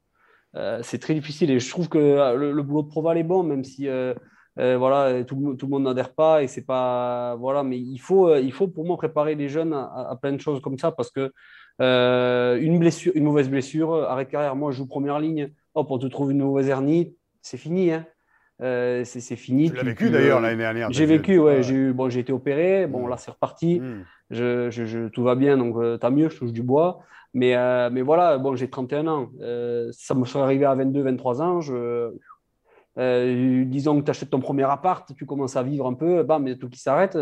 euh, 0.56 0.80
c'est 0.82 0.98
très 0.98 1.14
difficile. 1.14 1.50
Et 1.50 1.58
je 1.58 1.68
trouve 1.70 1.88
que 1.88 1.98
euh, 1.98 2.52
le, 2.52 2.62
boulot 2.62 2.82
de 2.82 2.88
Proval 2.88 3.18
est 3.18 3.24
bon, 3.24 3.42
même 3.42 3.64
si. 3.64 3.88
voilà, 4.56 5.24
tout, 5.24 5.56
tout, 5.58 5.66
le 5.66 5.70
monde 5.70 5.84
n'adhère 5.84 6.14
pas 6.14 6.42
et 6.44 6.46
c'est 6.46 6.64
pas 6.64 7.34
voilà, 7.40 7.64
mais 7.64 7.78
il 7.78 7.98
faut, 7.98 8.36
il 8.36 8.52
faut 8.52 8.68
pour 8.68 8.84
moi 8.84 8.96
préparer 8.96 9.34
les 9.34 9.48
jeunes 9.48 9.72
à, 9.72 10.10
à 10.10 10.16
plein 10.16 10.32
de 10.32 10.40
choses 10.40 10.60
comme 10.60 10.78
ça 10.78 10.92
parce 10.92 11.10
que 11.10 11.32
euh, 11.80 12.58
une 12.60 12.78
blessure, 12.78 13.12
une 13.14 13.24
mauvaise 13.24 13.48
blessure, 13.48 13.94
arrêt 13.94 14.24
de 14.24 14.30
carrière. 14.30 14.56
Moi, 14.56 14.70
je 14.70 14.78
joue 14.78 14.86
première 14.86 15.18
ligne. 15.18 15.50
Hop, 15.74 15.90
on 15.90 15.98
te 15.98 16.06
trouve 16.06 16.30
une 16.30 16.42
mauvaise 16.42 16.68
hernie, 16.68 17.16
c'est 17.42 17.56
fini. 17.56 17.92
Hein. 17.92 18.06
Euh, 18.62 19.02
c'est 19.04 19.36
fini. 19.36 19.70
Tu 19.70 19.76
l'as 19.76 19.82
vécu 19.82 20.10
d'ailleurs 20.10 20.40
l'année 20.40 20.56
dernière. 20.56 20.90
J'ai 20.92 21.06
vécu, 21.06 21.38
ouais. 21.38 21.62
J'ai 21.62 21.74
eu, 21.74 21.92
bon, 21.92 22.08
j'ai 22.08 22.20
été 22.20 22.32
opéré. 22.32 22.86
Bon, 22.86 23.06
mm. 23.06 23.10
là, 23.10 23.16
c'est 23.16 23.32
reparti. 23.32 23.80
Mm. 23.80 24.04
Je, 24.30 24.70
je, 24.70 25.08
tout 25.08 25.24
va 25.24 25.34
bien, 25.34 25.56
donc 25.56 25.76
euh, 25.76 25.96
tant 25.96 26.10
mieux. 26.10 26.28
Je 26.28 26.38
touche 26.38 26.52
du 26.52 26.62
bois. 26.62 27.00
Mais, 27.36 27.56
mais 27.90 28.02
voilà, 28.02 28.38
bon, 28.38 28.54
j'ai 28.54 28.70
31 28.70 29.08
ans. 29.08 29.30
ça 29.90 30.14
me 30.14 30.24
serait 30.24 30.44
arrivé 30.44 30.66
à 30.66 30.74
22, 30.76 31.02
23 31.02 31.42
ans. 31.42 31.60
Je, 31.60 32.12
disons 33.64 33.98
que 33.98 34.04
tu 34.04 34.10
achètes 34.12 34.30
ton 34.30 34.38
premier 34.38 34.62
appart, 34.62 35.12
tu 35.16 35.26
commences 35.26 35.56
à 35.56 35.64
vivre 35.64 35.88
un 35.88 35.94
peu, 35.94 36.22
bam, 36.22 36.44
mais 36.44 36.54
tout 36.54 36.68
qui 36.68 36.78
s'arrête 36.78 37.18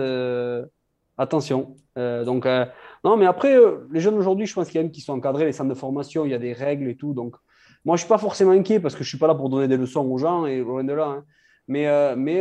attention. 1.23 1.77
Euh, 1.99 2.25
donc, 2.25 2.47
euh, 2.47 2.67
non, 3.05 3.17
mais 3.17 3.27
après, 3.27 3.57
euh, 3.57 3.89
les 3.91 4.01
jeunes 4.01 4.15
aujourd'hui, 4.15 4.47
je 4.47 4.55
pense 4.55 4.69
qu'il 4.69 4.81
y 4.81 4.85
a 4.85 4.89
qui 4.89 5.01
sont 5.01 5.15
encadrés, 5.15 5.45
les 5.45 5.53
centres 5.53 5.71
de 5.71 5.75
formation, 5.75 6.25
il 6.25 6.31
y 6.31 6.35
a 6.35 6.39
des 6.39 6.53
règles 6.53 6.89
et 6.89 6.97
tout. 6.97 7.15
Donc, 7.15 7.37
moi, 7.85 7.97
je 7.97 8.03
ne 8.03 8.05
suis 8.05 8.09
pas 8.09 8.19
forcément 8.19 8.53
inquiet 8.53 8.81
parce 8.81 8.95
que 8.95 9.03
je 9.03 9.09
ne 9.09 9.11
suis 9.11 9.19
pas 9.19 9.27
là 9.27 9.35
pour 9.35 9.49
donner 9.49 9.69
des 9.69 9.77
leçons 9.77 10.07
aux 10.07 10.19
gens 10.19 10.47
et 10.47 10.59
loin 10.59 10.85
de 10.85 10.93
là. 10.93 11.07
Hein. 11.07 11.25
Mais, 11.69 11.87
mais 12.17 12.41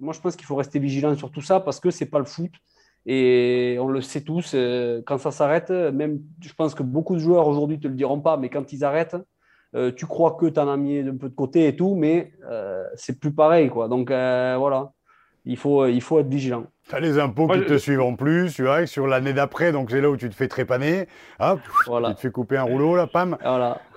moi, 0.00 0.12
je 0.12 0.20
pense 0.20 0.36
qu'il 0.36 0.46
faut 0.46 0.56
rester 0.56 0.78
vigilant 0.78 1.14
sur 1.16 1.30
tout 1.30 1.40
ça 1.40 1.60
parce 1.60 1.80
que 1.80 1.90
ce 1.90 2.04
n'est 2.04 2.10
pas 2.10 2.18
le 2.18 2.24
foot. 2.24 2.50
Et 3.06 3.78
on 3.80 3.88
le 3.88 4.00
sait 4.00 4.20
tous, 4.20 4.54
quand 5.06 5.18
ça 5.18 5.30
s'arrête, 5.30 5.70
même, 5.70 6.20
je 6.40 6.52
pense 6.52 6.74
que 6.74 6.82
beaucoup 6.82 7.14
de 7.14 7.20
joueurs 7.20 7.46
aujourd'hui 7.46 7.76
ne 7.78 7.82
te 7.82 7.88
le 7.88 7.94
diront 7.94 8.20
pas, 8.20 8.36
mais 8.36 8.50
quand 8.50 8.72
ils 8.72 8.84
arrêtent, 8.84 9.16
tu 9.96 10.06
crois 10.06 10.32
que 10.32 10.46
tu 10.46 10.60
en 10.60 10.68
as 10.68 10.76
mis 10.76 10.98
un 10.98 11.16
peu 11.16 11.28
de 11.28 11.34
côté 11.34 11.68
et 11.68 11.76
tout, 11.76 11.94
mais 11.94 12.32
c'est 12.94 13.18
plus 13.18 13.32
pareil. 13.32 13.70
Quoi. 13.70 13.88
Donc, 13.88 14.08
voilà 14.10 14.92
il 15.48 15.56
faut, 15.56 15.86
il 15.86 16.00
faut 16.00 16.20
être 16.20 16.28
vigilant. 16.28 16.66
Tu 16.88 16.94
as 16.94 17.00
les 17.00 17.18
impôts 17.18 17.48
qui 17.48 17.64
te 17.66 17.76
suivent 17.76 18.00
en 18.00 18.16
plus, 18.16 18.54
tu 18.54 18.62
vois, 18.62 18.86
sur 18.86 19.06
l'année 19.06 19.32
d'après, 19.32 19.72
donc 19.72 19.90
c'est 19.90 20.00
là 20.00 20.08
où 20.08 20.16
tu 20.16 20.28
te 20.30 20.34
fais 20.34 20.48
trépaner. 20.48 21.06
Hop, 21.38 21.60
tu 21.84 22.14
te 22.14 22.20
fais 22.20 22.30
couper 22.30 22.56
un 22.56 22.62
rouleau, 22.62 22.96
là, 22.96 23.06
pam. 23.06 23.36
Voilà. 23.42 23.80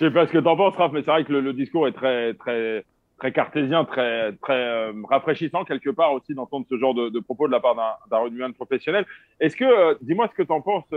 Je 0.00 0.06
sais 0.06 0.10
pas 0.10 0.26
ce 0.26 0.32
que 0.32 0.38
tu 0.38 0.48
en 0.48 0.56
penses, 0.56 0.74
Raph, 0.76 0.92
mais 0.92 1.02
c'est 1.04 1.10
vrai 1.10 1.24
que 1.24 1.32
le, 1.32 1.52
discours 1.52 1.86
est 1.86 1.92
très, 1.92 2.34
très, 2.34 2.84
très 3.18 3.32
cartésien, 3.32 3.84
très, 3.84 4.32
très 4.42 4.90
rafraîchissant 5.08 5.64
quelque 5.64 5.90
part 5.90 6.12
aussi 6.12 6.34
d'entendre 6.34 6.66
ce 6.68 6.76
genre 6.76 6.94
de, 6.94 7.20
propos 7.20 7.46
de 7.46 7.52
la 7.52 7.60
part 7.60 7.76
d'un 8.10 8.18
rugbyman 8.18 8.52
professionnel. 8.52 9.06
Est-ce 9.38 9.54
que, 9.54 9.96
dis-moi 10.02 10.28
ce 10.28 10.34
que 10.34 10.42
tu 10.42 10.52
en 10.52 10.60
penses, 10.60 10.92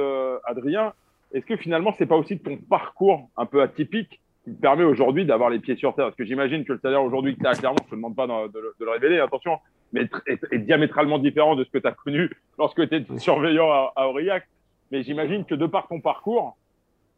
Adrien, 0.45 0.93
est-ce 1.33 1.45
que 1.45 1.55
finalement, 1.55 1.93
c'est 1.97 2.07
pas 2.07 2.17
aussi 2.17 2.39
ton 2.39 2.57
parcours 2.57 3.29
un 3.37 3.45
peu 3.45 3.61
atypique 3.61 4.19
qui 4.43 4.55
te 4.55 4.61
permet 4.61 4.83
aujourd'hui 4.83 5.25
d'avoir 5.25 5.49
les 5.49 5.59
pieds 5.59 5.75
sur 5.75 5.93
terre 5.93 6.05
Parce 6.05 6.15
que 6.15 6.25
j'imagine 6.25 6.65
que 6.65 6.73
le 6.73 6.79
salaire 6.79 7.03
aujourd'hui 7.03 7.35
que 7.35 7.41
tu 7.41 7.47
as 7.47 7.53
clairement, 7.53 7.77
je 7.81 7.85
ne 7.85 7.89
te 7.91 7.95
demande 7.95 8.15
pas 8.15 8.27
de, 8.27 8.73
le 8.79 8.89
révéler, 8.89 9.19
attention, 9.19 9.59
mais 9.93 10.09
est, 10.27 10.57
diamétralement 10.57 11.19
différent 11.19 11.55
de 11.55 11.63
ce 11.63 11.69
que 11.69 11.77
tu 11.77 11.87
as 11.87 11.91
connu 11.91 12.29
lorsque 12.57 12.87
tu 12.87 12.95
étais 12.95 13.17
surveillant 13.19 13.69
à, 13.95 14.07
Aurillac. 14.07 14.47
Mais 14.91 15.03
j'imagine 15.03 15.45
que 15.45 15.55
de 15.55 15.67
par 15.67 15.87
ton 15.87 16.01
parcours, 16.01 16.57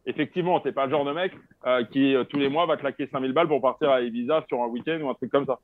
effectivement, 0.06 0.60
tu 0.60 0.68
n'es 0.68 0.72
pas 0.72 0.84
le 0.84 0.90
genre 0.90 1.04
de 1.04 1.12
mec 1.12 1.32
euh, 1.66 1.84
qui, 1.84 2.14
euh, 2.14 2.24
tous 2.24 2.38
les 2.38 2.48
mois, 2.48 2.66
va 2.66 2.76
claquer 2.76 3.08
5000 3.10 3.32
balles 3.32 3.48
pour 3.48 3.60
partir 3.60 3.90
à 3.90 4.00
Ibiza 4.02 4.44
sur 4.48 4.62
un 4.62 4.66
week-end 4.66 4.98
ou 5.02 5.08
un 5.08 5.14
truc 5.14 5.30
comme 5.30 5.46
ça. 5.46 5.58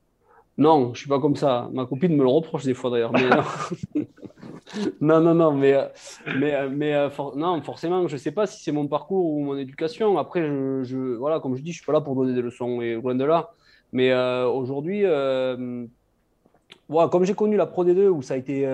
Non, 0.58 0.86
je 0.86 0.90
ne 0.90 0.94
suis 0.96 1.08
pas 1.08 1.20
comme 1.20 1.36
ça. 1.36 1.68
Ma 1.72 1.86
copine 1.86 2.16
me 2.16 2.22
le 2.22 2.28
reproche 2.28 2.64
des 2.64 2.74
fois 2.74 2.90
d'ailleurs. 2.90 3.12
non, 5.01 5.21
non, 5.21 5.35
non, 5.35 5.53
mais, 5.53 5.75
mais, 6.37 6.68
mais 6.68 6.95
euh, 6.95 7.09
non, 7.37 7.61
forcément, 7.62 8.07
je 8.09 8.14
ne 8.14 8.18
sais 8.18 8.31
pas 8.31 8.47
si 8.47 8.62
c'est 8.62 8.73
mon 8.73 8.87
parcours 8.87 9.27
ou 9.27 9.41
mon 9.41 9.57
éducation. 9.57 10.18
Après, 10.18 10.43
je, 10.43 11.14
voilà, 11.16 11.41
comme 11.41 11.57
je 11.57 11.62
dis, 11.62 11.73
je 11.73 11.79
ne 11.79 11.83
suis 11.83 11.87
pas 11.87 11.93
là 11.93 12.01
pour 12.01 12.14
donner 12.14 12.35
des 12.35 12.43
leçons, 12.43 12.81
et 12.81 12.95
loin 12.95 13.14
de 13.14 13.25
là. 13.25 13.51
Mais 13.93 14.12
euh, 14.12 14.47
aujourd'hui, 14.47 15.03
euh, 15.05 15.87
comme 16.89 17.25
j'ai 17.25 17.35
connu 17.35 17.57
la 17.57 17.66
Pro 17.66 17.85
D2 17.85 18.09
où 18.09 18.23
ça 18.23 18.35
a 18.35 18.37
été 18.37 18.66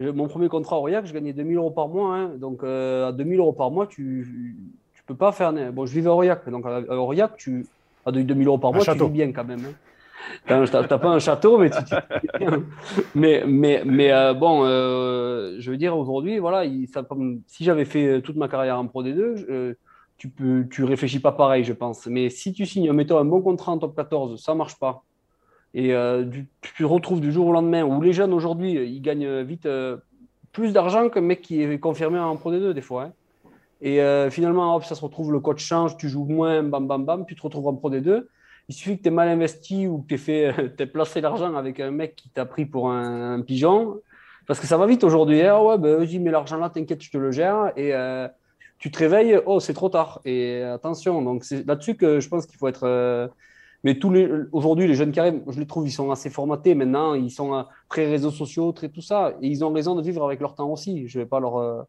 mon 0.00 0.28
premier 0.28 0.48
contrat 0.48 0.76
à 0.76 0.78
Aurillac, 0.80 1.06
je 1.06 1.12
gagnais 1.12 1.32
2000 1.32 1.56
euros 1.56 1.70
par 1.70 1.88
mois. 1.88 2.16
Hein. 2.16 2.30
donc, 2.36 2.64
à 2.64 3.12
2000 3.12 3.38
euros 3.38 3.52
par 3.52 3.70
mois, 3.70 3.86
tu 3.86 4.26
ne 4.94 5.06
peux 5.06 5.14
pas 5.14 5.32
faire. 5.32 5.52
Bon, 5.72 5.86
je 5.86 5.92
vivais 5.92 6.08
à 6.08 6.12
Aurillac. 6.12 6.48
Donc, 6.48 6.64
à 6.66 6.80
Aurillac, 6.96 7.36
tu, 7.36 7.66
à 8.06 8.12
2000 8.12 8.46
euros 8.46 8.58
par 8.58 8.72
mois, 8.72 8.84
tu 8.84 8.92
vis 8.92 9.08
bien 9.08 9.32
quand 9.32 9.44
même. 9.44 9.64
Hein. 9.66 9.74
T'as 10.46 10.98
pas 10.98 11.08
un 11.08 11.18
château, 11.18 11.58
mais 11.58 11.70
tu, 11.70 11.76
mais 13.14 13.44
mais 13.46 13.82
mais 13.84 14.12
euh, 14.12 14.34
bon, 14.34 14.62
euh, 14.64 15.56
je 15.58 15.70
veux 15.70 15.76
dire 15.76 15.96
aujourd'hui, 15.96 16.38
voilà, 16.38 16.64
si 17.46 17.64
j'avais 17.64 17.84
fait 17.84 18.20
toute 18.22 18.36
ma 18.36 18.48
carrière 18.48 18.78
en 18.78 18.86
Pro 18.86 19.02
D2, 19.02 19.46
euh, 19.48 19.74
tu 20.16 20.28
peux, 20.28 20.66
tu 20.70 20.84
réfléchis 20.84 21.20
pas 21.20 21.32
pareil, 21.32 21.64
je 21.64 21.72
pense. 21.72 22.06
Mais 22.06 22.28
si 22.30 22.52
tu 22.52 22.66
signes, 22.66 22.92
mettons 22.92 23.18
un 23.18 23.24
bon 23.24 23.40
contrat 23.40 23.72
en 23.72 23.78
top 23.78 23.96
14, 23.96 24.42
ça 24.42 24.54
marche 24.54 24.78
pas. 24.78 25.04
Et 25.76 25.92
tu, 26.30 26.46
te 26.78 26.84
retrouves 26.84 27.20
du 27.20 27.32
jour 27.32 27.48
au 27.48 27.52
lendemain 27.52 27.82
où 27.82 28.00
les 28.00 28.12
jeunes 28.12 28.32
aujourd'hui, 28.32 28.74
ils 28.74 29.02
gagnent 29.02 29.42
vite 29.42 29.68
plus 30.52 30.72
d'argent 30.72 31.08
qu'un 31.08 31.20
mec 31.20 31.42
qui 31.42 31.62
est 31.62 31.78
confirmé 31.80 32.20
en 32.20 32.36
Pro 32.36 32.52
D2 32.52 32.72
des 32.74 32.80
fois. 32.80 33.04
Hein. 33.04 33.12
Et 33.80 33.98
finalement, 34.30 34.76
hop, 34.76 34.84
ça 34.84 34.94
se 34.94 35.00
retrouve, 35.00 35.32
le 35.32 35.40
coach 35.40 35.64
change, 35.64 35.96
tu 35.96 36.08
joues 36.08 36.26
moins, 36.26 36.62
bam, 36.62 36.86
bam, 36.86 37.04
bam, 37.04 37.26
tu 37.26 37.34
te 37.34 37.42
retrouves 37.42 37.66
en 37.66 37.74
Pro 37.74 37.90
D2 37.90 38.24
il 38.68 38.74
suffit 38.74 38.96
que 38.96 39.02
tu 39.02 39.08
aies 39.08 39.12
mal 39.12 39.28
investi 39.28 39.86
ou 39.86 40.04
que 40.08 40.14
tu 40.14 40.30
aies, 40.30 40.52
placé 40.92 41.20
l'argent 41.20 41.54
avec 41.54 41.80
un 41.80 41.90
mec 41.90 42.16
qui 42.16 42.30
t'a 42.30 42.46
pris 42.46 42.66
pour 42.66 42.90
un, 42.90 43.40
pigeon. 43.42 44.00
Parce 44.46 44.60
que 44.60 44.66
ça 44.66 44.76
va 44.76 44.86
vite 44.86 45.04
aujourd'hui. 45.04 45.42
Hein. 45.42 45.58
ouais, 45.60 45.78
ben, 45.78 45.96
vas-y, 45.96 46.18
mets 46.18 46.30
l'argent 46.30 46.58
là, 46.58 46.70
t'inquiète, 46.70 47.02
je 47.02 47.10
te 47.10 47.18
le 47.18 47.30
gère. 47.30 47.72
Et 47.76 47.94
euh, 47.94 48.28
tu 48.78 48.90
te 48.90 48.98
réveilles, 48.98 49.40
oh, 49.46 49.60
c'est 49.60 49.74
trop 49.74 49.88
tard. 49.88 50.20
Et 50.24 50.62
attention, 50.62 51.22
donc 51.22 51.44
c'est 51.44 51.66
là-dessus 51.66 51.96
que 51.96 52.20
je 52.20 52.28
pense 52.28 52.46
qu'il 52.46 52.58
faut 52.58 52.68
être. 52.68 52.84
Euh, 52.84 53.28
mais 53.84 53.98
tous 53.98 54.10
les 54.10 54.28
aujourd'hui, 54.52 54.86
les 54.86 54.94
jeunes 54.94 55.12
carrés, 55.12 55.42
je 55.46 55.58
les 55.58 55.66
trouve, 55.66 55.86
ils 55.86 55.92
sont 55.92 56.10
assez 56.10 56.30
formatés 56.30 56.74
maintenant. 56.74 57.14
Ils 57.14 57.30
sont 57.30 57.66
très 57.88 58.06
réseaux 58.06 58.30
sociaux, 58.30 58.72
très 58.72 58.88
tout 58.88 59.02
ça. 59.02 59.34
Et 59.42 59.48
ils 59.48 59.64
ont 59.64 59.72
raison 59.72 59.94
de 59.94 60.02
vivre 60.02 60.24
avec 60.24 60.40
leur 60.40 60.54
temps 60.54 60.70
aussi. 60.70 61.06
Je 61.08 61.18
vais 61.18 61.26
pas 61.26 61.40
leur. 61.40 61.86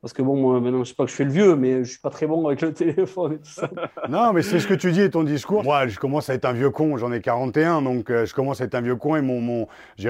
Parce 0.00 0.14
que 0.14 0.22
bon, 0.22 0.34
moi, 0.34 0.60
maintenant, 0.60 0.82
je 0.82 0.88
sais 0.88 0.94
pas 0.94 1.04
que 1.04 1.10
je 1.10 1.16
fais 1.16 1.24
le 1.24 1.30
vieux, 1.30 1.56
mais 1.56 1.84
je 1.84 1.90
suis 1.90 1.98
pas 1.98 2.08
très 2.08 2.26
bon 2.26 2.46
avec 2.46 2.62
le 2.62 2.72
téléphone 2.74 3.34
et 3.34 3.38
tout 3.38 3.50
ça. 3.50 3.68
non, 4.08 4.32
mais 4.32 4.40
c'est 4.40 4.58
ce 4.58 4.66
que 4.66 4.74
tu 4.74 4.92
dis 4.92 5.02
et 5.02 5.10
ton 5.10 5.24
discours. 5.24 5.62
Moi, 5.62 5.88
je 5.88 5.98
commence 5.98 6.30
à 6.30 6.34
être 6.34 6.46
un 6.46 6.52
vieux 6.52 6.70
con, 6.70 6.96
j'en 6.96 7.12
ai 7.12 7.20
41, 7.20 7.82
donc 7.82 8.10
euh, 8.10 8.24
je 8.24 8.34
commence 8.34 8.62
à 8.62 8.64
être 8.64 8.74
un 8.74 8.80
vieux 8.80 8.96
con 8.96 9.16
et 9.16 9.20
mon, 9.20 9.40
mon, 9.42 9.68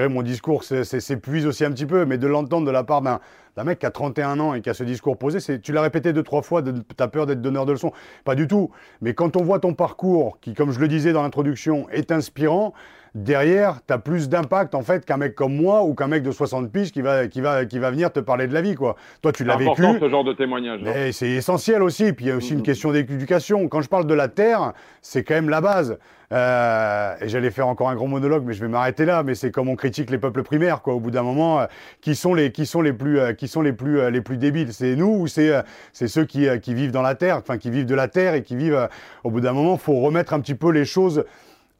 mon 0.09 0.21
discours 0.21 0.63
s'épuise 0.63 1.45
aussi 1.45 1.65
un 1.65 1.71
petit 1.71 1.85
peu. 1.85 2.05
Mais 2.05 2.17
de 2.17 2.27
l'entendre 2.27 2.65
de 2.65 2.71
la 2.71 2.85
part 2.85 3.01
d'un 3.01 3.19
mec 3.63 3.79
qui 3.79 3.85
a 3.85 3.91
31 3.91 4.39
ans 4.39 4.53
et 4.53 4.61
qui 4.61 4.69
a 4.69 4.73
ce 4.73 4.83
discours 4.83 5.17
posé, 5.17 5.59
tu 5.59 5.71
l'as 5.73 5.81
répété 5.81 6.13
deux, 6.13 6.23
trois 6.23 6.41
fois, 6.41 6.61
tu 6.63 6.71
as 6.99 7.07
peur 7.07 7.25
d'être 7.25 7.41
donneur 7.41 7.65
de 7.65 7.73
leçons. 7.73 7.91
Pas 8.23 8.35
du 8.35 8.47
tout. 8.47 8.71
Mais 9.01 9.13
quand 9.13 9.35
on 9.35 9.43
voit 9.43 9.59
ton 9.59 9.73
parcours, 9.73 10.39
qui, 10.39 10.53
comme 10.53 10.71
je 10.71 10.79
le 10.79 10.87
disais 10.87 11.13
dans 11.13 11.23
l'introduction, 11.23 11.87
est 11.89 12.11
inspirant, 12.11 12.73
derrière, 13.15 13.79
tu 13.85 13.93
as 13.93 13.97
plus 13.97 14.29
d'impact 14.29 14.75
en 14.75 14.81
fait 14.81 15.05
qu'un 15.05 15.17
mec 15.17 15.35
comme 15.35 15.55
moi 15.55 15.83
ou 15.83 15.93
qu'un 15.93 16.07
mec 16.07 16.23
de 16.23 16.31
60 16.31 16.71
piges 16.71 16.91
qui 16.91 17.01
va, 17.01 17.27
qui, 17.27 17.41
va, 17.41 17.65
qui 17.65 17.79
va 17.79 17.91
venir 17.91 18.11
te 18.11 18.19
parler 18.19 18.47
de 18.47 18.53
la 18.53 18.61
vie. 18.61 18.75
Quoi. 18.75 18.95
Toi, 19.21 19.31
tu 19.31 19.43
l'as 19.43 19.57
vécu. 19.57 19.83
ce 19.99 20.09
genre 20.09 20.23
de 20.23 20.33
témoignage. 20.33 20.81
C'est 21.11 21.29
essentiel 21.29 21.83
aussi. 21.83 22.13
Puis 22.13 22.25
il 22.25 22.27
y 22.29 22.31
a 22.31 22.35
aussi 22.35 22.53
une 22.53 22.59
mm-hmm. 22.59 22.63
question 22.63 22.91
d'éducation. 22.91 23.67
Quand 23.67 23.81
je 23.81 23.89
parle 23.89 24.07
de 24.07 24.13
la 24.13 24.27
terre, 24.27 24.73
c'est 25.01 25.23
quand 25.23 25.35
même 25.35 25.49
la 25.49 25.61
base. 25.61 25.97
Euh, 26.31 27.15
et 27.19 27.27
j'allais 27.27 27.51
faire 27.51 27.67
encore 27.67 27.89
un 27.89 27.95
grand 27.95 28.07
monologue, 28.07 28.43
mais 28.45 28.53
je 28.53 28.61
vais 28.61 28.67
m'arrêter 28.67 29.05
là. 29.05 29.23
Mais 29.23 29.35
c'est 29.35 29.51
comme 29.51 29.69
on 29.69 29.75
critique 29.75 30.09
les 30.09 30.17
peuples 30.17 30.43
primaires, 30.43 30.81
quoi. 30.81 30.93
Au 30.93 30.99
bout 30.99 31.11
d'un 31.11 31.23
moment, 31.23 31.61
euh, 31.61 31.65
qui 32.01 32.15
sont 32.15 32.33
les, 32.33 32.51
qui 32.51 32.65
sont 32.65 32.81
les 32.81 32.93
plus, 32.93 33.19
euh, 33.19 33.33
qui 33.33 33.47
sont 33.47 33.61
les 33.61 33.73
plus, 33.73 34.09
les 34.09 34.21
plus 34.21 34.37
débiles? 34.37 34.73
C'est 34.73 34.95
nous 34.95 35.09
ou 35.09 35.27
c'est, 35.27 35.51
c'est 35.93 36.07
ceux 36.07 36.25
qui, 36.25 36.47
qui 36.61 36.73
vivent 36.73 36.91
dans 36.91 37.01
la 37.01 37.15
terre, 37.15 37.37
enfin 37.37 37.57
qui 37.57 37.69
vivent 37.69 37.85
de 37.85 37.95
la 37.95 38.07
terre 38.07 38.33
et 38.33 38.43
qui 38.43 38.55
vivent. 38.55 38.89
au 39.23 39.31
bout 39.31 39.41
d'un 39.41 39.53
moment, 39.53 39.77
faut 39.77 39.99
remettre 39.99 40.33
un 40.33 40.39
petit 40.39 40.55
peu 40.55 40.71
les 40.71 40.85
choses 40.85 41.25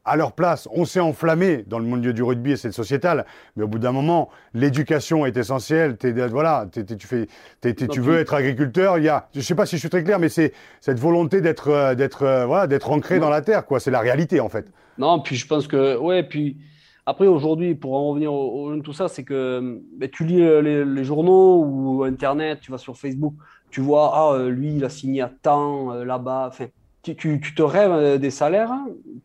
à 0.04 0.16
leur 0.16 0.32
place. 0.32 0.68
On 0.72 0.84
s'est 0.84 1.00
enflammé 1.00 1.64
dans 1.66 1.78
le 1.78 1.84
milieu 1.84 2.12
du 2.12 2.22
rugby 2.22 2.52
et 2.52 2.56
c'est 2.56 2.72
sociétal, 2.72 3.24
mais 3.56 3.64
au 3.64 3.68
bout 3.68 3.78
d'un 3.78 3.92
moment, 3.92 4.30
l'éducation 4.54 5.26
est 5.26 5.36
essentielle. 5.36 5.96
voilà, 6.30 6.66
tu 6.72 7.06
fais, 7.06 7.28
tu 7.60 8.00
veux 8.00 8.18
être 8.18 8.34
agriculteur. 8.34 8.98
Il 8.98 9.04
y 9.04 9.08
a, 9.08 9.28
je 9.34 9.40
sais 9.40 9.54
pas 9.54 9.66
si 9.66 9.76
je 9.76 9.80
suis 9.80 9.90
très 9.90 10.02
clair, 10.02 10.18
mais 10.18 10.28
c'est 10.28 10.52
cette 10.80 10.98
volonté 10.98 11.40
d'être, 11.40 11.68
euh, 11.68 11.94
d'être, 11.94 12.22
euh, 12.22 12.46
voilà, 12.46 12.66
d'être 12.66 12.90
ancré 12.90 13.18
dans 13.18 13.30
la 13.30 13.42
terre, 13.42 13.64
quoi. 13.64 13.80
C'est 13.80 13.90
la 13.90 14.00
réalité 14.00 14.40
en 14.40 14.48
fait. 14.48 14.66
Non, 14.98 15.20
puis 15.20 15.36
je 15.36 15.46
pense 15.46 15.68
que, 15.68 15.96
ouais, 15.96 16.22
puis 16.24 16.58
après 17.06 17.26
aujourd'hui, 17.26 17.74
pour 17.74 17.94
en 17.94 18.08
revenir 18.08 18.32
au, 18.32 18.76
tout 18.80 18.92
ça, 18.92 19.08
c'est 19.08 19.24
que 19.24 19.80
ben, 19.96 20.08
tu 20.10 20.24
lis 20.24 20.42
euh, 20.42 20.84
les, 20.84 21.04
journaux 21.04 21.64
ou 21.64 22.04
Internet, 22.04 22.60
tu 22.60 22.72
vas 22.72 22.78
sur 22.78 22.96
Facebook, 22.96 23.34
tu 23.70 23.80
vois, 23.80 24.12
ah, 24.14 24.48
lui, 24.48 24.74
il 24.76 24.84
a 24.84 24.88
signé 24.88 25.22
à 25.22 25.30
temps 25.42 25.94
là-bas. 25.94 26.48
Enfin, 26.48 26.66
tu, 27.02 27.40
te 27.40 27.62
rêves 27.62 27.90
euh, 27.92 28.18
des 28.18 28.30
salaires 28.30 28.72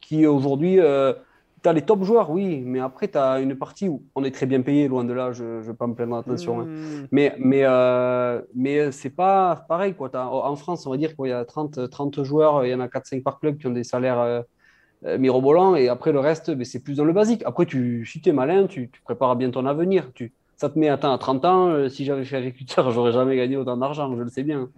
qui 0.02 0.26
aujourd'hui, 0.26 0.80
euh, 0.80 1.14
tu 1.64 1.70
as 1.70 1.74
les 1.74 1.82
top 1.82 2.04
joueurs, 2.04 2.30
oui, 2.32 2.62
mais 2.66 2.80
après, 2.80 3.08
tu 3.08 3.18
as 3.18 3.40
une 3.40 3.56
partie 3.56 3.88
où 3.88 4.04
on 4.16 4.24
est 4.24 4.32
très 4.32 4.46
bien 4.46 4.62
payé, 4.62 4.88
loin 4.88 5.04
de 5.04 5.14
là, 5.14 5.32
je 5.32 5.44
ne 5.44 5.62
vais 5.62 5.74
pas 5.74 5.88
me 5.88 5.94
plaindre, 5.94 6.18
attention. 6.18 6.62
Hein. 6.62 6.66
Hmm. 6.66 7.08
Mais, 7.12 7.36
mais, 7.40 7.62
euh, 7.64 8.42
mais 8.56 8.92
c'est 8.92 9.10
pas 9.10 9.66
pareil. 9.68 9.94
Quoi. 9.94 10.10
en 10.16 10.56
France, 10.56 10.86
on 10.88 10.92
va 10.92 10.98
dire 10.98 11.16
qu'il 11.16 11.28
y 11.28 11.32
a 11.32 11.46
30, 11.46 11.90
30 11.90 12.24
joueurs, 12.24 12.66
il 12.66 12.70
y 12.70 12.76
en 12.76 12.80
a 12.80 12.88
4-5 12.88 13.24
par 13.24 13.40
club 13.40 13.58
qui 13.58 13.68
ont 13.68 13.72
des 13.72 13.84
salaires 13.84 14.44
mirobolants, 15.04 15.76
et 15.76 15.90
après, 15.90 16.12
le 16.12 16.20
reste, 16.20 16.52
ben, 16.52 16.66
c'est 16.66 16.84
plus 16.84 16.98
dans 16.98 17.06
le 17.06 17.14
basique. 17.14 17.44
Après, 17.46 17.66
tu, 17.66 18.06
si 18.06 18.22
tu 18.22 18.30
es 18.30 18.34
malin, 18.34 18.66
tu, 18.68 18.90
tu, 18.90 19.02
prépares 19.02 19.36
bien 19.36 19.52
ton 19.52 19.66
avenir. 19.66 20.12
Tu, 20.14 20.34
ça 20.58 20.70
te 20.70 20.78
met 20.78 20.90
à 20.90 20.98
30 20.98 21.46
ans, 21.46 21.90
si 21.90 22.04
j'avais 22.04 22.26
fait 22.26 22.38
agriculteur, 22.38 22.92
j'aurais 22.92 23.12
jamais 23.12 23.36
gagné 23.38 23.58
autant 23.58 23.78
d'argent, 23.78 24.16
je 24.16 24.24
le 24.24 24.30
sais 24.30 24.44
bien. 24.44 24.70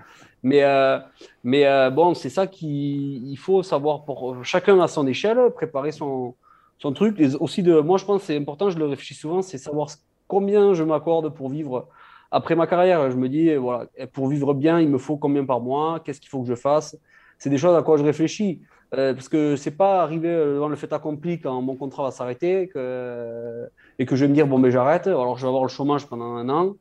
Mais, 0.43 0.63
euh, 0.63 0.99
mais 1.43 1.65
euh, 1.65 1.89
bon, 1.89 2.13
c'est 2.13 2.29
ça 2.29 2.47
qu'il 2.47 3.37
faut 3.37 3.63
savoir 3.63 4.05
pour 4.05 4.43
chacun 4.43 4.79
à 4.79 4.87
son 4.87 5.05
échelle, 5.07 5.37
préparer 5.53 5.91
son, 5.91 6.35
son 6.77 6.93
truc. 6.93 7.19
Et 7.19 7.35
aussi, 7.35 7.63
de, 7.63 7.79
moi, 7.79 7.97
je 7.97 8.05
pense 8.05 8.21
que 8.21 8.27
c'est 8.27 8.37
important, 8.37 8.69
je 8.69 8.77
le 8.77 8.85
réfléchis 8.85 9.15
souvent, 9.15 9.41
c'est 9.41 9.57
savoir 9.57 9.89
combien 10.27 10.73
je 10.73 10.83
m'accorde 10.83 11.33
pour 11.33 11.49
vivre 11.49 11.87
après 12.31 12.55
ma 12.55 12.67
carrière. 12.67 13.11
Je 13.11 13.17
me 13.17 13.27
dis, 13.27 13.53
voilà, 13.55 13.87
pour 14.13 14.27
vivre 14.27 14.53
bien, 14.53 14.79
il 14.79 14.89
me 14.89 14.97
faut 14.97 15.17
combien 15.17 15.45
par 15.45 15.59
mois, 15.59 15.99
qu'est-ce 15.99 16.21
qu'il 16.21 16.29
faut 16.29 16.41
que 16.41 16.47
je 16.47 16.55
fasse? 16.55 16.97
C'est 17.37 17.49
des 17.49 17.57
choses 17.57 17.75
à 17.75 17.81
quoi 17.83 17.97
je 17.97 18.03
réfléchis. 18.03 18.61
Euh, 18.95 19.13
parce 19.13 19.29
que 19.29 19.55
c'est 19.55 19.77
pas 19.77 20.01
arrivé 20.01 20.33
dans 20.55 20.67
le 20.67 20.75
fait 20.75 20.91
accompli 20.93 21.39
quand 21.39 21.61
mon 21.61 21.75
contrat 21.75 22.03
va 22.03 22.11
s'arrêter 22.11 22.69
que, 22.69 23.69
et 23.99 24.05
que 24.05 24.15
je 24.15 24.25
vais 24.25 24.29
me 24.29 24.33
dire, 24.33 24.47
bon, 24.47 24.57
mais 24.57 24.71
j'arrête, 24.71 25.05
alors 25.05 25.37
je 25.37 25.43
vais 25.43 25.47
avoir 25.47 25.63
le 25.63 25.69
chômage 25.69 26.07
pendant 26.07 26.35
un 26.35 26.49
an. 26.49 26.75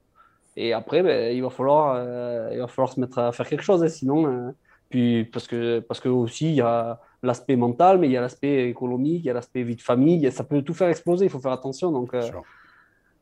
Et 0.60 0.72
après, 0.72 1.04
ben, 1.04 1.32
il, 1.32 1.40
va 1.40 1.50
falloir, 1.50 1.94
euh, 1.96 2.50
il 2.52 2.58
va 2.58 2.66
falloir 2.66 2.92
se 2.92 2.98
mettre 2.98 3.18
à 3.18 3.30
faire 3.30 3.48
quelque 3.48 3.62
chose, 3.62 3.84
hein, 3.84 3.88
sinon. 3.88 4.26
Euh, 4.26 4.50
puis, 4.88 5.24
parce 5.24 5.46
que, 5.46 5.78
parce 5.78 6.00
que 6.00 6.08
aussi, 6.08 6.48
il 6.48 6.54
y 6.56 6.60
a 6.60 6.98
l'aspect 7.22 7.54
mental, 7.54 7.98
mais 7.98 8.08
il 8.08 8.12
y 8.12 8.16
a 8.16 8.20
l'aspect 8.20 8.68
économique, 8.68 9.22
il 9.22 9.26
y 9.26 9.30
a 9.30 9.34
l'aspect 9.34 9.62
vie 9.62 9.76
de 9.76 9.82
famille, 9.82 10.32
ça 10.32 10.42
peut 10.42 10.62
tout 10.62 10.74
faire 10.74 10.88
exploser, 10.88 11.26
il 11.26 11.30
faut 11.30 11.38
faire 11.38 11.52
attention. 11.52 11.92
Donc, 11.92 12.12
euh, 12.12 12.22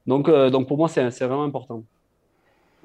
donc, 0.06 0.30
donc 0.30 0.66
pour 0.66 0.78
moi, 0.78 0.88
c'est 0.88 1.26
vraiment 1.26 1.44
important. 1.44 1.82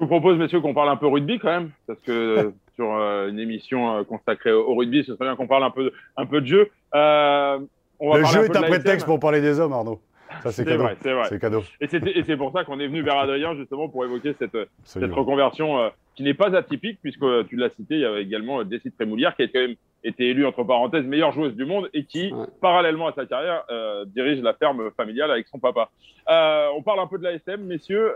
Je 0.02 0.06
vous 0.06 0.10
propose, 0.10 0.36
messieurs, 0.36 0.60
qu'on 0.60 0.74
parle 0.74 0.88
un 0.88 0.96
peu 0.96 1.06
rugby 1.06 1.38
quand 1.38 1.48
même, 1.48 1.70
parce 1.86 2.00
que 2.00 2.52
sur 2.74 2.90
une 2.90 3.38
émission 3.38 4.02
consacrée 4.02 4.50
au 4.50 4.74
rugby, 4.74 5.04
ce 5.04 5.14
serait 5.14 5.26
bien 5.26 5.36
qu'on 5.36 5.46
parle 5.46 5.62
un 5.62 5.70
peu, 5.70 5.92
un 6.16 6.26
peu 6.26 6.40
de 6.40 6.46
jeu. 6.46 6.70
On 6.92 8.16
le 8.16 8.24
jeu 8.24 8.44
est 8.46 8.56
un 8.56 8.62
prétexte 8.62 9.06
pour 9.06 9.20
parler 9.20 9.40
des 9.40 9.60
hommes, 9.60 9.72
Arnaud. 9.72 10.00
Ça, 10.42 10.50
c'est 10.50 10.64
cadeau. 10.64 10.88
C'est 11.28 11.38
cadeau. 11.38 11.62
Et 11.80 11.86
c'est 11.86 12.36
pour 12.36 12.50
ça 12.52 12.64
qu'on 12.64 12.80
est 12.80 12.88
venu 12.88 13.02
vers 13.02 13.16
Adrien, 13.18 13.54
justement, 13.54 13.88
pour 13.88 14.04
évoquer 14.04 14.34
cette, 14.38 14.56
cette 14.82 15.12
reconversion 15.12 15.78
euh, 15.78 15.88
qui 16.16 16.24
n'est 16.24 16.34
pas 16.34 16.56
atypique, 16.56 16.98
puisque 17.00 17.22
euh, 17.22 17.44
tu 17.48 17.54
l'as 17.54 17.70
cité, 17.70 17.94
il 17.94 18.00
y 18.00 18.04
avait 18.04 18.22
également 18.22 18.60
euh, 18.60 18.64
Décide 18.64 18.94
Prémoulière, 18.96 19.36
qui 19.36 19.42
a 19.42 19.46
quand 19.46 19.60
même 19.60 19.76
été 20.02 20.28
élue, 20.28 20.46
entre 20.46 20.64
parenthèses, 20.64 21.04
meilleure 21.04 21.30
joueuse 21.30 21.54
du 21.54 21.64
monde 21.64 21.88
et 21.94 22.04
qui, 22.04 22.32
parallèlement 22.60 23.06
à 23.06 23.12
sa 23.12 23.24
carrière, 23.24 23.62
dirige 24.06 24.42
la 24.42 24.52
ferme 24.52 24.90
familiale 24.96 25.30
avec 25.30 25.46
son 25.46 25.60
papa. 25.60 25.90
on 26.26 26.82
parle 26.82 26.98
un 26.98 27.06
peu 27.06 27.18
de 27.18 27.22
l'ASM, 27.22 27.62
messieurs. 27.62 28.10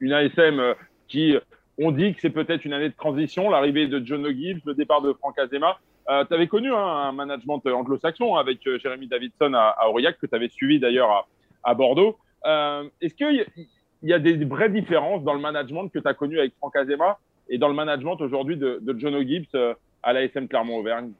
Une 0.00 0.12
ASM 0.12 0.74
qui, 1.08 1.36
on 1.78 1.90
dit 1.90 2.14
que 2.14 2.20
c'est 2.20 2.30
peut-être 2.30 2.64
une 2.64 2.72
année 2.72 2.88
de 2.88 2.94
transition, 2.94 3.50
l'arrivée 3.50 3.86
de 3.86 4.04
John 4.04 4.24
O'Gibbs, 4.26 4.60
le 4.64 4.74
départ 4.74 5.02
de 5.02 5.12
Franck 5.12 5.38
Azema. 5.38 5.78
Euh, 6.08 6.24
tu 6.26 6.34
avais 6.34 6.48
connu 6.48 6.72
hein, 6.72 6.76
un 6.76 7.12
management 7.12 7.62
anglo-saxon 7.66 8.36
avec 8.36 8.60
Jérémy 8.62 9.06
Davidson 9.06 9.52
à, 9.54 9.88
Aurillac, 9.88 10.18
que 10.18 10.26
tu 10.26 10.34
avais 10.34 10.48
suivi 10.48 10.78
d'ailleurs 10.78 11.26
à, 11.62 11.74
Bordeaux. 11.74 12.18
Est-ce 13.00 13.14
qu'il 13.14 13.46
y, 14.02 14.12
a 14.12 14.18
des 14.18 14.44
vraies 14.44 14.68
différences 14.68 15.24
dans 15.24 15.34
le 15.34 15.40
management 15.40 15.88
que 15.88 15.98
tu 15.98 16.08
as 16.08 16.14
connu 16.14 16.38
avec 16.38 16.54
Franck 16.58 16.76
Azema 16.76 17.18
et 17.48 17.58
dans 17.58 17.68
le 17.68 17.74
management 17.74 18.20
aujourd'hui 18.20 18.56
de, 18.56 18.78
de 18.82 18.98
John 18.98 19.14
O'Gibbs 19.14 19.56
à 20.02 20.12
l'ASM 20.12 20.46
Clermont-Auvergne? 20.46 21.12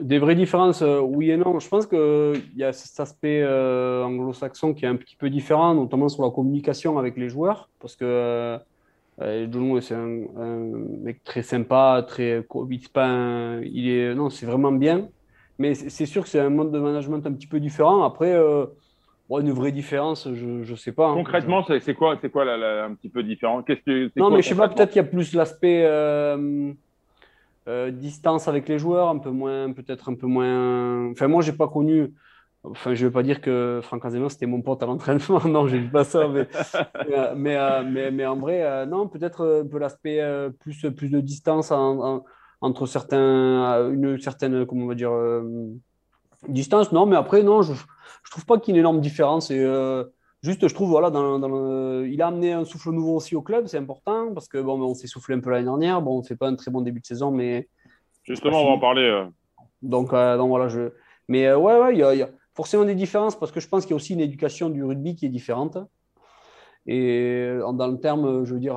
Des 0.00 0.18
vraies 0.18 0.34
différences, 0.34 0.82
euh, 0.82 1.00
oui 1.00 1.30
et 1.30 1.36
non. 1.36 1.58
Je 1.58 1.68
pense 1.68 1.86
qu'il 1.86 2.42
y 2.56 2.64
a 2.64 2.72
cet 2.72 3.00
aspect 3.00 3.42
euh, 3.42 4.04
anglo-saxon 4.04 4.74
qui 4.74 4.84
est 4.84 4.88
un 4.88 4.96
petit 4.96 5.16
peu 5.16 5.30
différent, 5.30 5.74
notamment 5.74 6.08
sur 6.08 6.22
la 6.22 6.30
communication 6.30 6.98
avec 6.98 7.16
les 7.16 7.28
joueurs, 7.28 7.68
parce 7.80 7.96
que 7.96 8.04
euh, 8.04 8.58
euh 9.20 9.80
c'est 9.80 9.94
un, 9.94 10.58
mec 11.02 11.22
très 11.24 11.42
sympa, 11.42 12.04
très 12.06 12.46
pas 12.92 13.56
il 13.62 13.88
est 13.88 14.14
non, 14.14 14.30
c'est 14.30 14.46
vraiment 14.46 14.72
bien. 14.72 15.08
Mais 15.58 15.74
c'est 15.74 16.06
sûr 16.06 16.22
que 16.22 16.28
c'est 16.28 16.40
un 16.40 16.50
mode 16.50 16.72
de 16.72 16.78
management 16.78 17.24
un 17.26 17.32
petit 17.32 17.46
peu 17.46 17.60
différent. 17.60 18.02
Après, 18.02 18.34
une 19.40 19.52
vraie 19.52 19.72
différence, 19.72 20.28
je 20.32 20.70
ne 20.70 20.76
sais 20.76 20.92
pas. 20.92 21.08
Hein. 21.08 21.14
Concrètement, 21.14 21.64
c'est 21.64 21.94
quoi, 21.94 22.18
c'est 22.20 22.30
quoi 22.30 22.44
un 22.44 22.94
petit 22.94 23.08
peu 23.08 23.22
différent? 23.22 23.62
Qu'est-ce 23.62 23.82
que 23.82 24.10
Non, 24.16 24.30
mais 24.30 24.42
je 24.42 24.48
sais 24.48 24.54
pas. 24.54 24.68
Peut-être 24.68 24.90
qu'il 24.90 25.02
y 25.02 25.04
a 25.04 25.08
plus 25.08 25.32
l'aspect 25.32 25.84
euh, 25.84 26.72
distance 27.92 28.48
avec 28.48 28.68
les 28.68 28.78
joueurs, 28.78 29.08
un 29.08 29.18
peu 29.18 29.30
moins, 29.30 29.72
peut-être 29.72 30.08
un 30.08 30.14
peu 30.14 30.26
moins. 30.26 31.10
Enfin, 31.10 31.28
moi, 31.28 31.42
j'ai 31.42 31.52
pas 31.52 31.68
connu. 31.68 32.12
Enfin, 32.64 32.94
je 32.94 33.06
vais 33.06 33.12
pas 33.12 33.22
dire 33.24 33.40
que 33.40 33.80
Franck 33.82 34.04
Azema 34.04 34.28
c'était 34.28 34.46
mon 34.46 34.62
pote 34.62 34.82
à 34.82 34.86
l'entraînement. 34.86 35.40
non, 35.46 35.66
j'ai 35.66 35.80
pas 35.80 36.04
ça. 36.04 36.28
Mais, 36.28 36.48
mais, 37.36 37.56
euh, 37.56 37.82
mais, 37.84 38.10
mais, 38.10 38.26
en 38.26 38.36
vrai, 38.36 38.62
euh, 38.62 38.86
non, 38.86 39.08
peut-être 39.08 39.62
un 39.64 39.66
peu 39.66 39.78
l'aspect 39.78 40.20
plus, 40.60 40.86
plus 40.96 41.10
de 41.10 41.20
distance 41.20 41.72
entre 41.72 42.86
certains, 42.86 43.90
une 43.92 44.20
certaine, 44.20 44.64
comment 44.66 44.84
on 44.84 44.88
va 44.88 44.94
dire, 44.94 45.12
distance. 46.48 46.92
Non, 46.92 47.06
mais 47.06 47.16
après, 47.16 47.42
non, 47.42 47.62
je, 47.62 47.72
je 47.72 48.30
trouve 48.30 48.46
pas 48.46 48.58
qu'il 48.58 48.74
y 48.74 48.76
ait 48.76 48.80
une 48.80 48.82
énorme 48.82 49.00
différence. 49.00 49.50
Juste, 50.42 50.66
je 50.66 50.74
trouve, 50.74 50.90
voilà, 50.90 51.10
dans, 51.10 51.38
dans 51.38 52.02
il 52.02 52.20
a 52.20 52.26
amené 52.26 52.52
un 52.52 52.64
souffle 52.64 52.90
nouveau 52.90 53.14
aussi 53.14 53.36
au 53.36 53.42
club, 53.42 53.68
c'est 53.68 53.78
important, 53.78 54.34
parce 54.34 54.48
que 54.48 54.58
bon, 54.58 54.80
on 54.82 54.94
s'est 54.94 55.06
soufflé 55.06 55.36
un 55.36 55.40
peu 55.40 55.50
l'année 55.50 55.64
dernière. 55.64 56.02
Bon, 56.02 56.16
on 56.16 56.18
ne 56.18 56.26
fait 56.26 56.34
pas 56.34 56.48
un 56.48 56.56
très 56.56 56.72
bon 56.72 56.80
début 56.80 57.00
de 57.00 57.06
saison, 57.06 57.30
mais. 57.30 57.68
Justement, 58.24 58.62
on 58.62 58.66
va 58.66 58.70
en 58.72 58.78
parler. 58.80 59.02
Euh. 59.02 59.26
Donc, 59.82 60.12
euh, 60.12 60.36
donc, 60.36 60.48
voilà, 60.48 60.66
je. 60.66 60.92
Mais 61.28 61.46
euh, 61.46 61.56
ouais, 61.56 61.78
ouais, 61.78 61.94
il 61.94 61.98
y, 61.98 62.22
a, 62.22 62.28
forcément 62.54 62.84
des 62.84 62.96
différences, 62.96 63.38
parce 63.38 63.52
que 63.52 63.60
je 63.60 63.68
pense 63.68 63.82
qu'il 63.84 63.90
y 63.90 63.92
a 63.92 63.96
aussi 63.96 64.14
une 64.14 64.20
éducation 64.20 64.68
du 64.68 64.82
rugby 64.82 65.14
qui 65.14 65.26
est 65.26 65.28
différente. 65.28 65.78
Et 66.86 67.48
dans 67.74 67.86
le 67.86 68.00
terme, 68.00 68.44
je 68.44 68.54
veux 68.54 68.58
dire, 68.60 68.76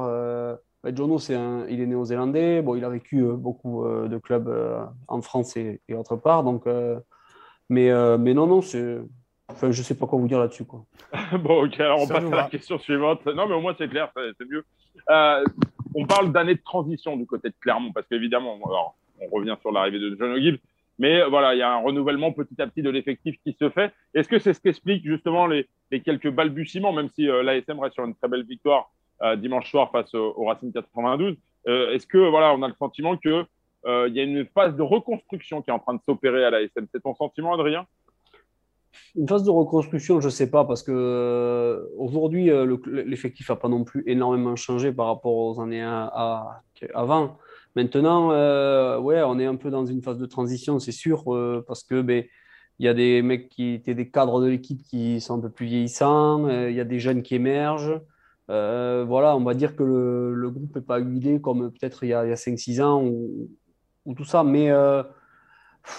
ben, 0.84 0.96
Jono, 0.96 1.18
c'est 1.18 1.34
un, 1.34 1.66
il 1.68 1.82
est 1.82 1.88
néo-zélandais. 1.88 2.62
Bon, 2.62 2.76
il 2.76 2.86
a 2.86 2.90
vécu 2.90 3.24
beaucoup 3.24 3.84
de 3.84 4.18
clubs 4.20 4.54
en 5.08 5.22
France 5.24 5.58
et, 5.58 5.82
et 5.88 5.96
autre 5.96 6.16
part. 6.16 6.44
Donc, 6.44 6.68
mais, 7.70 7.90
mais 8.20 8.36
non, 8.36 8.46
non, 8.46 8.62
c'est 8.62 9.00
Enfin, 9.48 9.72
je 9.72 9.82
sais 9.84 9.96
pas 9.96 10.08
quoi 10.08 10.18
vous 10.18 10.28
dire 10.28 10.40
là-dessus. 10.40 10.66
Quoi. 10.66 10.86
bon, 11.40 11.66
ok, 11.66 11.80
alors 11.80 12.02
on 12.02 12.08
passe 12.08 12.26
à 12.26 12.36
la 12.36 12.44
question 12.50 12.80
suivante. 12.80 13.26
Non, 13.26 13.48
mais 13.48 13.54
au 13.54 13.62
moins 13.62 13.76
c'est 13.78 13.88
clair, 13.88 14.12
c'est 14.16 14.50
mieux. 14.50 14.66
Euh, 15.10 15.44
on 15.94 16.06
parle 16.06 16.32
d'année 16.32 16.56
de 16.56 16.64
transition 16.64 17.16
du 17.16 17.26
côté 17.26 17.50
de 17.50 17.56
Clermont, 17.60 17.92
parce 17.94 18.08
qu'évidemment, 18.08 18.58
on 19.22 19.28
revient 19.28 19.56
sur 19.62 19.72
l'arrivée 19.72 20.00
de 20.00 20.16
John 20.20 20.32
O'Gill, 20.32 20.60
mais 20.98 21.24
voilà, 21.30 21.54
il 21.54 21.60
y 21.60 21.62
a 21.62 21.72
un 21.72 21.82
renouvellement 21.82 22.32
petit 22.32 22.60
à 22.60 22.68
petit 22.68 22.82
de 22.82 22.90
l'effectif 22.90 23.36
qui 23.44 23.56
se 23.60 23.70
fait. 23.70 23.94
Est-ce 24.14 24.28
que 24.28 24.40
c'est 24.40 24.54
ce 24.54 24.60
qu'explique 24.60 25.06
justement 25.06 25.46
les, 25.46 25.68
quelques 26.04 26.32
balbutiements, 26.32 26.92
même 26.92 27.10
si 27.10 27.30
euh, 27.30 27.44
l'ASM 27.44 27.80
reste 27.80 27.94
sur 27.94 28.06
une 28.06 28.16
très 28.16 28.28
belle 28.28 28.46
victoire 28.46 28.92
euh, 29.22 29.36
dimanche 29.36 29.70
soir 29.70 29.92
face 29.92 30.14
au, 30.16 30.44
Racing 30.44 30.74
92 30.74 31.38
Est-ce 31.68 32.08
que 32.08 32.18
voilà, 32.18 32.54
on 32.54 32.64
a 32.64 32.68
le 32.68 32.76
sentiment 32.80 33.16
que 33.16 33.46
il 33.88 34.16
y 34.16 34.20
a 34.20 34.24
une 34.24 34.48
phase 34.48 34.76
de 34.76 34.82
reconstruction 34.82 35.62
qui 35.62 35.70
est 35.70 35.74
en 35.74 35.78
train 35.78 35.94
de 35.94 36.02
s'opérer 36.08 36.44
à 36.44 36.50
l'ASM 36.50 36.88
C'est 36.92 37.04
ton 37.04 37.14
sentiment, 37.14 37.54
Adrien? 37.54 37.86
Une 39.16 39.28
phase 39.28 39.44
de 39.44 39.50
reconstruction, 39.50 40.20
je 40.20 40.28
ne 40.28 40.32
sais 40.32 40.50
pas, 40.50 40.66
parce 40.66 40.84
que 40.84 40.92
euh, 40.92 41.86
aujourd'hui, 41.98 42.50
euh, 42.50 42.78
l'effectif 42.88 43.50
n'a 43.50 43.56
pas 43.56 43.70
non 43.70 43.84
plus 43.84 44.04
énormément 44.08 44.56
changé 44.56 44.92
par 44.92 45.08
rapport 45.08 45.36
aux 45.36 45.62
années 45.62 45.84
avant. 45.84 47.38
Maintenant, 47.76 48.32
euh, 48.32 49.00
ouais, 49.00 49.22
on 49.24 49.40
est 49.40 49.46
un 49.46 49.56
peu 49.56 49.70
dans 49.70 49.86
une 49.86 50.02
phase 50.02 50.18
de 50.18 50.26
transition, 50.26 50.80
c'est 50.80 50.92
sûr, 50.92 51.24
parce 51.68 51.84
que 51.84 52.02
ben, 52.02 52.24
y 52.80 52.88
a 52.88 52.94
des 52.94 53.22
mecs 53.22 53.50
qui 53.50 53.74
étaient 53.74 53.96
des 53.96 54.10
cadres 54.10 54.42
de 54.42 54.48
l'équipe 54.48 54.82
qui 54.84 55.22
sont 55.22 55.38
un 55.38 55.42
peu 55.42 55.50
plus 55.50 55.66
vieillissants, 55.66 56.50
il 56.50 56.76
y 56.76 56.80
a 56.80 56.86
des 56.86 57.00
jeunes 57.00 57.22
qui 57.22 57.36
émergent. 57.36 58.02
voilà, 58.48 59.36
on 59.36 59.44
va 59.44 59.54
dire 59.54 59.76
que 59.76 59.84
le, 59.84 60.50
groupe 60.50 60.76
n'est 60.76 60.82
pas 60.82 61.00
huilé 61.00 61.42
comme 61.42 61.72
peut-être 61.72 62.04
il 62.04 62.10
y 62.10 62.14
a, 62.14 62.20
a 62.22 62.36
5-6 62.36 62.82
ans 62.82 63.04
ou, 63.04 63.50
ou, 64.06 64.14
tout 64.14 64.26
ça, 64.26 64.44
mais 64.44 64.72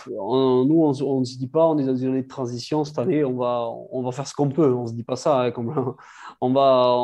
nous, 0.09 0.95
on 1.05 1.20
ne 1.20 1.24
se 1.24 1.39
dit 1.39 1.49
pas, 1.49 1.66
on 1.66 1.78
est 1.78 1.84
dans 1.84 1.97
une 1.97 2.09
année 2.09 2.22
de 2.22 2.28
transition 2.28 2.84
cette 2.84 2.99
année, 2.99 3.24
on 3.24 3.34
va, 3.34 3.68
on 3.91 4.03
va 4.03 4.12
faire 4.12 4.26
ce 4.26 4.34
qu'on 4.34 4.49
peut. 4.49 4.72
On 4.72 4.82
ne 4.82 4.87
se 4.89 4.93
dit 4.93 5.05
pas 5.05 5.16
ça. 5.16 5.45
Hein, 5.45 5.53
on, 6.41 6.53
va, 6.53 6.97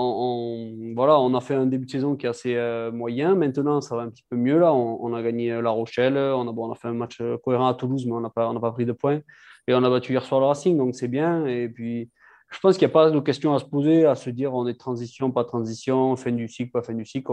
voilà, 0.95 1.19
on 1.21 1.35
a 1.35 1.41
fait 1.41 1.55
un 1.55 1.67
début 1.67 1.87
de 1.87 1.91
saison 1.91 2.17
qui 2.17 2.27
est 2.27 2.29
assez 2.29 2.57
euh, 2.57 2.91
moyen. 2.93 3.35
Maintenant, 3.35 3.81
ça 3.81 3.97
va 3.97 4.03
un 4.03 4.09
petit 4.09 4.25
peu 4.29 4.37
mieux. 4.37 4.59
Là. 4.59 4.73
On, 4.73 5.15
a 5.15 5.23
gagné 5.23 5.61
La 5.61 5.71
Rochelle. 5.71 6.17
On 6.17 6.49
a, 6.49 6.53
bon, 6.53 6.69
on 6.69 6.73
a 6.73 6.77
fait 6.77 6.89
un 6.89 6.95
match 6.95 7.21
euh, 7.21 7.37
cohérent 7.39 7.69
à 7.69 7.75
Toulouse, 7.75 8.05
mais 8.07 8.13
on 8.13 8.21
n'a 8.21 8.31
pas, 8.31 8.53
pas 8.61 8.73
pris 8.73 8.87
de 8.87 8.93
points. 8.93 9.21
Et 9.69 9.75
on 9.75 9.85
a 9.85 9.91
battu 9.91 10.13
hier 10.13 10.25
soir 10.25 10.41
le 10.41 10.47
Racing, 10.47 10.77
donc 10.77 10.95
c'est 10.95 11.09
bien. 11.09 11.47
Et 11.47 11.69
puis, 11.69 12.11
je 12.53 12.61
pense 12.61 12.77
qu'il 12.77 12.87
n'y 12.87 12.93
a 12.93 12.95
pas 12.95 13.11
de 13.11 13.21
question 13.21 13.55
à 13.55 13.59
se 13.59 13.65
poser, 13.65 14.05
à 14.05 14.15
se 14.15 14.29
dire 14.29 14.55
on 14.55 14.67
est 14.67 14.79
transition, 14.79 15.31
pas 15.31 15.45
transition, 15.45 16.17
fin 16.17 16.33
du 16.33 16.49
cycle, 16.49 16.71
pas 16.71 16.83
fin 16.83 16.93
du 16.93 17.07
cycle. 17.07 17.33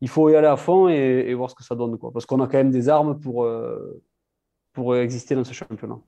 il 0.00 0.08
faut 0.08 0.28
y 0.30 0.36
aller 0.36 0.46
à 0.46 0.56
fond 0.56 0.88
et, 0.88 1.34
voir 1.34 1.50
ce 1.50 1.56
que 1.56 1.64
ça 1.64 1.74
donne. 1.74 1.98
Quoi. 1.98 2.12
Parce 2.12 2.24
qu'on 2.24 2.40
a 2.40 2.46
quand 2.46 2.58
même 2.58 2.70
des 2.70 2.88
armes 2.88 3.18
pour. 3.18 3.44
Euh, 3.44 4.02
pour 4.78 4.94
exister 4.94 5.34
dans 5.34 5.42
ce 5.42 5.52
championnat. 5.52 5.98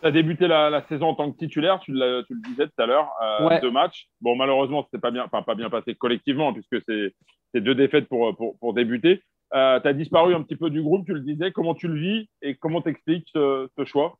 Tu 0.00 0.08
as 0.08 0.10
débuté 0.10 0.48
la, 0.48 0.82
saison 0.88 1.08
en 1.08 1.14
tant 1.14 1.30
que 1.30 1.36
titulaire, 1.36 1.80
tu, 1.80 1.92
le 1.92 2.24
disais 2.48 2.66
tout 2.66 2.82
à 2.82 2.86
l'heure, 2.86 3.10
euh, 3.22 3.60
deux 3.60 3.70
matchs. 3.70 4.08
Bon, 4.22 4.34
malheureusement, 4.36 4.88
ce 4.90 4.96
pas 4.96 5.10
bien, 5.10 5.28
pas 5.28 5.54
bien 5.54 5.68
passé 5.68 5.94
collectivement, 5.94 6.54
puisque 6.54 6.82
c'est 6.86 7.60
deux 7.60 7.74
défaites 7.74 8.08
pour, 8.08 8.34
pour, 8.58 8.72
débuter. 8.72 9.22
Euh, 9.54 9.78
tu 9.80 9.88
as 9.88 9.92
disparu 9.92 10.34
un 10.34 10.42
petit 10.42 10.56
peu 10.56 10.70
du 10.70 10.82
groupe, 10.82 11.04
tu 11.04 11.12
le 11.12 11.20
disais. 11.20 11.52
Comment 11.52 11.74
tu 11.74 11.88
le 11.88 11.98
vis 11.98 12.28
et 12.40 12.54
comment 12.56 12.80
t'expliques 12.80 13.28
ce, 13.34 13.68
ce 13.76 13.84
choix? 13.84 14.16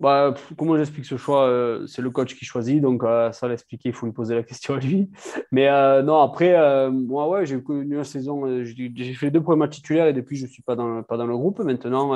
Bah, 0.00 0.32
comment 0.56 0.78
j'explique 0.78 1.04
ce 1.04 1.18
choix 1.18 1.46
euh, 1.46 1.86
C'est 1.86 2.00
le 2.00 2.08
coach 2.10 2.34
qui 2.34 2.46
choisit, 2.46 2.80
donc 2.80 3.04
euh, 3.04 3.32
ça 3.32 3.46
l'expliquer, 3.48 3.90
il 3.90 3.94
faut 3.94 4.06
lui 4.06 4.14
poser 4.14 4.34
la 4.34 4.42
question 4.42 4.74
à 4.74 4.78
lui. 4.78 5.10
Mais 5.52 5.68
euh, 5.68 6.02
non, 6.02 6.20
après, 6.20 6.90
moi, 6.90 7.28
ouais, 7.28 7.44
j'ai 7.44 7.62
connu 7.62 7.96
une 7.96 8.04
saison, 8.04 8.64
j'ai 8.64 9.14
fait 9.14 9.30
deux 9.30 9.42
premiers 9.42 9.68
titulaires 9.68 10.06
et 10.06 10.14
depuis, 10.14 10.36
je 10.36 10.46
ne 10.46 10.50
suis 10.50 10.62
pas 10.62 10.74
dans, 10.74 11.02
pas 11.02 11.18
dans 11.18 11.26
le 11.26 11.36
groupe. 11.36 11.58
Maintenant, 11.60 12.08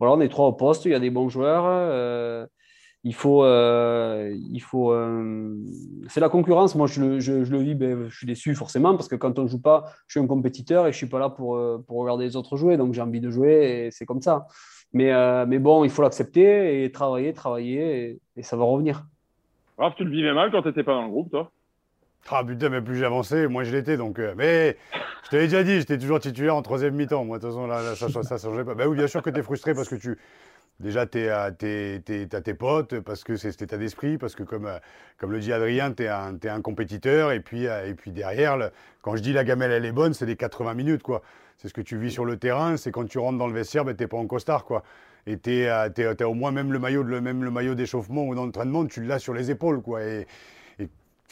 voilà, 0.00 0.14
on 0.16 0.20
est 0.20 0.28
trois 0.28 0.48
au 0.48 0.52
poste, 0.52 0.84
il 0.86 0.90
y 0.90 0.94
a 0.94 0.98
des 0.98 1.10
bons 1.10 1.28
joueurs. 1.28 2.48
il 3.04 3.14
faut. 3.14 3.44
il 3.46 4.60
faut 4.60 4.92
c'est 6.08 6.20
la 6.20 6.28
concurrence. 6.28 6.74
Moi, 6.74 6.88
je, 6.88 7.20
je, 7.20 7.44
je 7.44 7.52
le 7.52 7.58
vis, 7.58 7.76
ben, 7.76 8.08
je 8.08 8.16
suis 8.16 8.26
déçu 8.26 8.56
forcément 8.56 8.96
parce 8.96 9.06
que 9.06 9.14
quand 9.14 9.38
on 9.38 9.44
ne 9.44 9.48
joue 9.48 9.62
pas, 9.62 9.84
je 10.08 10.18
suis 10.18 10.20
un 10.20 10.26
compétiteur 10.26 10.88
et 10.88 10.92
je 10.92 10.96
ne 10.96 10.98
suis 10.98 11.06
pas 11.06 11.20
là 11.20 11.30
pour, 11.30 11.56
pour 11.86 11.98
regarder 11.98 12.24
les 12.24 12.34
autres 12.34 12.56
jouer. 12.56 12.76
Donc, 12.76 12.94
j'ai 12.94 13.02
envie 13.02 13.20
de 13.20 13.30
jouer 13.30 13.86
et 13.86 13.90
c'est 13.92 14.06
comme 14.06 14.22
ça. 14.22 14.48
Mais, 14.92 15.12
euh, 15.12 15.46
mais 15.46 15.58
bon, 15.58 15.84
il 15.84 15.90
faut 15.90 16.02
l'accepter 16.02 16.84
et 16.84 16.90
travailler, 16.90 17.32
travailler, 17.32 18.20
et, 18.36 18.42
ça 18.42 18.56
va 18.56 18.64
revenir. 18.64 19.04
Raph, 19.78 19.94
tu 19.94 20.04
le 20.04 20.10
vivais 20.10 20.32
mal 20.32 20.50
quand 20.50 20.62
tu 20.62 20.68
n'étais 20.68 20.82
pas 20.82 20.94
dans 20.94 21.04
le 21.04 21.10
groupe, 21.10 21.30
toi? 21.30 21.50
Ah 22.28 22.44
putain, 22.44 22.68
mais 22.68 22.80
plus 22.80 22.96
j'avançais, 22.96 23.48
moins 23.48 23.64
je 23.64 23.72
l'étais. 23.72 23.96
Donc, 23.96 24.18
euh, 24.18 24.34
mais 24.36 24.76
je 25.24 25.30
t'avais 25.30 25.44
déjà 25.44 25.62
dit, 25.62 25.78
j'étais 25.78 25.98
toujours 25.98 26.20
titulaire 26.20 26.54
en 26.54 26.62
troisième 26.62 26.94
mi-temps. 26.94 27.24
Moi, 27.24 27.38
de 27.38 27.42
toute 27.42 27.50
façon, 27.50 27.66
là, 27.66 27.94
ça 27.96 28.06
ne 28.06 28.38
changeait 28.38 28.64
pas. 28.64 28.74
Bah 28.74 28.86
oui, 28.86 28.96
bien 28.96 29.06
sûr 29.06 29.22
que 29.22 29.30
tu 29.30 29.40
es 29.40 29.42
frustré 29.42 29.74
parce 29.74 29.88
que 29.88 29.96
tu. 29.96 30.18
Déjà, 30.78 31.06
tu 31.06 31.28
as 31.28 31.50
tes 31.52 32.54
potes, 32.58 33.00
parce 33.00 33.22
que 33.22 33.36
c'est 33.36 33.52
cet 33.52 33.62
état 33.62 33.76
d'esprit, 33.76 34.16
parce 34.16 34.34
que 34.34 34.42
comme, 34.44 34.64
euh, 34.64 34.78
comme 35.18 35.30
le 35.30 35.38
dit 35.38 35.52
Adrien, 35.52 35.92
tu 35.92 36.04
es, 36.04 36.06
es, 36.06 36.48
un 36.48 36.62
compétiteur. 36.62 37.32
Et 37.32 37.40
puis, 37.40 37.64
et 37.64 37.94
puis 37.94 38.12
derrière, 38.12 38.70
quand 39.02 39.14
je 39.16 39.22
dis 39.22 39.32
la 39.32 39.44
gamelle, 39.44 39.72
elle 39.72 39.84
est 39.84 39.92
bonne, 39.92 40.14
c'est 40.14 40.26
les 40.26 40.36
80 40.36 40.74
minutes. 40.74 41.02
quoi 41.02 41.22
c'est 41.60 41.68
ce 41.68 41.74
que 41.74 41.82
tu 41.82 41.98
vis 41.98 42.10
sur 42.10 42.24
le 42.24 42.38
terrain, 42.38 42.78
c'est 42.78 42.90
quand 42.90 43.04
tu 43.04 43.18
rentres 43.18 43.36
dans 43.36 43.46
le 43.46 43.52
vestiaire, 43.52 43.84
ben, 43.84 43.94
tu 43.94 44.02
n'es 44.02 44.08
pas 44.08 44.16
en 44.16 44.26
costard. 44.26 44.64
Quoi. 44.64 44.82
Et 45.26 45.38
tu 45.38 45.66
as 45.66 45.90
au 46.26 46.32
moins 46.32 46.52
même 46.52 46.72
le 46.72 46.78
maillot, 46.78 47.04
même 47.04 47.44
le 47.44 47.50
maillot 47.50 47.74
d'échauffement 47.74 48.24
ou 48.24 48.34
d'entraînement, 48.34 48.86
tu 48.86 49.02
l'as 49.02 49.18
sur 49.18 49.34
les 49.34 49.50
épaules. 49.50 49.82
Quoi. 49.82 50.02
Et, 50.02 50.26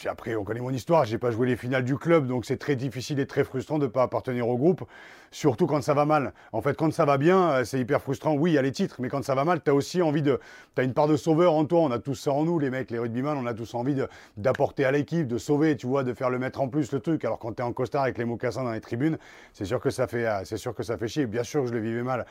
après, 0.07 0.37
on 0.37 0.45
connaît 0.45 0.61
mon 0.61 0.71
histoire, 0.71 1.05
je 1.05 1.13
n'ai 1.13 1.19
pas 1.19 1.33
joué 1.33 1.49
les 1.49 1.57
finales 1.57 1.83
du 1.83 1.97
club, 1.97 2.29
donc 2.29 2.45
c'est 2.45 2.59
très 2.59 2.77
difficile 2.77 3.19
et 3.19 3.27
très 3.27 3.43
frustrant 3.43 3.79
de 3.79 3.87
ne 3.87 3.91
pas 3.91 4.03
appartenir 4.05 4.49
au 4.49 4.57
groupe, 4.57 4.85
surtout 5.33 5.67
quand 5.67 5.83
ça 5.83 5.95
va 5.95 6.05
mal. 6.05 6.33
En 6.53 6.61
fait, 6.61 6.77
quand 6.77 6.93
ça 6.93 7.05
va 7.05 7.19
bien, 7.19 7.51
euh, 7.51 7.65
c'est 7.65 7.81
hyper 7.81 8.01
frustrant. 8.01 8.35
Oui, 8.35 8.53
il 8.53 8.55
y 8.55 8.59
a 8.59 8.63
les 8.63 8.71
titres, 8.71 8.97
mais 9.01 9.09
quand 9.09 9.25
ça 9.25 9.35
va 9.35 9.45
mal, 9.45 9.61
tu 9.63 9.71
as 9.71 9.75
aussi 9.75 10.01
envie 10.01 10.23
de. 10.23 10.39
Tu 10.77 10.83
as 10.83 10.85
une 10.85 10.95
part 10.95 11.09
de 11.09 11.17
sauveur 11.17 11.55
en 11.55 11.65
toi, 11.65 11.81
on 11.81 11.91
a 11.91 11.99
tous 11.99 12.15
ça 12.15 12.33
en 12.33 12.45
nous, 12.45 12.59
les 12.59 12.71
mecs, 12.71 12.91
les 12.91 12.99
rugbyman, 12.99 13.37
on 13.37 13.47
a 13.47 13.55
tous 13.55 13.75
envie 13.75 13.97
d'apporter 14.37 14.85
à 14.85 14.93
l'équipe, 14.93 15.27
de 15.27 15.39
sauver, 15.39 15.77
tu 15.77 15.89
vois, 15.89 16.05
de 16.05 16.13
faire 16.13 16.31
le 16.31 16.39
mettre 16.39 16.61
en 16.61 16.69
plus 16.69 16.93
le 16.93 17.01
truc. 17.01 17.25
Alors 17.25 17.39
quand 17.39 17.55
tu 17.55 17.63
es 17.63 17.65
en 17.65 17.73
costard 17.73 18.03
avec 18.05 18.19
les 18.19 18.25
mocassins 18.25 18.63
dans 18.63 18.73
les 18.73 18.81
tribunes, 18.81 19.19
c'est 19.53 19.65
sûr 19.65 19.81
que 19.81 19.91
ça 19.91 20.07
fait, 20.07 20.27
euh, 20.27 20.45
c'est 20.45 20.59
sûr 20.59 20.75
que 20.75 20.83
ça 20.85 20.97
fait 20.97 21.09
chier. 21.09 21.27
Bien 21.27 21.43
sûr 21.43 21.63
que 21.63 21.69
je 21.69 21.73
le 21.73 21.81
vivais 21.81 22.03
mal. 22.03 22.25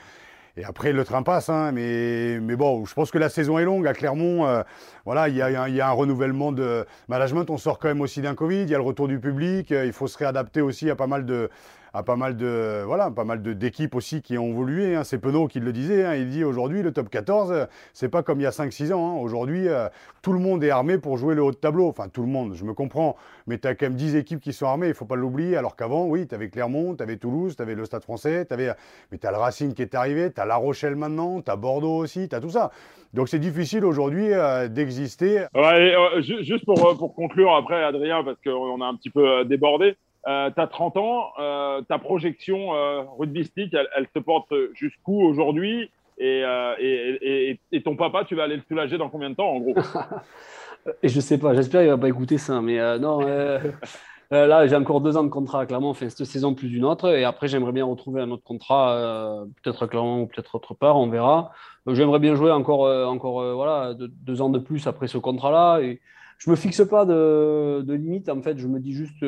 Et 0.59 0.63
après, 0.63 0.91
le 0.91 1.05
train 1.05 1.21
passe, 1.21 1.49
hein, 1.49 1.71
mais, 1.71 2.39
mais 2.41 2.55
bon, 2.55 2.83
je 2.85 2.93
pense 2.95 3.11
que 3.11 3.19
la 3.19 3.29
saison 3.29 3.59
est 3.59 3.63
longue. 3.63 3.85
À 3.85 3.93
Clermont, 3.93 4.47
euh, 4.47 4.63
voilà, 5.05 5.29
il 5.29 5.35
y, 5.35 5.41
a, 5.41 5.87
un 5.87 5.91
renouvellement 5.91 6.51
de 6.51 6.83
management. 7.07 7.47
On 7.51 7.57
sort 7.57 7.77
quand 7.77 7.89
même 7.89 8.01
aussi 8.01 8.21
d'un 8.21 8.33
Covid. 8.33 8.63
Il 8.63 8.69
y 8.69 8.73
a 8.73 8.79
le 8.79 8.83
retour 8.83 9.07
du 9.07 9.19
public. 9.19 9.71
Euh, 9.71 9.85
il 9.85 9.93
faut 9.93 10.07
se 10.07 10.17
réadapter 10.17 10.61
aussi 10.61 10.89
à 10.89 10.95
pas 10.95 11.05
mal 11.05 11.27
de, 11.27 11.51
à 11.97 12.03
pas 12.03 12.15
mal 12.15 12.37
de 12.37 12.83
voilà, 12.85 13.09
pas 13.09 13.23
mal 13.23 13.41
d'équipes 13.41 13.95
aussi 13.95 14.21
qui 14.21 14.37
ont 14.37 14.49
évolué. 14.49 14.95
Hein. 14.95 15.03
C'est 15.03 15.17
Penaud 15.17 15.47
qui 15.47 15.59
le 15.59 15.73
disait. 15.73 16.05
Hein. 16.05 16.15
Il 16.15 16.29
dit 16.29 16.43
aujourd'hui 16.43 16.83
le 16.83 16.93
top 16.93 17.09
14, 17.09 17.67
c'est 17.93 18.09
pas 18.09 18.21
comme 18.21 18.39
il 18.39 18.43
y 18.43 18.47
a 18.47 18.51
5-6 18.51 18.93
ans. 18.93 19.09
Hein. 19.09 19.19
Aujourd'hui, 19.19 19.67
euh, 19.67 19.89
tout 20.21 20.31
le 20.31 20.39
monde 20.39 20.63
est 20.63 20.69
armé 20.69 20.99
pour 20.99 21.17
jouer 21.17 21.33
le 21.33 21.41
haut 21.41 21.51
de 21.51 21.57
tableau. 21.57 21.87
Enfin, 21.87 22.07
tout 22.07 22.21
le 22.21 22.27
monde, 22.27 22.53
je 22.53 22.63
me 22.65 22.73
comprends. 22.75 23.15
Mais 23.47 23.57
tu 23.57 23.67
as 23.67 23.73
quand 23.73 23.87
même 23.87 23.95
10 23.95 24.15
équipes 24.15 24.39
qui 24.39 24.53
sont 24.53 24.67
armées, 24.67 24.89
il 24.89 24.93
faut 24.93 25.05
pas 25.05 25.15
l'oublier. 25.15 25.57
Alors 25.57 25.75
qu'avant, 25.75 26.05
oui, 26.05 26.27
tu 26.27 26.35
avais 26.35 26.49
Clermont, 26.49 26.95
tu 26.95 27.01
avais 27.01 27.17
Toulouse, 27.17 27.55
tu 27.55 27.61
avais 27.63 27.73
le 27.73 27.85
Stade 27.85 28.03
français, 28.03 28.45
avais... 28.51 28.73
mais 29.11 29.17
tu 29.17 29.25
as 29.25 29.31
le 29.31 29.37
Racing 29.37 29.73
qui 29.73 29.81
est 29.81 29.95
arrivé, 29.95 30.31
tu 30.31 30.39
as 30.39 30.45
La 30.45 30.57
Rochelle 30.57 30.95
maintenant, 30.95 31.41
tu 31.41 31.49
as 31.49 31.55
Bordeaux 31.55 31.97
aussi, 31.97 32.29
tu 32.29 32.35
as 32.35 32.39
tout 32.39 32.51
ça. 32.51 32.69
Donc 33.15 33.27
c'est 33.27 33.39
difficile 33.39 33.83
aujourd'hui 33.85 34.33
euh, 34.33 34.67
d'exister. 34.67 35.45
Ouais, 35.55 35.95
euh, 35.95 36.21
juste 36.21 36.65
pour, 36.65 36.95
pour 36.97 37.15
conclure 37.15 37.55
après, 37.55 37.83
Adrien, 37.83 38.23
parce 38.23 38.37
qu'on 38.43 38.81
a 38.81 38.85
un 38.85 38.95
petit 38.95 39.09
peu 39.09 39.45
débordé. 39.45 39.95
Euh, 40.27 40.51
tu 40.53 40.59
as 40.59 40.67
30 40.67 40.97
ans, 40.97 41.31
euh, 41.39 41.81
ta 41.83 41.99
projection 41.99 42.73
euh, 42.73 43.01
rugbystique, 43.17 43.73
elle, 43.73 43.87
elle, 43.95 44.07
se 44.13 44.19
porte 44.19 44.53
jusqu'où 44.73 45.21
aujourd'hui? 45.21 45.89
Et, 46.17 46.43
euh, 46.43 46.73
et, 46.79 47.49
et, 47.51 47.59
et, 47.71 47.83
ton 47.83 47.95
papa, 47.95 48.25
tu 48.25 48.35
vas 48.35 48.43
aller 48.43 48.55
le 48.55 48.63
soulager 48.67 48.97
dans 48.97 49.09
combien 49.09 49.29
de 49.29 49.35
temps 49.35 49.49
en 49.49 49.59
gros? 49.59 49.75
Et 51.03 51.09
je 51.09 51.19
sais 51.19 51.37
pas, 51.37 51.53
j'espère 51.53 51.81
qu'il 51.81 51.89
va 51.89 51.97
pas 51.97 52.07
écouter 52.07 52.37
ça, 52.37 52.61
mais 52.61 52.79
euh, 52.79 52.97
non. 52.97 53.19
là, 54.31 54.67
j'ai 54.67 54.75
encore 54.75 55.01
deux 55.01 55.17
ans 55.17 55.23
de 55.23 55.29
contrat 55.29 55.65
clairement, 55.65 55.89
enfin 55.89 56.09
cette 56.09 56.25
saison 56.25 56.53
plus 56.53 56.73
une 56.73 56.85
autre, 56.85 57.09
et 57.09 57.23
après 57.23 57.47
j'aimerais 57.49 57.73
bien 57.73 57.85
retrouver 57.85 58.21
un 58.21 58.31
autre 58.31 58.43
contrat, 58.43 59.45
peut-être 59.61 59.83
à 59.83 59.87
Clermont 59.87 60.21
ou 60.21 60.27
peut-être 60.27 60.55
autre 60.55 60.73
part, 60.73 60.97
on 60.97 61.09
verra. 61.09 61.51
j'aimerais 61.87 62.19
bien 62.19 62.35
jouer 62.35 62.51
encore, 62.51 62.87
encore 63.07 63.53
voilà, 63.53 63.93
deux, 63.93 64.07
deux, 64.07 64.41
ans 64.41 64.49
de 64.49 64.59
plus 64.59 64.87
après 64.87 65.07
ce 65.07 65.17
contrat-là, 65.17 65.81
et 65.81 65.99
je 66.37 66.49
me 66.49 66.55
fixe 66.55 66.81
pas 66.87 67.05
de, 67.05 67.81
de 67.85 67.93
limite. 67.93 68.29
En 68.29 68.41
fait, 68.41 68.57
je 68.57 68.67
me 68.67 68.79
dis 68.79 68.93
juste 68.93 69.21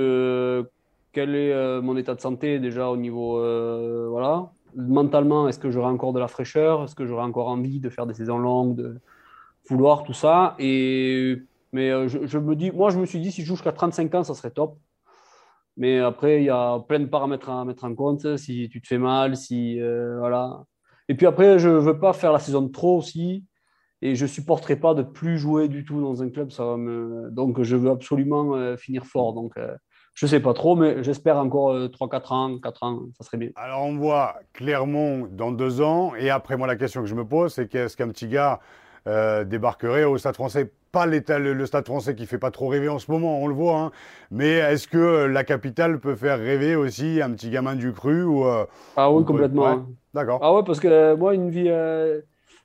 quel 1.12 1.36
est 1.36 1.51
euh, 1.51 1.82
mon 1.82 1.97
état 1.97 2.16
de 2.16 2.22
santé 2.22 2.60
déjà 2.60 2.89
au 2.89 2.97
niveau 2.97 3.39
euh, 3.39 4.07
voilà. 4.10 4.51
Mentalement 4.76 5.47
est-ce 5.47 5.60
que 5.60 5.72
j'aurai 5.72 5.89
encore 5.89 6.14
de 6.14 6.20
la 6.20 6.28
fraîcheur? 6.28 6.84
Est-ce 6.84 6.95
que 6.95 7.05
j'aurai 7.05 7.24
encore 7.24 7.47
envie 7.47 7.80
de 7.80 7.89
faire 7.89 8.05
des 8.05 8.14
saisons 8.14 8.38
longues 8.38 8.76
de 8.76 8.99
vouloir 9.68 10.03
tout 10.03 10.14
ça? 10.14 10.55
Et 10.60 11.41
mais 11.72 11.89
euh, 11.89 12.07
je, 12.07 12.38
me 12.38 12.55
dis 12.55 12.72
moi 12.72 12.89
je 12.89 12.99
me 12.99 13.05
suis 13.05 13.20
dit 13.20 13.32
si 13.32 13.41
je 13.41 13.47
joue 13.47 13.55
jusqu'à 13.55 13.72
35 13.72 14.14
ans 14.16 14.24
ça 14.24 14.36
serait 14.36 14.51
top. 14.51 14.78
Mais 15.78 15.99
après 15.99 16.41
il 16.41 16.45
y 16.45 16.49
a 16.49 16.80
plein 16.80 16.99
de 16.99 17.05
paramètres 17.05 17.49
à 17.49 17.66
mettre 17.66 17.86
en 17.86 17.95
compte. 17.95 18.38
Si 18.38 18.70
tu 18.70 18.82
te 18.82 18.88
fais 18.88 18.97
mal 18.99 19.36
si 19.36 19.80
voilà. 20.20 20.64
Et 21.07 21.16
puis 21.16 21.26
après 21.26 21.57
je 21.57 21.70
veux 21.70 21.99
pas 21.99 22.14
faire 22.14 22.32
la 22.32 22.39
saison 22.39 22.68
trop 22.70 22.97
aussi. 22.97 23.45
Et 24.01 24.16
je 24.16 24.26
supporterai 24.26 24.78
pas 24.78 24.93
de 24.93 25.03
plus 25.03 25.38
jouer 25.38 25.68
du 25.68 25.84
tout 25.84 26.01
dans 26.01 26.22
un 26.22 26.30
club. 26.30 26.51
Ça 26.51 26.78
me 26.78 27.30
donc 27.32 27.64
je 27.64 27.76
veux 27.76 27.89
absolument 27.89 28.78
finir 28.78 29.05
fort. 29.05 29.34
Donc 29.34 29.57
je 30.20 30.26
ne 30.26 30.30
sais 30.32 30.41
pas 30.41 30.53
trop, 30.53 30.76
mais 30.76 31.01
j'espère 31.01 31.38
encore 31.38 31.74
3-4 31.74 31.93
euh, 31.93 32.36
ans, 32.36 32.57
4 32.61 32.84
ans, 32.84 32.99
ça 33.17 33.26
serait 33.26 33.38
bien. 33.38 33.51
Alors 33.55 33.86
on 33.86 33.95
voit 33.95 34.36
Clermont 34.51 35.30
dans 35.32 35.53
deux 35.53 35.80
ans, 35.80 36.11
et 36.13 36.30
après 36.30 36.57
moi 36.57 36.67
la 36.67 36.76
question 36.76 36.99
que 36.99 37.07
je 37.07 37.15
me 37.15 37.24
pose, 37.24 37.53
c'est 37.53 37.70
qu'est-ce 37.70 37.95
qu'un 37.95 38.09
petit 38.09 38.28
gars 38.28 38.59
euh, 39.07 39.45
débarquerait 39.45 40.03
au 40.03 40.17
Stade 40.17 40.36
français? 40.36 40.74
Pas 40.91 41.05
le, 41.05 41.53
le, 41.53 41.65
Stade 41.65 41.86
français 41.86 42.15
qui 42.15 42.26
fait 42.26 42.38
pas 42.38 42.51
trop 42.51 42.67
rêver 42.67 42.89
en 42.89 42.99
ce 42.99 43.09
moment, 43.09 43.39
on 43.39 43.47
le 43.47 43.53
voit, 43.53 43.80
hein. 43.80 43.91
mais 44.30 44.55
est-ce 44.55 44.89
que 44.89 45.24
la 45.24 45.45
capitale 45.45 46.01
peut 46.01 46.15
faire 46.15 46.38
rêver 46.38 46.76
aussi 46.76 47.22
un 47.22 47.32
petit 47.32 47.49
gamin 47.49 47.76
du 47.76 47.93
cru 47.93 48.26
ou, 48.26 48.43
euh, 48.43 48.65
Ah 48.97 49.09
oui, 49.09 49.24
complètement. 49.24 49.74
Ouais. 49.74 49.82
D'accord. 50.13 50.39
Ah 50.43 50.53
ouais, 50.53 50.63
parce 50.65 50.82
que 50.82 51.15
moi, 51.15 51.34
une 51.34 51.49
vie... 51.49 51.72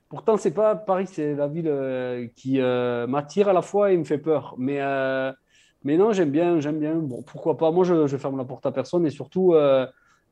Pourtant, 0.09 0.35
c'est 0.35 0.51
pas 0.51 0.75
Paris, 0.75 1.07
c'est 1.07 1.35
la 1.35 1.47
ville 1.47 2.29
qui 2.35 2.59
m'attire 2.59 3.47
à 3.47 3.53
la 3.53 3.61
fois 3.61 3.93
et 3.93 3.97
me 3.97 4.03
fait 4.03 4.17
peur. 4.17 4.55
Mais 4.57 4.81
mais 5.85 5.97
non, 5.97 6.11
j'aime 6.11 6.31
bien, 6.31 6.59
j'aime 6.59 6.79
bien. 6.79 6.95
Bon, 6.95 7.21
pourquoi 7.21 7.57
pas 7.57 7.71
Moi, 7.71 7.85
je, 7.85 8.17
ferme 8.17 8.37
la 8.37 8.43
porte 8.43 8.65
à 8.65 8.71
personne 8.71 9.05
et 9.05 9.11
surtout, 9.11 9.53
euh, 9.53 9.85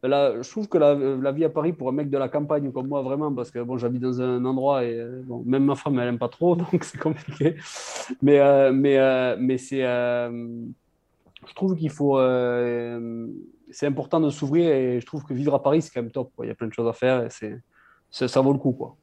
je 0.03 0.49
trouve 0.49 0.67
que 0.67 0.77
la, 0.77 1.31
vie 1.31 1.45
à 1.45 1.49
Paris 1.49 1.71
pour 1.71 1.89
un 1.89 1.91
mec 1.93 2.09
de 2.09 2.17
la 2.17 2.27
campagne 2.27 2.71
comme 2.71 2.87
moi, 2.87 3.01
vraiment, 3.01 3.33
parce 3.33 3.51
que 3.51 3.59
bon, 3.59 3.77
j'habite 3.77 4.01
dans 4.01 4.21
un 4.21 4.43
endroit 4.43 4.83
et 4.83 4.99
euh, 4.99 5.21
bon, 5.25 5.43
même 5.45 5.63
ma 5.63 5.75
femme, 5.75 5.97
elle 5.99 6.05
n'aime 6.05 6.17
pas 6.17 6.27
trop, 6.27 6.55
donc 6.57 6.83
c'est 6.83 6.97
compliqué. 6.99 7.55
Mais, 8.21 8.39
euh, 8.39 8.73
mais, 8.73 8.97
euh, 8.97 9.37
mais 9.39 9.57
c'est, 9.57 9.81
je 9.81 11.53
trouve 11.55 11.75
qu'il 11.75 11.89
faut, 11.89 12.19
c'est 13.71 13.87
important 13.87 14.19
de 14.19 14.29
s'ouvrir 14.29 14.69
et 14.71 14.99
je 14.99 15.05
trouve 15.05 15.23
que 15.23 15.33
vivre 15.33 15.53
à 15.53 15.63
Paris, 15.63 15.81
c'est 15.81 15.91
quand 15.91 16.01
même 16.01 16.11
top. 16.11 16.31
Quoi. 16.35 16.45
Il 16.45 16.49
y 16.49 16.51
a 16.51 16.55
plein 16.55 16.67
de 16.67 16.73
choses 16.73 16.87
à 16.87 16.93
faire 16.93 17.23
et 17.23 17.29
c'est, 17.29 18.27
ça 18.27 18.41
vaut 18.41 18.53
le 18.53 18.59
coup, 18.59 18.73
quoi. 18.73 18.95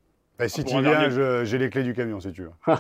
Et 0.42 0.48
si 0.48 0.64
tu 0.64 0.80
viens, 0.80 1.08
dernier... 1.08 1.44
j'ai 1.44 1.58
les 1.58 1.70
clés 1.70 1.82
du 1.82 1.94
camion, 1.94 2.20
si 2.20 2.32
tu 2.32 2.42
veux. 2.42 2.50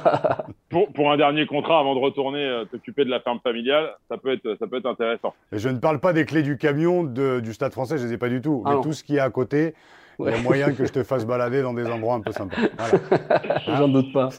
pour, 0.68 0.92
pour, 0.92 1.12
un 1.12 1.16
dernier 1.16 1.46
contrat, 1.46 1.80
avant 1.80 1.94
de 1.94 2.00
retourner 2.00 2.44
euh, 2.44 2.64
t'occuper 2.64 3.04
de 3.04 3.10
la 3.10 3.20
ferme 3.20 3.40
familiale, 3.40 3.90
ça 4.08 4.16
peut 4.16 4.32
être, 4.32 4.56
ça 4.58 4.66
peut 4.66 4.76
être 4.76 4.86
intéressant. 4.86 5.34
Et 5.52 5.58
je 5.58 5.68
ne 5.68 5.78
parle 5.78 6.00
pas 6.00 6.12
des 6.12 6.24
clés 6.24 6.42
du 6.42 6.56
camion 6.56 7.04
de, 7.04 7.40
du 7.40 7.52
Stade 7.52 7.72
français, 7.72 7.98
je 7.98 8.04
ne 8.04 8.08
les 8.08 8.14
ai 8.14 8.18
pas 8.18 8.28
du 8.28 8.40
tout. 8.40 8.62
Ah 8.64 8.70
mais 8.70 8.76
non. 8.76 8.82
tout 8.82 8.92
ce 8.92 9.04
qui 9.04 9.16
est 9.16 9.20
à 9.20 9.30
côté, 9.30 9.74
ouais. 10.18 10.32
il 10.32 10.36
y 10.36 10.40
a 10.40 10.42
moyen 10.48 10.72
que 10.72 10.84
je 10.84 10.92
te 10.92 11.02
fasse 11.02 11.26
balader 11.26 11.62
dans 11.62 11.74
des 11.74 11.86
endroits 11.86 12.14
un 12.14 12.20
peu 12.20 12.32
sympas. 12.32 12.56
Voilà. 12.78 13.58
J'en 13.66 13.88
doute 13.88 14.12
pas. 14.12 14.30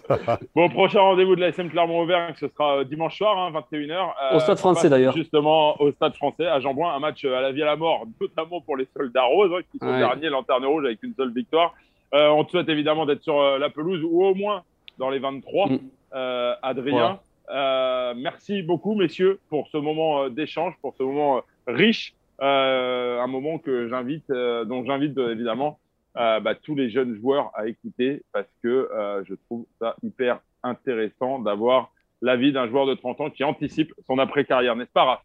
bon, 0.55 0.69
prochain 0.69 1.01
rendez-vous 1.01 1.36
de 1.36 1.41
la 1.41 1.49
SM 1.49 1.69
Clermont-Auvergne, 1.69 2.34
ce 2.39 2.47
sera 2.47 2.80
euh, 2.80 2.84
dimanche 2.84 3.17
soir, 3.17 3.38
hein, 3.38 3.51
21h. 3.51 3.91
Euh, 3.91 4.36
au 4.36 4.39
Stade 4.39 4.57
français 4.57 4.89
d'ailleurs. 4.89 5.15
Justement, 5.15 5.80
au 5.82 5.91
Stade 5.91 6.15
français, 6.15 6.47
à 6.47 6.59
Jean-Bouin, 6.59 6.93
un 6.95 6.99
match 6.99 7.24
à 7.26 7.41
la 7.41 7.51
vie 7.51 7.61
à 7.61 7.67
la 7.67 7.76
mort, 7.76 8.05
notamment 8.19 8.61
pour 8.61 8.78
les 8.78 8.88
soldats 8.95 9.24
roses, 9.24 9.51
hein, 9.53 9.61
qui 9.72 9.78
sont 9.78 9.91
ouais. 9.91 9.99
derniers, 9.99 10.30
lanterne 10.30 10.65
rouge, 10.65 10.86
avec 10.86 11.03
une 11.03 11.13
seule 11.15 11.34
victoire. 11.34 11.76
Euh, 12.14 12.30
on 12.30 12.43
te 12.43 12.51
souhaite 12.51 12.70
évidemment 12.70 13.05
d'être 13.05 13.24
sur 13.24 13.39
euh, 13.39 13.57
la 13.57 13.70
pelouse 13.70 14.03
ou 14.03 14.24
au 14.24 14.36
moins 14.36 14.64
dans 14.97 15.09
les 15.09 15.20
23. 15.20 15.70
Mm. 15.70 15.80
Euh, 16.14 16.53
Adrien, 16.62 17.20
voilà. 17.47 18.14
merci 18.16 18.62
beaucoup, 18.64 18.95
messieurs, 18.95 19.39
pour 19.49 19.68
ce 19.70 19.78
moment 19.78 20.30
d'échange, 20.30 20.74
pour 20.82 20.93
ce 20.97 21.03
moment 21.03 21.41
riche. 21.68 22.14
un 22.39 23.28
moment 23.28 23.57
que 23.59 23.88
j'invite, 23.88 24.30
dont 24.30 24.84
j'invite 24.86 25.18
évidemment 25.18 25.80
bah, 26.16 26.55
tous 26.62 26.76
les 26.76 26.89
jeunes 26.89 27.16
joueurs 27.16 27.51
à 27.53 27.68
écouter 27.68 28.24
parce 28.34 28.49
que 28.62 28.89
je 29.28 29.36
trouve 29.45 29.66
ça 29.80 29.95
hyper 30.03 30.41
intéressant 30.64 31.39
d'avoir 31.39 31.91
l'avis 32.22 32.51
d'un 32.51 32.68
joueur 32.68 32.86
de 32.86 32.93
30 32.93 33.22
ans 33.22 33.30
qui 33.30 33.43
anticipe 33.43 33.93
son 34.05 34.20
après-carrière, 34.20 34.76
n'est-ce 34.76 34.91
pas, 34.91 35.05
Raph? 35.05 35.22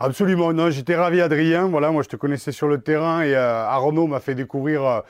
Absolument, 0.00 0.52
non, 0.52 0.70
j'étais 0.70 0.96
ravi, 0.96 1.20
Adrien. 1.20 1.68
Voilà, 1.68 1.90
moi, 1.90 2.02
je 2.02 2.08
te 2.08 2.16
connaissais 2.16 2.52
sur 2.52 2.68
le 2.68 2.80
terrain 2.80 3.22
et 3.22 3.34
euh, 3.34 3.64
Arnaud 3.64 4.06
m'a 4.06 4.20
fait 4.20 4.34
découvrir 4.34 5.02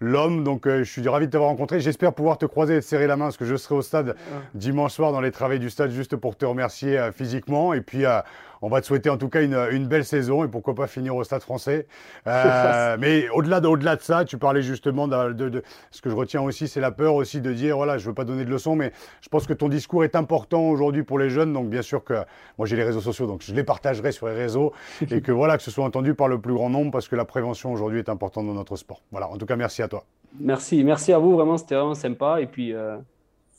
l'homme. 0.00 0.44
Donc, 0.44 0.66
euh, 0.66 0.84
je 0.84 0.90
suis 0.90 1.06
ravi 1.08 1.26
de 1.26 1.32
t'avoir 1.32 1.50
rencontré. 1.50 1.80
J'espère 1.80 2.12
pouvoir 2.12 2.38
te 2.38 2.46
croiser 2.46 2.76
et 2.76 2.80
te 2.80 2.84
serrer 2.84 3.06
la 3.06 3.16
main 3.16 3.26
parce 3.26 3.36
que 3.36 3.44
je 3.44 3.56
serai 3.56 3.74
au 3.74 3.82
stade 3.82 4.16
dimanche 4.54 4.92
soir 4.92 5.12
dans 5.12 5.20
les 5.20 5.30
travaux 5.30 5.58
du 5.58 5.70
stade 5.70 5.90
juste 5.90 6.16
pour 6.16 6.36
te 6.36 6.44
remercier 6.44 6.98
euh, 6.98 7.12
physiquement. 7.12 7.72
Et 7.72 7.80
puis, 7.80 8.04
euh, 8.04 8.20
on 8.62 8.68
va 8.68 8.80
te 8.80 8.86
souhaiter 8.86 9.10
en 9.10 9.16
tout 9.16 9.28
cas 9.28 9.42
une, 9.42 9.54
une, 9.70 9.86
belle 9.86 10.04
saison 10.04 10.44
et 10.44 10.48
pourquoi 10.48 10.74
pas 10.74 10.86
finir 10.86 11.14
au 11.16 11.24
stade 11.24 11.42
français. 11.42 11.86
Euh, 12.26 12.96
mais 12.98 13.28
au-delà 13.30 13.60
de, 13.60 13.68
au 13.68 13.76
-delà 13.76 13.96
de 13.96 14.02
ça, 14.02 14.24
tu 14.24 14.36
parlais 14.36 14.60
justement 14.60 15.06
de, 15.06 15.32
de, 15.32 15.48
de 15.48 15.62
ce 15.90 16.02
que 16.02 16.10
je 16.10 16.14
retiens 16.14 16.42
aussi, 16.42 16.66
c'est 16.66 16.80
la 16.80 16.90
peur 16.90 17.14
aussi 17.14 17.40
de 17.40 17.52
dire 17.52 17.76
voilà, 17.76 17.98
je 17.98 18.06
veux 18.06 18.14
pas 18.14 18.24
donner 18.24 18.44
de 18.44 18.50
leçons, 18.50 18.74
mais 18.74 18.92
je 19.20 19.28
pense 19.28 19.46
que 19.46 19.52
ton 19.52 19.68
discours 19.68 20.04
est 20.04 20.16
important 20.16 20.68
aujourd'hui 20.68 21.02
pour 21.02 21.18
les 21.18 21.30
jeunes. 21.30 21.52
Donc, 21.52 21.68
bien 21.68 21.82
sûr 21.82 22.04
que 22.04 22.14
moi, 22.58 22.66
j'ai 22.66 22.76
les 22.76 22.84
réseaux 22.84 23.00
sociaux, 23.00 23.26
donc 23.26 23.42
je 23.42 23.54
les 23.54 23.64
partagerai 23.64 24.12
sur 24.12 24.26
les 24.26 24.34
réseaux 24.34 24.72
et 25.10 25.20
que 25.20 25.32
voilà, 25.32 25.56
que 25.56 25.62
ce 25.62 25.70
soit 25.70 25.84
entendu 25.84 26.14
par 26.14 26.28
le 26.28 26.40
plus 26.40 26.54
grand 26.54 26.70
nombre 26.70 26.90
parce 26.90 27.08
que 27.08 27.16
la 27.16 27.24
prévention 27.24 27.72
aujourd'hui 27.72 28.00
est 28.00 28.08
importante 28.08 28.46
dans 28.46 28.54
notre 28.54 28.76
sport. 28.76 29.02
Voilà, 29.10 29.28
en 29.28 29.36
tout 29.36 29.46
cas, 29.46 29.56
merci 29.56 29.82
à 29.82 29.88
toi. 29.88 30.04
Merci, 30.38 30.84
merci 30.84 31.12
à 31.12 31.18
vous, 31.18 31.34
vraiment, 31.34 31.56
c'était 31.56 31.76
vraiment 31.76 31.94
sympa. 31.94 32.40
Et 32.40 32.46
puis, 32.46 32.74
euh, 32.74 32.96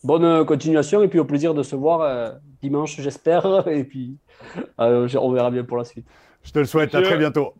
bonne 0.07 0.45
continuation 0.45 1.03
et 1.03 1.07
puis 1.07 1.19
au 1.19 1.25
plaisir 1.25 1.53
de 1.53 1.61
se 1.61 1.75
voir 1.75 2.01
euh, 2.01 2.31
dimanche, 2.61 2.99
j'espère. 2.99 3.67
Et 3.67 3.83
puis, 3.83 4.17
euh, 4.79 5.07
on 5.21 5.31
verra 5.31 5.51
bien 5.51 5.63
pour 5.63 5.77
la 5.77 5.83
suite. 5.83 6.07
Je 6.43 6.51
te 6.51 6.59
le 6.59 6.65
souhaite, 6.65 6.93
Monsieur, 6.93 7.05
à 7.05 7.09
très 7.09 7.17
bientôt. 7.17 7.53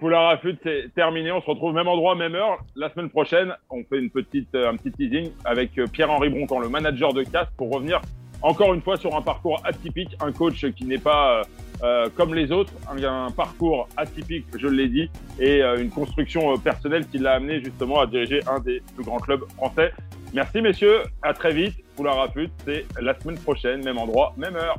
Poulard 0.00 0.24
Rafut, 0.24 0.58
c'est 0.64 0.92
terminé. 0.94 1.30
On 1.30 1.40
se 1.40 1.46
retrouve 1.46 1.74
même 1.74 1.86
endroit, 1.86 2.16
même 2.16 2.34
heure. 2.34 2.58
La 2.74 2.90
semaine 2.90 3.10
prochaine, 3.10 3.54
on 3.70 3.84
fait 3.84 3.98
une 3.98 4.10
petite, 4.10 4.52
un 4.54 4.76
petit 4.76 4.90
teasing 4.90 5.30
avec 5.44 5.72
Pierre-Henri 5.92 6.30
Broncan, 6.30 6.58
le 6.58 6.68
manager 6.68 7.12
de 7.12 7.22
CAS, 7.22 7.46
pour 7.56 7.70
revenir 7.70 8.00
encore 8.40 8.74
une 8.74 8.82
fois 8.82 8.96
sur 8.96 9.14
un 9.14 9.22
parcours 9.22 9.60
atypique, 9.64 10.16
un 10.20 10.32
coach 10.32 10.66
qui 10.72 10.84
n'est 10.84 10.98
pas 10.98 11.42
euh, 11.82 12.08
comme 12.16 12.32
les 12.32 12.52
autres, 12.52 12.72
un, 12.88 13.02
un, 13.02 13.30
parcours 13.32 13.88
atypique, 13.96 14.46
je 14.56 14.68
l'ai 14.68 14.88
dit, 14.88 15.10
et 15.40 15.62
euh, 15.62 15.82
une 15.82 15.90
construction 15.90 16.52
euh, 16.52 16.56
personnelle 16.56 17.06
qui 17.08 17.18
l'a 17.18 17.32
amené 17.32 17.60
justement 17.60 18.00
à 18.00 18.06
diriger 18.06 18.40
un 18.46 18.60
des 18.60 18.80
plus 18.94 19.04
grands 19.04 19.18
clubs 19.18 19.42
français. 19.56 19.92
Merci 20.32 20.62
messieurs, 20.62 21.02
à 21.22 21.34
très 21.34 21.52
vite. 21.52 21.74
Poulard 21.94 22.16
Raput, 22.16 22.48
c'est 22.64 22.86
la 23.00 23.18
semaine 23.18 23.38
prochaine, 23.38 23.84
même 23.84 23.98
endroit, 23.98 24.32
même 24.36 24.56
heure. 24.56 24.76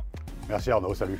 Merci 0.49 0.72
Arnaud, 0.72 0.95
salut. 0.95 1.20